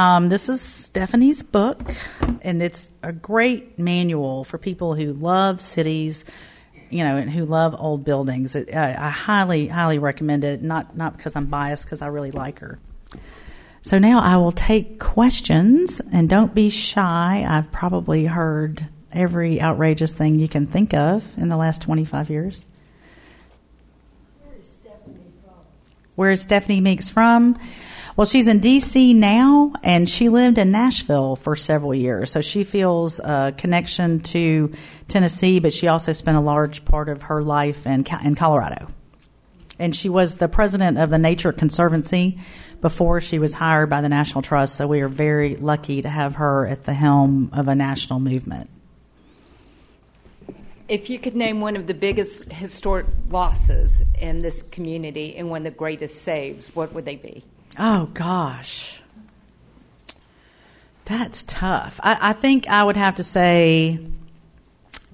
Um, 0.00 0.30
this 0.30 0.48
is 0.48 0.62
Stephanie's 0.62 1.42
book, 1.42 1.94
and 2.40 2.62
it's 2.62 2.88
a 3.02 3.12
great 3.12 3.78
manual 3.78 4.44
for 4.44 4.56
people 4.56 4.94
who 4.94 5.12
love 5.12 5.60
cities, 5.60 6.24
you 6.88 7.04
know, 7.04 7.18
and 7.18 7.30
who 7.30 7.44
love 7.44 7.76
old 7.78 8.02
buildings. 8.02 8.56
It, 8.56 8.74
I, 8.74 8.92
I 8.92 9.10
highly, 9.10 9.66
highly 9.66 9.98
recommend 9.98 10.42
it. 10.42 10.62
Not 10.62 10.96
not 10.96 11.18
because 11.18 11.36
I'm 11.36 11.48
biased, 11.48 11.84
because 11.84 12.00
I 12.00 12.06
really 12.06 12.30
like 12.30 12.60
her. 12.60 12.78
So 13.82 13.98
now 13.98 14.20
I 14.20 14.38
will 14.38 14.52
take 14.52 15.00
questions, 15.00 16.00
and 16.10 16.30
don't 16.30 16.54
be 16.54 16.70
shy. 16.70 17.44
I've 17.46 17.70
probably 17.70 18.24
heard 18.24 18.88
every 19.12 19.60
outrageous 19.60 20.12
thing 20.12 20.38
you 20.38 20.48
can 20.48 20.66
think 20.66 20.94
of 20.94 21.30
in 21.36 21.50
the 21.50 21.58
last 21.58 21.82
25 21.82 22.30
years. 22.30 22.64
Where 24.46 24.58
is 24.58 24.66
Stephanie 24.66 25.32
from? 25.44 25.52
Where 26.14 26.30
is 26.30 26.40
Stephanie 26.40 26.80
Meeks 26.80 27.10
from? 27.10 27.58
Well, 28.16 28.26
she's 28.26 28.48
in 28.48 28.58
D.C. 28.58 29.14
now, 29.14 29.72
and 29.82 30.08
she 30.08 30.28
lived 30.28 30.58
in 30.58 30.72
Nashville 30.72 31.36
for 31.36 31.56
several 31.56 31.94
years. 31.94 32.30
So 32.30 32.40
she 32.40 32.64
feels 32.64 33.20
a 33.20 33.54
connection 33.56 34.20
to 34.20 34.72
Tennessee, 35.08 35.60
but 35.60 35.72
she 35.72 35.86
also 35.88 36.12
spent 36.12 36.36
a 36.36 36.40
large 36.40 36.84
part 36.84 37.08
of 37.08 37.22
her 37.22 37.42
life 37.42 37.86
in, 37.86 38.04
in 38.24 38.34
Colorado. 38.34 38.88
And 39.78 39.96
she 39.96 40.08
was 40.08 40.34
the 40.34 40.48
president 40.48 40.98
of 40.98 41.08
the 41.08 41.18
Nature 41.18 41.52
Conservancy 41.52 42.38
before 42.80 43.20
she 43.20 43.38
was 43.38 43.54
hired 43.54 43.88
by 43.88 44.00
the 44.00 44.08
National 44.08 44.42
Trust. 44.42 44.74
So 44.76 44.86
we 44.86 45.00
are 45.00 45.08
very 45.08 45.56
lucky 45.56 46.02
to 46.02 46.08
have 46.08 46.34
her 46.34 46.66
at 46.66 46.84
the 46.84 46.94
helm 46.94 47.50
of 47.52 47.68
a 47.68 47.74
national 47.74 48.20
movement. 48.20 48.68
If 50.88 51.08
you 51.08 51.18
could 51.20 51.36
name 51.36 51.60
one 51.60 51.76
of 51.76 51.86
the 51.86 51.94
biggest 51.94 52.50
historic 52.50 53.06
losses 53.30 54.02
in 54.18 54.42
this 54.42 54.64
community 54.64 55.36
and 55.36 55.48
one 55.48 55.60
of 55.60 55.72
the 55.72 55.78
greatest 55.78 56.22
saves, 56.22 56.74
what 56.74 56.92
would 56.92 57.04
they 57.04 57.16
be? 57.16 57.44
Oh 57.78 58.06
gosh, 58.14 59.00
that's 61.04 61.42
tough. 61.44 62.00
I, 62.02 62.30
I 62.30 62.32
think 62.32 62.68
I 62.68 62.82
would 62.82 62.96
have 62.96 63.16
to 63.16 63.22
say 63.22 63.98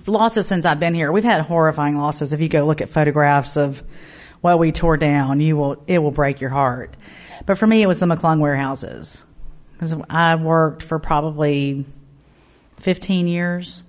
losses 0.06 0.46
since 0.46 0.64
I've 0.64 0.80
been 0.80 0.94
here. 0.94 1.12
We've 1.12 1.24
had 1.24 1.42
horrifying 1.42 1.98
losses. 1.98 2.32
If 2.32 2.40
you 2.40 2.48
go 2.48 2.64
look 2.64 2.80
at 2.80 2.88
photographs 2.88 3.56
of 3.56 3.82
what 4.40 4.58
we 4.58 4.72
tore 4.72 4.96
down, 4.96 5.40
you 5.40 5.56
will 5.56 5.82
it 5.86 5.98
will 5.98 6.10
break 6.10 6.40
your 6.40 6.50
heart. 6.50 6.96
But 7.44 7.58
for 7.58 7.66
me, 7.66 7.82
it 7.82 7.86
was 7.86 8.00
the 8.00 8.06
McClung 8.06 8.40
warehouses 8.40 9.24
because 9.72 9.94
I 10.08 10.36
worked 10.36 10.82
for 10.82 10.98
probably 10.98 11.84
15 12.78 13.28
years 13.28 13.82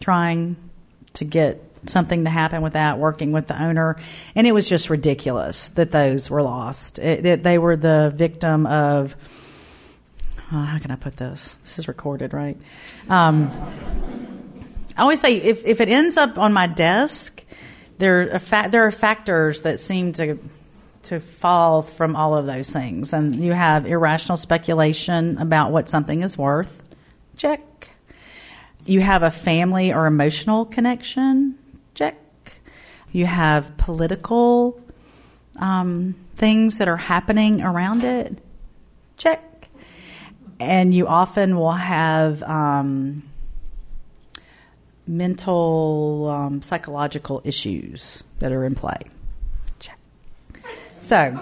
trying 0.00 0.56
to 1.14 1.24
get 1.24 1.62
something 1.88 2.24
to 2.24 2.30
happen 2.30 2.62
with 2.62 2.74
that, 2.74 2.98
working 2.98 3.32
with 3.32 3.46
the 3.46 3.60
owner. 3.60 3.96
And 4.34 4.46
it 4.46 4.52
was 4.52 4.68
just 4.68 4.90
ridiculous 4.90 5.68
that 5.68 5.90
those 5.90 6.30
were 6.30 6.42
lost. 6.42 6.98
It, 6.98 7.26
it, 7.26 7.42
they 7.42 7.58
were 7.58 7.76
the 7.76 8.12
victim 8.14 8.66
of, 8.66 9.16
oh, 10.52 10.62
how 10.62 10.78
can 10.78 10.90
I 10.90 10.96
put 10.96 11.16
this? 11.16 11.58
This 11.62 11.78
is 11.78 11.88
recorded, 11.88 12.32
right? 12.32 12.56
Um, 13.08 13.50
I 14.96 15.02
always 15.02 15.20
say 15.20 15.36
if, 15.36 15.64
if 15.64 15.80
it 15.80 15.88
ends 15.88 16.16
up 16.16 16.38
on 16.38 16.52
my 16.52 16.66
desk, 16.66 17.42
there 17.98 18.34
are, 18.34 18.38
fa- 18.38 18.68
there 18.70 18.86
are 18.86 18.90
factors 18.90 19.62
that 19.62 19.80
seem 19.80 20.12
to 20.14 20.38
to 21.04 21.20
fall 21.20 21.82
from 21.82 22.16
all 22.16 22.34
of 22.34 22.46
those 22.46 22.70
things. 22.70 23.12
And 23.12 23.36
you 23.36 23.52
have 23.52 23.86
irrational 23.86 24.36
speculation 24.36 25.38
about 25.38 25.70
what 25.70 25.88
something 25.88 26.22
is 26.22 26.38
worth. 26.38 26.82
Check. 27.36 27.90
You 28.86 29.00
have 29.00 29.22
a 29.22 29.30
family 29.30 29.92
or 29.92 30.06
emotional 30.06 30.64
connection. 30.64 31.58
You 33.14 33.26
have 33.26 33.76
political 33.76 34.80
um, 35.56 36.16
things 36.34 36.78
that 36.78 36.88
are 36.88 36.96
happening 36.96 37.62
around 37.62 38.02
it. 38.02 38.36
Check. 39.16 39.68
And 40.58 40.92
you 40.92 41.06
often 41.06 41.54
will 41.56 41.70
have 41.70 42.42
um, 42.42 43.22
mental, 45.06 46.28
um, 46.28 46.60
psychological 46.60 47.40
issues 47.44 48.24
that 48.40 48.50
are 48.50 48.64
in 48.64 48.74
play. 48.74 48.98
Check. 49.78 49.98
So 51.00 51.40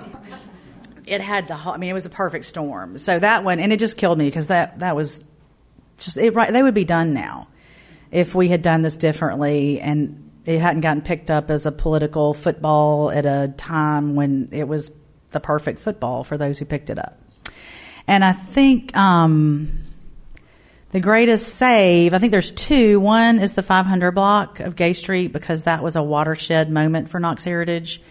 it 1.07 1.23
had 1.23 1.49
the. 1.49 1.55
I 1.55 1.79
mean, 1.79 1.89
it 1.89 1.95
was 1.95 2.05
a 2.05 2.11
perfect 2.11 2.45
storm. 2.45 2.99
So 2.99 3.19
that 3.19 3.45
one, 3.45 3.59
and 3.59 3.73
it 3.73 3.79
just 3.79 3.97
killed 3.97 4.19
me 4.19 4.27
because 4.27 4.49
that 4.49 4.81
that 4.81 4.95
was 4.95 5.25
just 5.97 6.19
it, 6.19 6.35
right. 6.35 6.53
They 6.53 6.63
would 6.63 6.75
be 6.75 6.85
done 6.85 7.15
now 7.15 7.49
if 8.11 8.35
we 8.35 8.49
had 8.49 8.61
done 8.61 8.83
this 8.83 8.97
differently 8.97 9.81
and 9.81 10.22
it 10.45 10.61
hadn't 10.61 10.81
gotten 10.81 11.03
picked 11.03 11.31
up 11.31 11.51
as 11.51 11.67
a 11.67 11.73
political 11.73 12.35
football 12.35 13.11
at 13.11 13.27
a 13.27 13.53
time 13.57 14.15
when 14.15 14.49
it 14.53 14.67
was 14.67 14.91
the 15.31 15.41
perfect 15.41 15.79
football 15.79 16.25
for 16.25 16.37
those 16.37 16.59
who 16.59 16.65
picked 16.65 16.91
it 16.91 16.99
up. 16.99 17.19
And 18.07 18.25
I 18.25 18.33
think 18.33 18.97
um, 18.97 19.79
the 20.91 21.01
greatest 21.01 21.55
save, 21.55 22.15
I 22.15 22.19
think 22.19 22.33
there's 22.33 22.51
two. 22.51 23.01
One 23.01 23.39
is 23.39 23.55
the 23.55 23.63
500 23.63 24.13
block 24.13 24.61
of 24.61 24.77
Gay 24.77 24.93
Street 24.93 25.33
because 25.33 25.65
that 25.65 25.83
was 25.83 25.97
a 25.97 26.03
watershed 26.03 26.71
moment 26.71 27.09
for 27.09 27.21
Knox 27.21 27.45
Heritage. 27.45 28.03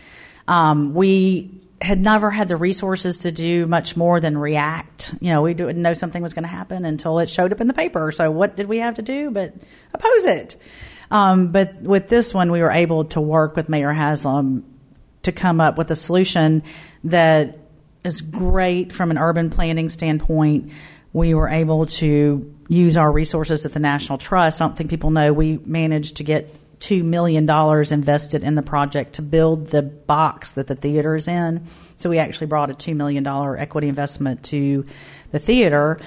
Um, 0.47 0.93
we 0.93 1.61
had 1.81 1.99
never 1.99 2.29
had 2.29 2.47
the 2.47 2.55
resources 2.55 3.19
to 3.19 3.31
do 3.31 3.65
much 3.65 3.97
more 3.97 4.19
than 4.19 4.37
react. 4.37 5.13
You 5.19 5.31
know, 5.31 5.41
we 5.41 5.53
didn't 5.53 5.81
know 5.81 5.93
something 5.93 6.21
was 6.21 6.33
going 6.33 6.43
to 6.43 6.49
happen 6.49 6.85
until 6.85 7.19
it 7.19 7.29
showed 7.29 7.51
up 7.51 7.59
in 7.59 7.67
the 7.67 7.73
paper. 7.73 8.11
So 8.11 8.29
what 8.31 8.55
did 8.55 8.67
we 8.67 8.79
have 8.79 8.95
to 8.95 9.01
do 9.01 9.31
but 9.31 9.53
oppose 9.93 10.25
it? 10.25 10.55
Um, 11.11 11.51
but 11.51 11.81
with 11.81 12.07
this 12.07 12.33
one, 12.33 12.51
we 12.51 12.61
were 12.61 12.71
able 12.71 13.05
to 13.05 13.21
work 13.21 13.55
with 13.55 13.69
Mayor 13.69 13.91
Haslam 13.91 14.63
to 15.23 15.31
come 15.31 15.61
up 15.61 15.77
with 15.77 15.91
a 15.91 15.95
solution 15.95 16.63
that 17.03 17.59
is 18.03 18.21
great 18.21 18.93
from 18.93 19.11
an 19.11 19.17
urban 19.17 19.49
planning 19.49 19.89
standpoint. 19.89 20.71
We 21.13 21.33
were 21.33 21.49
able 21.49 21.85
to 21.85 22.55
use 22.69 22.97
our 22.97 23.11
resources 23.11 23.65
at 23.65 23.73
the 23.73 23.79
National 23.79 24.17
Trust. 24.17 24.61
I 24.61 24.65
don't 24.65 24.77
think 24.77 24.89
people 24.89 25.11
know 25.11 25.33
we 25.33 25.57
managed 25.57 26.17
to 26.17 26.23
get 26.23 26.55
$2 26.79 27.03
million 27.03 27.47
invested 27.93 28.43
in 28.43 28.55
the 28.55 28.61
project 28.63 29.13
to 29.13 29.21
build 29.21 29.67
the 29.67 29.83
box 29.83 30.53
that 30.53 30.67
the 30.67 30.75
theater 30.75 31.15
is 31.15 31.27
in. 31.27 31.67
So 31.97 32.09
we 32.09 32.17
actually 32.17 32.47
brought 32.47 32.71
a 32.71 32.73
$2 32.73 32.95
million 32.95 33.27
equity 33.27 33.87
investment 33.87 34.43
to 34.45 34.85
the 35.31 35.39
theater. 35.39 35.99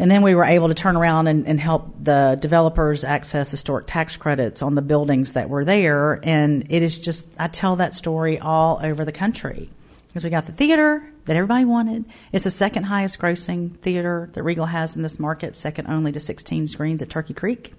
And 0.00 0.10
then 0.10 0.22
we 0.22 0.34
were 0.34 0.44
able 0.44 0.68
to 0.68 0.74
turn 0.74 0.96
around 0.96 1.26
and, 1.26 1.46
and, 1.46 1.60
help 1.60 1.92
the 2.02 2.38
developers 2.40 3.04
access 3.04 3.50
historic 3.50 3.86
tax 3.86 4.16
credits 4.16 4.62
on 4.62 4.74
the 4.74 4.80
buildings 4.80 5.32
that 5.32 5.50
were 5.50 5.62
there. 5.62 6.18
And 6.22 6.64
it 6.72 6.82
is 6.82 6.98
just, 6.98 7.26
I 7.38 7.48
tell 7.48 7.76
that 7.76 7.92
story 7.92 8.38
all 8.38 8.80
over 8.82 9.04
the 9.04 9.12
country. 9.12 9.68
Because 10.08 10.24
we 10.24 10.30
got 10.30 10.46
the 10.46 10.52
theater 10.52 11.06
that 11.26 11.36
everybody 11.36 11.66
wanted. 11.66 12.06
It's 12.32 12.44
the 12.44 12.50
second 12.50 12.84
highest 12.84 13.18
grossing 13.18 13.76
theater 13.76 14.30
that 14.32 14.42
Regal 14.42 14.64
has 14.64 14.96
in 14.96 15.02
this 15.02 15.20
market, 15.20 15.54
second 15.54 15.86
only 15.86 16.12
to 16.12 16.18
16 16.18 16.66
screens 16.66 17.02
at 17.02 17.10
Turkey 17.10 17.34
Creek. 17.34 17.74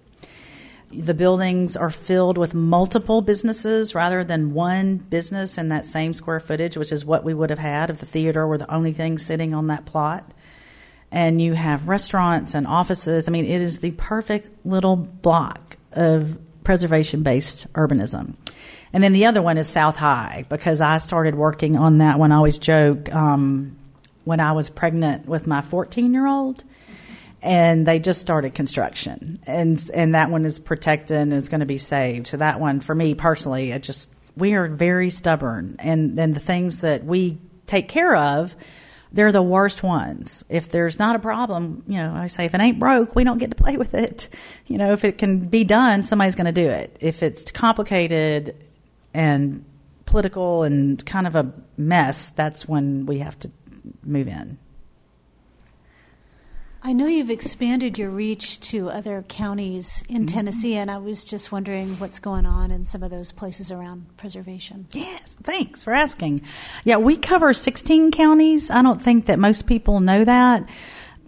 The 0.91 1.15
buildings 1.15 1.75
are 1.75 1.89
filled 1.89 2.37
with 2.37 2.53
multiple 2.53 3.21
businesses 3.21 3.95
rather 3.95 4.23
than 4.23 4.53
one 4.53 4.97
business 4.97 5.57
in 5.57 5.69
that 5.69 5.87
same 5.87 6.13
square 6.13 6.39
footage, 6.39 6.77
which 6.77 6.91
is 6.91 7.03
what 7.03 7.23
we 7.23 7.33
would 7.33 7.49
have 7.49 7.57
had 7.57 7.89
if 7.89 7.99
the 7.99 8.05
theater 8.05 8.45
were 8.45 8.59
the 8.59 8.71
only 8.71 8.93
thing 8.93 9.17
sitting 9.17 9.55
on 9.55 9.65
that 9.67 9.85
plot. 9.85 10.31
And 11.11 11.41
you 11.41 11.53
have 11.53 11.87
restaurants 11.87 12.53
and 12.53 12.65
offices. 12.65 13.27
I 13.27 13.31
mean, 13.31 13.45
it 13.45 13.61
is 13.61 13.79
the 13.79 13.91
perfect 13.91 14.49
little 14.65 14.95
block 14.95 15.77
of 15.91 16.37
preservation 16.63 17.23
based 17.23 17.71
urbanism. 17.73 18.35
And 18.93 19.03
then 19.03 19.13
the 19.13 19.25
other 19.25 19.41
one 19.41 19.57
is 19.57 19.67
South 19.67 19.97
High 19.97 20.45
because 20.49 20.81
I 20.81 20.97
started 20.97 21.35
working 21.35 21.77
on 21.77 21.99
that 21.99 22.19
one. 22.19 22.31
I 22.31 22.35
always 22.35 22.59
joke 22.59 23.13
um, 23.13 23.77
when 24.25 24.39
I 24.39 24.51
was 24.51 24.69
pregnant 24.69 25.27
with 25.27 25.47
my 25.47 25.61
14 25.61 26.13
year 26.13 26.27
old. 26.27 26.63
And 27.43 27.87
they 27.87 27.97
just 27.97 28.21
started 28.21 28.53
construction, 28.53 29.39
and 29.47 29.89
and 29.95 30.13
that 30.13 30.29
one 30.29 30.45
is 30.45 30.59
protected 30.59 31.17
and 31.17 31.33
is 31.33 31.49
going 31.49 31.61
to 31.61 31.65
be 31.65 31.79
saved. 31.79 32.27
So 32.27 32.37
that 32.37 32.59
one, 32.59 32.81
for 32.81 32.93
me 32.93 33.15
personally, 33.15 33.71
it 33.71 33.81
just 33.81 34.11
we 34.37 34.53
are 34.53 34.67
very 34.67 35.09
stubborn, 35.09 35.75
and 35.79 36.15
then 36.15 36.33
the 36.33 36.39
things 36.39 36.77
that 36.81 37.03
we 37.03 37.39
take 37.65 37.87
care 37.87 38.15
of, 38.15 38.55
they're 39.11 39.31
the 39.31 39.41
worst 39.41 39.83
ones. 39.83 40.43
If 40.49 40.69
there's 40.69 40.97
not 40.97 41.15
a 41.15 41.19
problem, 41.19 41.83
you 41.87 41.97
know, 41.97 42.13
I 42.13 42.27
say 42.27 42.45
if 42.45 42.53
it 42.53 42.61
ain't 42.61 42.79
broke, 42.79 43.15
we 43.15 43.23
don't 43.23 43.37
get 43.37 43.49
to 43.49 43.55
play 43.55 43.77
with 43.83 43.93
it. 43.93 44.29
You 44.67 44.77
know, 44.77 44.93
if 44.93 45.03
it 45.03 45.17
can 45.17 45.39
be 45.39 45.63
done, 45.63 46.03
somebody's 46.03 46.35
going 46.35 46.45
to 46.45 46.51
do 46.51 46.69
it. 46.69 46.97
If 47.01 47.23
it's 47.23 47.51
complicated 47.51 48.55
and 49.13 49.65
political 50.05 50.63
and 50.63 51.05
kind 51.05 51.27
of 51.27 51.35
a 51.35 51.53
mess, 51.77 52.31
that's 52.31 52.67
when 52.67 53.05
we 53.05 53.19
have 53.19 53.37
to 53.39 53.51
move 54.03 54.27
in. 54.27 54.57
I 56.83 56.93
know 56.93 57.05
you've 57.05 57.29
expanded 57.29 57.99
your 57.99 58.09
reach 58.09 58.59
to 58.71 58.89
other 58.89 59.23
counties 59.27 60.03
in 60.09 60.25
Mm-hmm. 60.25 60.25
Tennessee, 60.25 60.75
and 60.75 60.89
I 60.89 60.97
was 60.97 61.23
just 61.23 61.51
wondering 61.51 61.99
what's 61.99 62.17
going 62.19 62.45
on 62.47 62.71
in 62.71 62.85
some 62.85 63.03
of 63.03 63.11
those 63.11 63.31
places 63.31 63.69
around 63.71 64.05
preservation. 64.17 64.87
Yes, 64.91 65.37
thanks 65.43 65.83
for 65.83 65.93
asking. 65.93 66.41
Yeah, 66.83 66.97
we 66.97 67.17
cover 67.17 67.53
16 67.53 68.11
counties. 68.11 68.71
I 68.71 68.81
don't 68.81 69.01
think 69.01 69.27
that 69.27 69.37
most 69.37 69.67
people 69.67 69.99
know 69.99 70.25
that. 70.25 70.67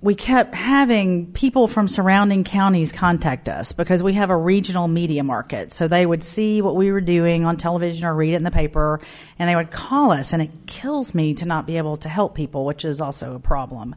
We 0.01 0.15
kept 0.15 0.53
having 0.53 1.31
people 1.31 1.69
from 1.69 1.87
surrounding 1.87 2.43
counties 2.43 2.91
contact 2.91 3.47
us 3.47 3.71
because 3.71 4.03
we 4.03 4.11
have 4.13 4.29
a 4.29 4.35
regional 4.35 4.89
media 4.89 5.23
market. 5.23 5.71
So 5.71 5.87
they 5.87 6.05
would 6.05 6.25
see 6.25 6.61
what 6.61 6.75
we 6.75 6.91
were 6.91 6.99
doing 6.99 7.45
on 7.45 7.55
television 7.55 8.05
or 8.05 8.13
read 8.13 8.33
it 8.33 8.35
in 8.35 8.43
the 8.43 8.51
paper 8.51 8.99
and 9.39 9.49
they 9.49 9.55
would 9.55 9.71
call 9.71 10.11
us 10.11 10.33
and 10.33 10.41
it 10.41 10.51
kills 10.67 11.15
me 11.15 11.33
to 11.35 11.45
not 11.45 11.65
be 11.65 11.77
able 11.77 11.95
to 11.97 12.09
help 12.09 12.35
people, 12.35 12.65
which 12.65 12.83
is 12.83 12.99
also 12.99 13.33
a 13.33 13.39
problem. 13.39 13.95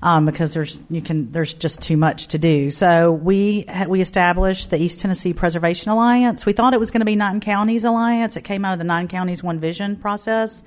Um, 0.00 0.26
because 0.26 0.54
there's 0.54 0.80
you 0.90 1.02
can 1.02 1.32
there's 1.32 1.54
just 1.54 1.82
too 1.82 1.96
much 1.96 2.28
to 2.28 2.38
do. 2.38 2.70
So 2.70 3.10
we 3.10 3.64
we 3.88 4.00
established 4.00 4.70
the 4.70 4.76
East 4.76 5.00
Tennessee 5.00 5.32
Preservation 5.32 5.90
Alliance. 5.90 6.46
We 6.46 6.52
thought 6.52 6.72
it 6.72 6.78
was 6.78 6.92
going 6.92 7.00
to 7.00 7.04
be 7.04 7.16
Nine 7.16 7.40
Counties 7.40 7.84
Alliance. 7.84 8.36
It 8.36 8.44
came 8.44 8.64
out 8.64 8.74
of 8.74 8.78
the 8.78 8.84
Nine 8.84 9.08
Counties 9.08 9.42
One 9.42 9.58
Vision 9.58 9.96
process. 9.96 10.62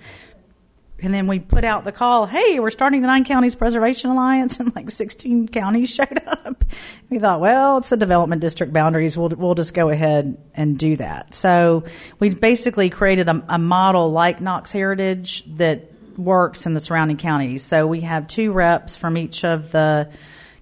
And 1.03 1.13
then 1.13 1.25
we 1.25 1.39
put 1.39 1.63
out 1.63 1.83
the 1.83 1.91
call, 1.91 2.27
hey, 2.27 2.59
we're 2.59 2.69
starting 2.69 3.01
the 3.01 3.07
Nine 3.07 3.25
Counties 3.25 3.55
Preservation 3.55 4.11
Alliance, 4.11 4.59
and 4.59 4.73
like 4.75 4.89
16 4.89 5.47
counties 5.47 5.89
showed 5.89 6.21
up. 6.27 6.63
We 7.09 7.19
thought, 7.19 7.41
well, 7.41 7.77
it's 7.77 7.89
the 7.89 7.97
development 7.97 8.41
district 8.41 8.71
boundaries. 8.71 9.17
We'll, 9.17 9.29
we'll 9.29 9.55
just 9.55 9.73
go 9.73 9.89
ahead 9.89 10.37
and 10.53 10.77
do 10.77 10.95
that. 10.97 11.33
So 11.33 11.83
we 12.19 12.29
basically 12.29 12.89
created 12.89 13.27
a, 13.29 13.43
a 13.49 13.57
model 13.57 14.11
like 14.11 14.41
Knox 14.41 14.71
Heritage 14.71 15.43
that 15.57 15.90
works 16.21 16.65
in 16.65 16.73
the 16.73 16.79
surrounding 16.79 17.17
counties. 17.17 17.63
So 17.63 17.87
we 17.87 18.01
have 18.01 18.27
two 18.27 18.51
reps 18.51 18.95
from 18.95 19.17
each 19.17 19.43
of 19.43 19.71
the 19.71 20.09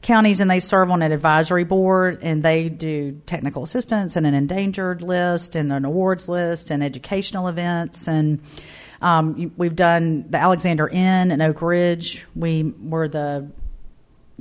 counties 0.02 0.40
and 0.40 0.50
they 0.50 0.60
serve 0.60 0.90
on 0.92 1.02
an 1.02 1.12
advisory 1.12 1.66
board 1.66 2.20
and 2.22 2.42
they 2.42 2.70
do 2.70 3.22
technical 3.26 3.64
assistance 3.64 4.16
and 4.16 4.26
an 4.26 4.34
endangered 4.34 5.02
list 5.02 5.56
and 5.56 5.74
an 5.74 5.84
awards 5.84 6.30
list 6.30 6.72
and 6.72 6.84
educational 6.84 7.50
events 7.50 8.08
and 8.08 8.42
um, 9.02 9.54
we've 9.58 9.76
done 9.76 10.26
the 10.30 10.38
Alexander 10.38 10.88
Inn 10.88 11.32
in 11.32 11.42
Oak 11.42 11.62
Ridge. 11.62 12.26
We 12.36 12.74
were 12.82 13.08
the 13.08 13.50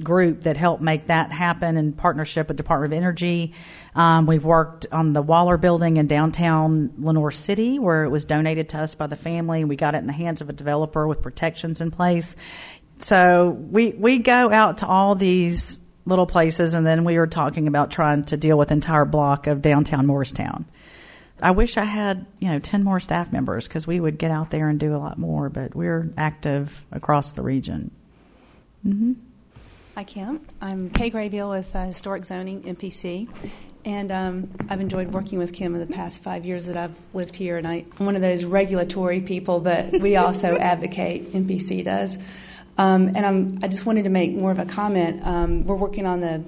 group 0.02 0.42
that 0.42 0.56
helped 0.56 0.82
make 0.82 1.06
that 1.06 1.32
happen 1.32 1.76
in 1.76 1.92
partnership 1.92 2.48
with 2.48 2.56
Department 2.56 2.92
of 2.92 2.96
Energy. 2.96 3.54
Um, 3.94 4.26
we've 4.26 4.44
worked 4.44 4.86
on 4.92 5.12
the 5.12 5.22
Waller 5.22 5.56
Building 5.56 5.96
in 5.96 6.06
downtown 6.06 6.92
Lenoir 6.98 7.30
City, 7.30 7.78
where 7.78 8.04
it 8.04 8.08
was 8.10 8.24
donated 8.24 8.70
to 8.70 8.78
us 8.78 8.94
by 8.94 9.06
the 9.06 9.16
family. 9.16 9.60
And 9.60 9.68
we 9.68 9.76
got 9.76 9.94
it 9.94 9.98
in 9.98 10.06
the 10.06 10.12
hands 10.12 10.40
of 10.40 10.48
a 10.48 10.52
developer 10.52 11.06
with 11.06 11.22
protections 11.22 11.80
in 11.80 11.90
place. 11.90 12.36
So 13.00 13.50
we 13.50 13.92
we 13.92 14.18
go 14.18 14.52
out 14.52 14.78
to 14.78 14.86
all 14.86 15.14
these 15.14 15.78
little 16.04 16.26
places, 16.26 16.74
and 16.74 16.86
then 16.86 17.04
we 17.04 17.18
were 17.18 17.26
talking 17.26 17.68
about 17.68 17.90
trying 17.90 18.24
to 18.24 18.36
deal 18.36 18.58
with 18.58 18.72
entire 18.72 19.04
block 19.04 19.46
of 19.46 19.62
downtown 19.62 20.06
Morristown. 20.06 20.64
I 21.40 21.52
wish 21.52 21.76
I 21.76 21.84
had, 21.84 22.26
you 22.40 22.48
know, 22.48 22.58
10 22.58 22.82
more 22.82 22.98
staff 22.98 23.30
members 23.32 23.68
because 23.68 23.86
we 23.86 24.00
would 24.00 24.18
get 24.18 24.30
out 24.30 24.50
there 24.50 24.68
and 24.68 24.80
do 24.80 24.94
a 24.94 24.98
lot 24.98 25.18
more, 25.18 25.48
but 25.48 25.74
we're 25.74 26.10
active 26.16 26.84
across 26.90 27.32
the 27.32 27.42
region. 27.42 27.92
Mm-hmm. 28.84 29.12
Hi, 29.98 30.04
Kim. 30.04 30.46
I'm 30.60 30.90
Kaye 30.90 31.10
Graybeal 31.10 31.50
with 31.50 31.74
uh, 31.74 31.86
Historic 31.86 32.24
Zoning, 32.24 32.62
MPC. 32.62 33.28
And 33.84 34.12
um, 34.12 34.48
I've 34.68 34.80
enjoyed 34.80 35.08
working 35.08 35.40
with 35.40 35.52
Kim 35.52 35.74
in 35.74 35.80
the 35.80 35.92
past 35.92 36.22
five 36.22 36.46
years 36.46 36.66
that 36.66 36.76
I've 36.76 36.96
lived 37.14 37.34
here. 37.34 37.56
And 37.56 37.66
I, 37.66 37.84
I'm 37.98 38.06
one 38.06 38.14
of 38.14 38.22
those 38.22 38.44
regulatory 38.44 39.20
people, 39.20 39.58
but 39.58 39.90
we 40.00 40.14
also 40.14 40.56
advocate, 40.60 41.32
MPC 41.32 41.82
does. 41.82 42.16
Um, 42.78 43.08
and 43.08 43.26
I'm, 43.26 43.58
I 43.60 43.66
just 43.66 43.86
wanted 43.86 44.04
to 44.04 44.08
make 44.08 44.30
more 44.30 44.52
of 44.52 44.60
a 44.60 44.66
comment. 44.66 45.26
Um, 45.26 45.66
we're 45.66 45.74
working 45.74 46.06
on 46.06 46.20
the 46.20 46.44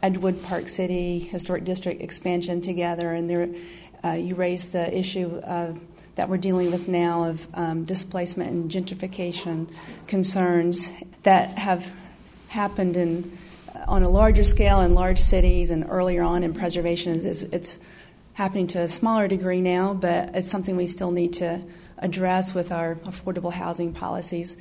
Edgewood 0.00 0.44
Park 0.44 0.68
City 0.68 1.18
Historic 1.18 1.64
District 1.64 2.00
expansion 2.00 2.60
together, 2.60 3.12
and 3.12 3.28
there, 3.28 3.48
uh, 4.04 4.12
you 4.12 4.36
raised 4.36 4.70
the 4.70 4.96
issue 4.96 5.40
of 5.42 5.80
that 6.14 6.28
we're 6.28 6.36
dealing 6.36 6.70
with 6.70 6.86
now 6.86 7.24
of 7.24 7.48
um, 7.54 7.84
displacement 7.86 8.52
and 8.52 8.70
gentrification 8.70 9.68
concerns 10.06 10.88
that 11.24 11.58
have 11.58 11.92
happened 12.54 12.96
in 12.96 13.36
on 13.86 14.02
a 14.02 14.08
larger 14.08 14.44
scale 14.44 14.80
in 14.80 14.94
large 14.94 15.18
cities 15.18 15.70
and 15.70 15.84
earlier 15.88 16.22
on 16.22 16.42
in 16.42 16.54
preservation. 16.54 17.12
It's, 17.26 17.42
it's 17.42 17.78
happening 18.32 18.66
to 18.68 18.80
a 18.80 18.88
smaller 18.88 19.28
degree 19.28 19.60
now, 19.60 19.94
but 19.94 20.34
it's 20.34 20.48
something 20.48 20.76
we 20.76 20.86
still 20.86 21.10
need 21.10 21.34
to 21.34 21.60
address 21.98 22.54
with 22.54 22.72
our 22.72 22.94
affordable 23.04 23.52
housing 23.52 23.92
policies. 23.92 24.56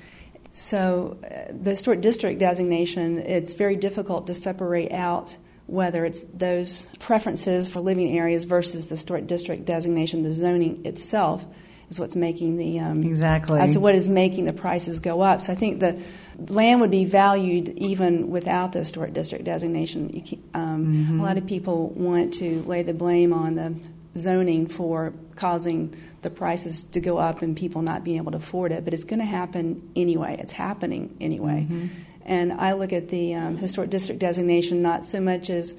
So, 0.52 1.18
uh, 1.24 1.52
the 1.52 1.72
historic 1.72 2.02
district 2.02 2.40
designation, 2.40 3.20
it's 3.20 3.54
very 3.54 3.76
difficult 3.76 4.28
to 4.28 4.34
separate 4.34 4.92
out 4.92 5.38
whether 5.66 6.06
it's 6.06 6.24
those 6.34 6.88
preferences 7.00 7.70
for 7.70 7.80
living 7.80 8.18
areas 8.18 8.44
versus 8.44 8.88
the 8.88 8.96
historic 8.96 9.26
district 9.28 9.66
designation, 9.66 10.24
the 10.24 10.34
zoning 10.34 10.86
itself 10.86 11.46
is 11.94 12.00
what's 12.00 12.16
making 12.16 12.58
the 12.58 12.80
um, 12.80 13.04
exactly 13.04 13.60
as 13.60 13.74
to 13.74 13.80
what 13.80 13.96
is 13.96 14.10
making 14.10 14.46
the 14.46 14.54
prices 14.54 15.00
go 15.00 15.22
up. 15.22 15.42
So 15.42 15.54
I 15.54 15.56
think 15.56 15.80
the 15.80 16.02
land 16.50 16.82
would 16.82 16.92
be 16.92 17.06
valued 17.06 17.70
even 17.70 18.30
without 18.30 18.74
the 18.74 18.80
historic 18.80 19.14
district 19.14 19.46
designation. 19.46 20.24
Um, 20.54 20.86
mm-hmm. 20.86 21.20
A 21.20 21.24
lot 21.24 21.38
of 21.38 21.46
people 21.48 21.90
want 21.90 22.34
to 22.36 22.62
lay 22.64 22.84
the 22.84 22.94
blame 22.94 23.34
on 23.34 23.56
the 23.56 23.76
zoning 24.18 24.68
for 24.68 25.14
causing 25.36 25.96
the 26.22 26.30
prices 26.30 26.84
to 26.84 27.00
go 27.00 27.18
up 27.18 27.42
and 27.42 27.56
people 27.56 27.82
not 27.82 28.04
being 28.04 28.18
able 28.18 28.32
to 28.32 28.38
afford 28.38 28.72
it, 28.72 28.84
but 28.84 28.94
it's 28.94 29.04
going 29.04 29.20
to 29.20 29.26
happen 29.26 29.92
anyway. 29.96 30.38
It's 30.40 30.54
happening 30.54 31.16
anyway. 31.20 31.68
Mm-hmm. 31.70 31.88
And 32.26 32.54
I 32.54 32.74
look 32.74 32.94
at 32.94 33.10
the 33.10 33.34
um, 33.36 33.58
historic 33.58 33.90
district 33.90 34.20
designation 34.20 34.82
not 34.82 35.06
so 35.06 35.20
much 35.20 35.50
as 35.50 35.76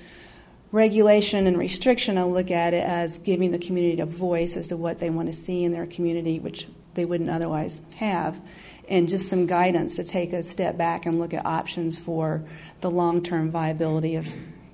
regulation 0.75 1.47
and 1.47 1.57
restriction, 1.57 2.19
I 2.19 2.25
look 2.25 2.51
at 2.51 2.75
it 2.75 2.83
as 2.83 3.19
giving 3.19 3.53
the 3.53 3.61
community 3.61 4.03
a 4.03 4.07
voice 4.07 4.57
as 4.57 4.67
to 4.69 4.77
what 4.77 4.99
they 4.99 5.09
want 5.09 5.29
to 5.29 5.33
see 5.33 5.63
in 5.63 5.71
their 5.71 5.87
community, 5.87 6.41
which 6.41 6.67
they 6.95 7.05
wouldn't 7.05 7.31
otherwise 7.31 7.81
have, 7.95 8.41
and 8.89 9.09
just 9.09 9.29
some 9.29 9.47
guidance 9.47 9.95
to 9.97 10.03
take 10.03 10.33
a 10.33 10.43
step 10.43 10.77
back 10.77 11.07
and 11.07 11.21
look 11.21 11.33
at 11.33 11.47
options 11.47 11.97
for 11.97 12.43
the 12.81 12.91
long 12.91 13.23
term 13.23 13.53
viability 13.53 14.17
of 14.17 14.27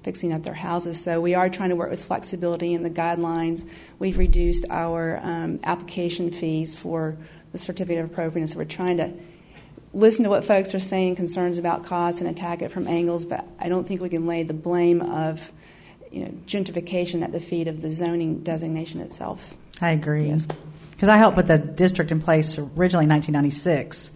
fixing 0.02 0.32
up 0.32 0.42
their 0.42 0.54
houses. 0.54 1.04
So 1.04 1.20
we 1.20 1.34
are 1.34 1.50
trying 1.50 1.68
to 1.68 1.76
work 1.76 1.90
with 1.90 2.02
flexibility 2.02 2.72
in 2.72 2.82
the 2.82 2.88
guidelines. 2.88 3.68
We've 3.98 4.16
reduced 4.16 4.64
our 4.70 5.20
um, 5.22 5.60
application 5.64 6.30
fees 6.30 6.74
for 6.74 7.18
the 7.52 7.58
certificate 7.58 8.02
of 8.02 8.10
appropriateness. 8.10 8.56
We're 8.56 8.64
trying 8.64 8.96
to 8.96 9.12
listen 9.92 10.24
to 10.24 10.30
what 10.30 10.44
folks 10.46 10.74
are 10.74 10.80
saying, 10.80 11.16
concerns 11.16 11.58
about 11.58 11.84
costs, 11.84 12.22
and 12.22 12.30
attack 12.30 12.62
it 12.62 12.70
from 12.70 12.88
angles, 12.88 13.26
but 13.26 13.44
I 13.58 13.68
don't 13.68 13.86
think 13.86 14.00
we 14.00 14.08
can 14.08 14.26
lay 14.26 14.44
the 14.44 14.54
blame 14.54 15.02
of 15.02 15.52
you 16.10 16.24
know, 16.24 16.30
gentrification 16.46 17.22
at 17.22 17.32
the 17.32 17.40
feet 17.40 17.68
of 17.68 17.82
the 17.82 17.90
zoning 17.90 18.40
designation 18.40 19.00
itself. 19.00 19.54
I 19.80 19.92
agree. 19.92 20.30
Because 20.30 20.48
yes. 21.02 21.08
I 21.08 21.16
helped 21.16 21.36
put 21.36 21.46
the 21.46 21.58
district 21.58 22.12
in 22.12 22.20
place 22.20 22.58
originally 22.58 23.04
in 23.04 23.10
1996, 23.10 24.12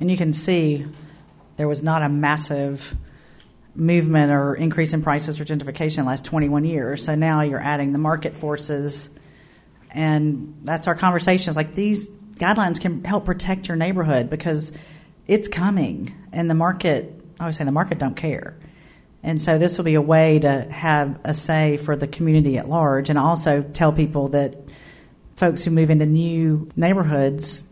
and 0.00 0.10
you 0.10 0.16
can 0.16 0.32
see 0.32 0.86
there 1.56 1.68
was 1.68 1.82
not 1.82 2.02
a 2.02 2.08
massive 2.08 2.94
movement 3.74 4.32
or 4.32 4.54
increase 4.54 4.92
in 4.92 5.02
prices 5.02 5.38
or 5.38 5.44
gentrification 5.44 5.98
in 5.98 6.04
the 6.04 6.10
last 6.10 6.24
21 6.24 6.64
years. 6.64 7.04
So 7.04 7.14
now 7.14 7.42
you're 7.42 7.62
adding 7.62 7.92
the 7.92 7.98
market 7.98 8.36
forces, 8.36 9.10
and 9.90 10.54
that's 10.64 10.86
our 10.86 10.94
conversation. 10.94 11.48
It's 11.48 11.56
like 11.56 11.74
these 11.74 12.08
guidelines 12.08 12.80
can 12.80 13.04
help 13.04 13.24
protect 13.24 13.68
your 13.68 13.76
neighborhood 13.76 14.28
because 14.28 14.72
it's 15.26 15.48
coming, 15.48 16.14
and 16.32 16.50
the 16.50 16.54
market. 16.54 17.12
I 17.38 17.44
always 17.44 17.56
say 17.56 17.64
the 17.64 17.72
market 17.72 17.98
don't 17.98 18.16
care. 18.16 18.56
And 19.22 19.42
so 19.42 19.58
this 19.58 19.76
will 19.76 19.84
be 19.84 19.94
a 19.94 20.02
way 20.02 20.38
to 20.38 20.62
have 20.70 21.20
a 21.24 21.34
say 21.34 21.76
for 21.76 21.96
the 21.96 22.06
community 22.06 22.58
at 22.58 22.68
large 22.68 23.10
and 23.10 23.18
also 23.18 23.62
tell 23.62 23.92
people 23.92 24.28
that 24.28 24.56
folks 25.36 25.64
who 25.64 25.70
move 25.70 25.90
into 25.90 26.06
new 26.06 26.70
neighborhoods 26.76 27.62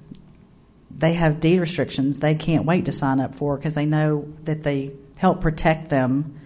they 0.97 1.15
have 1.15 1.41
deed 1.41 1.59
restrictions 1.59 2.19
they 2.19 2.35
can't 2.35 2.67
wait 2.67 2.85
to 2.85 2.93
sign 2.93 3.19
up 3.21 3.35
for 3.35 3.57
because 3.57 3.75
they 3.75 3.87
know 3.87 4.29
that 4.45 4.63
they 4.63 4.95
help 5.17 5.41
protect 5.41 5.89
them 5.89 6.39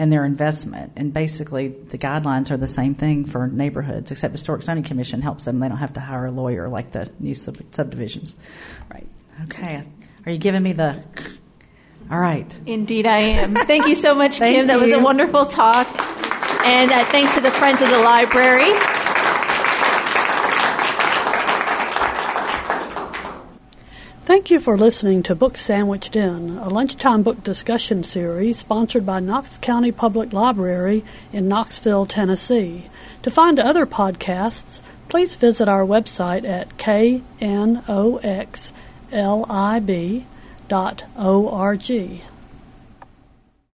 and 0.00 0.10
their 0.10 0.24
investment. 0.24 0.92
And 0.96 1.12
basically, 1.12 1.68
the 1.68 1.98
guidelines 1.98 2.50
are 2.50 2.56
the 2.56 2.66
same 2.66 2.94
thing 2.94 3.26
for 3.26 3.48
neighborhoods, 3.48 4.10
except 4.10 4.32
the 4.32 4.38
Historic 4.38 4.62
Zoning 4.62 4.82
Commission 4.82 5.20
helps 5.20 5.44
them. 5.44 5.60
They 5.60 5.68
don't 5.68 5.76
have 5.76 5.92
to 5.92 6.00
hire 6.00 6.24
a 6.24 6.30
lawyer 6.30 6.70
like 6.70 6.92
the 6.92 7.10
new 7.18 7.34
sub- 7.34 7.62
subdivisions. 7.70 8.34
Right. 8.90 9.06
Okay. 9.42 9.84
Are 10.24 10.32
you 10.32 10.38
giving 10.38 10.62
me 10.62 10.72
the? 10.72 11.04
All 12.10 12.18
right. 12.18 12.52
Indeed, 12.66 13.06
I 13.06 13.18
am. 13.18 13.54
Thank 13.54 13.86
you 13.86 13.94
so 13.94 14.14
much, 14.14 14.38
Thank 14.38 14.56
Kim. 14.56 14.66
That 14.66 14.80
was 14.80 14.92
a 14.92 14.98
wonderful 14.98 15.46
talk. 15.46 15.86
And 16.66 16.90
uh, 16.90 17.04
thanks 17.06 17.34
to 17.36 17.40
the 17.40 17.50
Friends 17.52 17.80
of 17.80 17.88
the 17.88 17.98
Library. 17.98 18.70
Thank 24.22 24.50
you 24.50 24.60
for 24.60 24.76
listening 24.76 25.22
to 25.24 25.34
Book 25.34 25.56
Sandwiched 25.56 26.14
In, 26.14 26.58
a 26.58 26.68
lunchtime 26.68 27.22
book 27.22 27.42
discussion 27.42 28.04
series 28.04 28.58
sponsored 28.58 29.04
by 29.04 29.18
Knox 29.18 29.58
County 29.58 29.90
Public 29.90 30.32
Library 30.32 31.02
in 31.32 31.48
Knoxville, 31.48 32.06
Tennessee. 32.06 32.84
To 33.22 33.30
find 33.30 33.58
other 33.58 33.86
podcasts, 33.86 34.82
please 35.08 35.34
visit 35.34 35.68
our 35.68 35.84
website 35.84 36.44
at 36.44 36.76
knoxlib.org. 40.70 42.29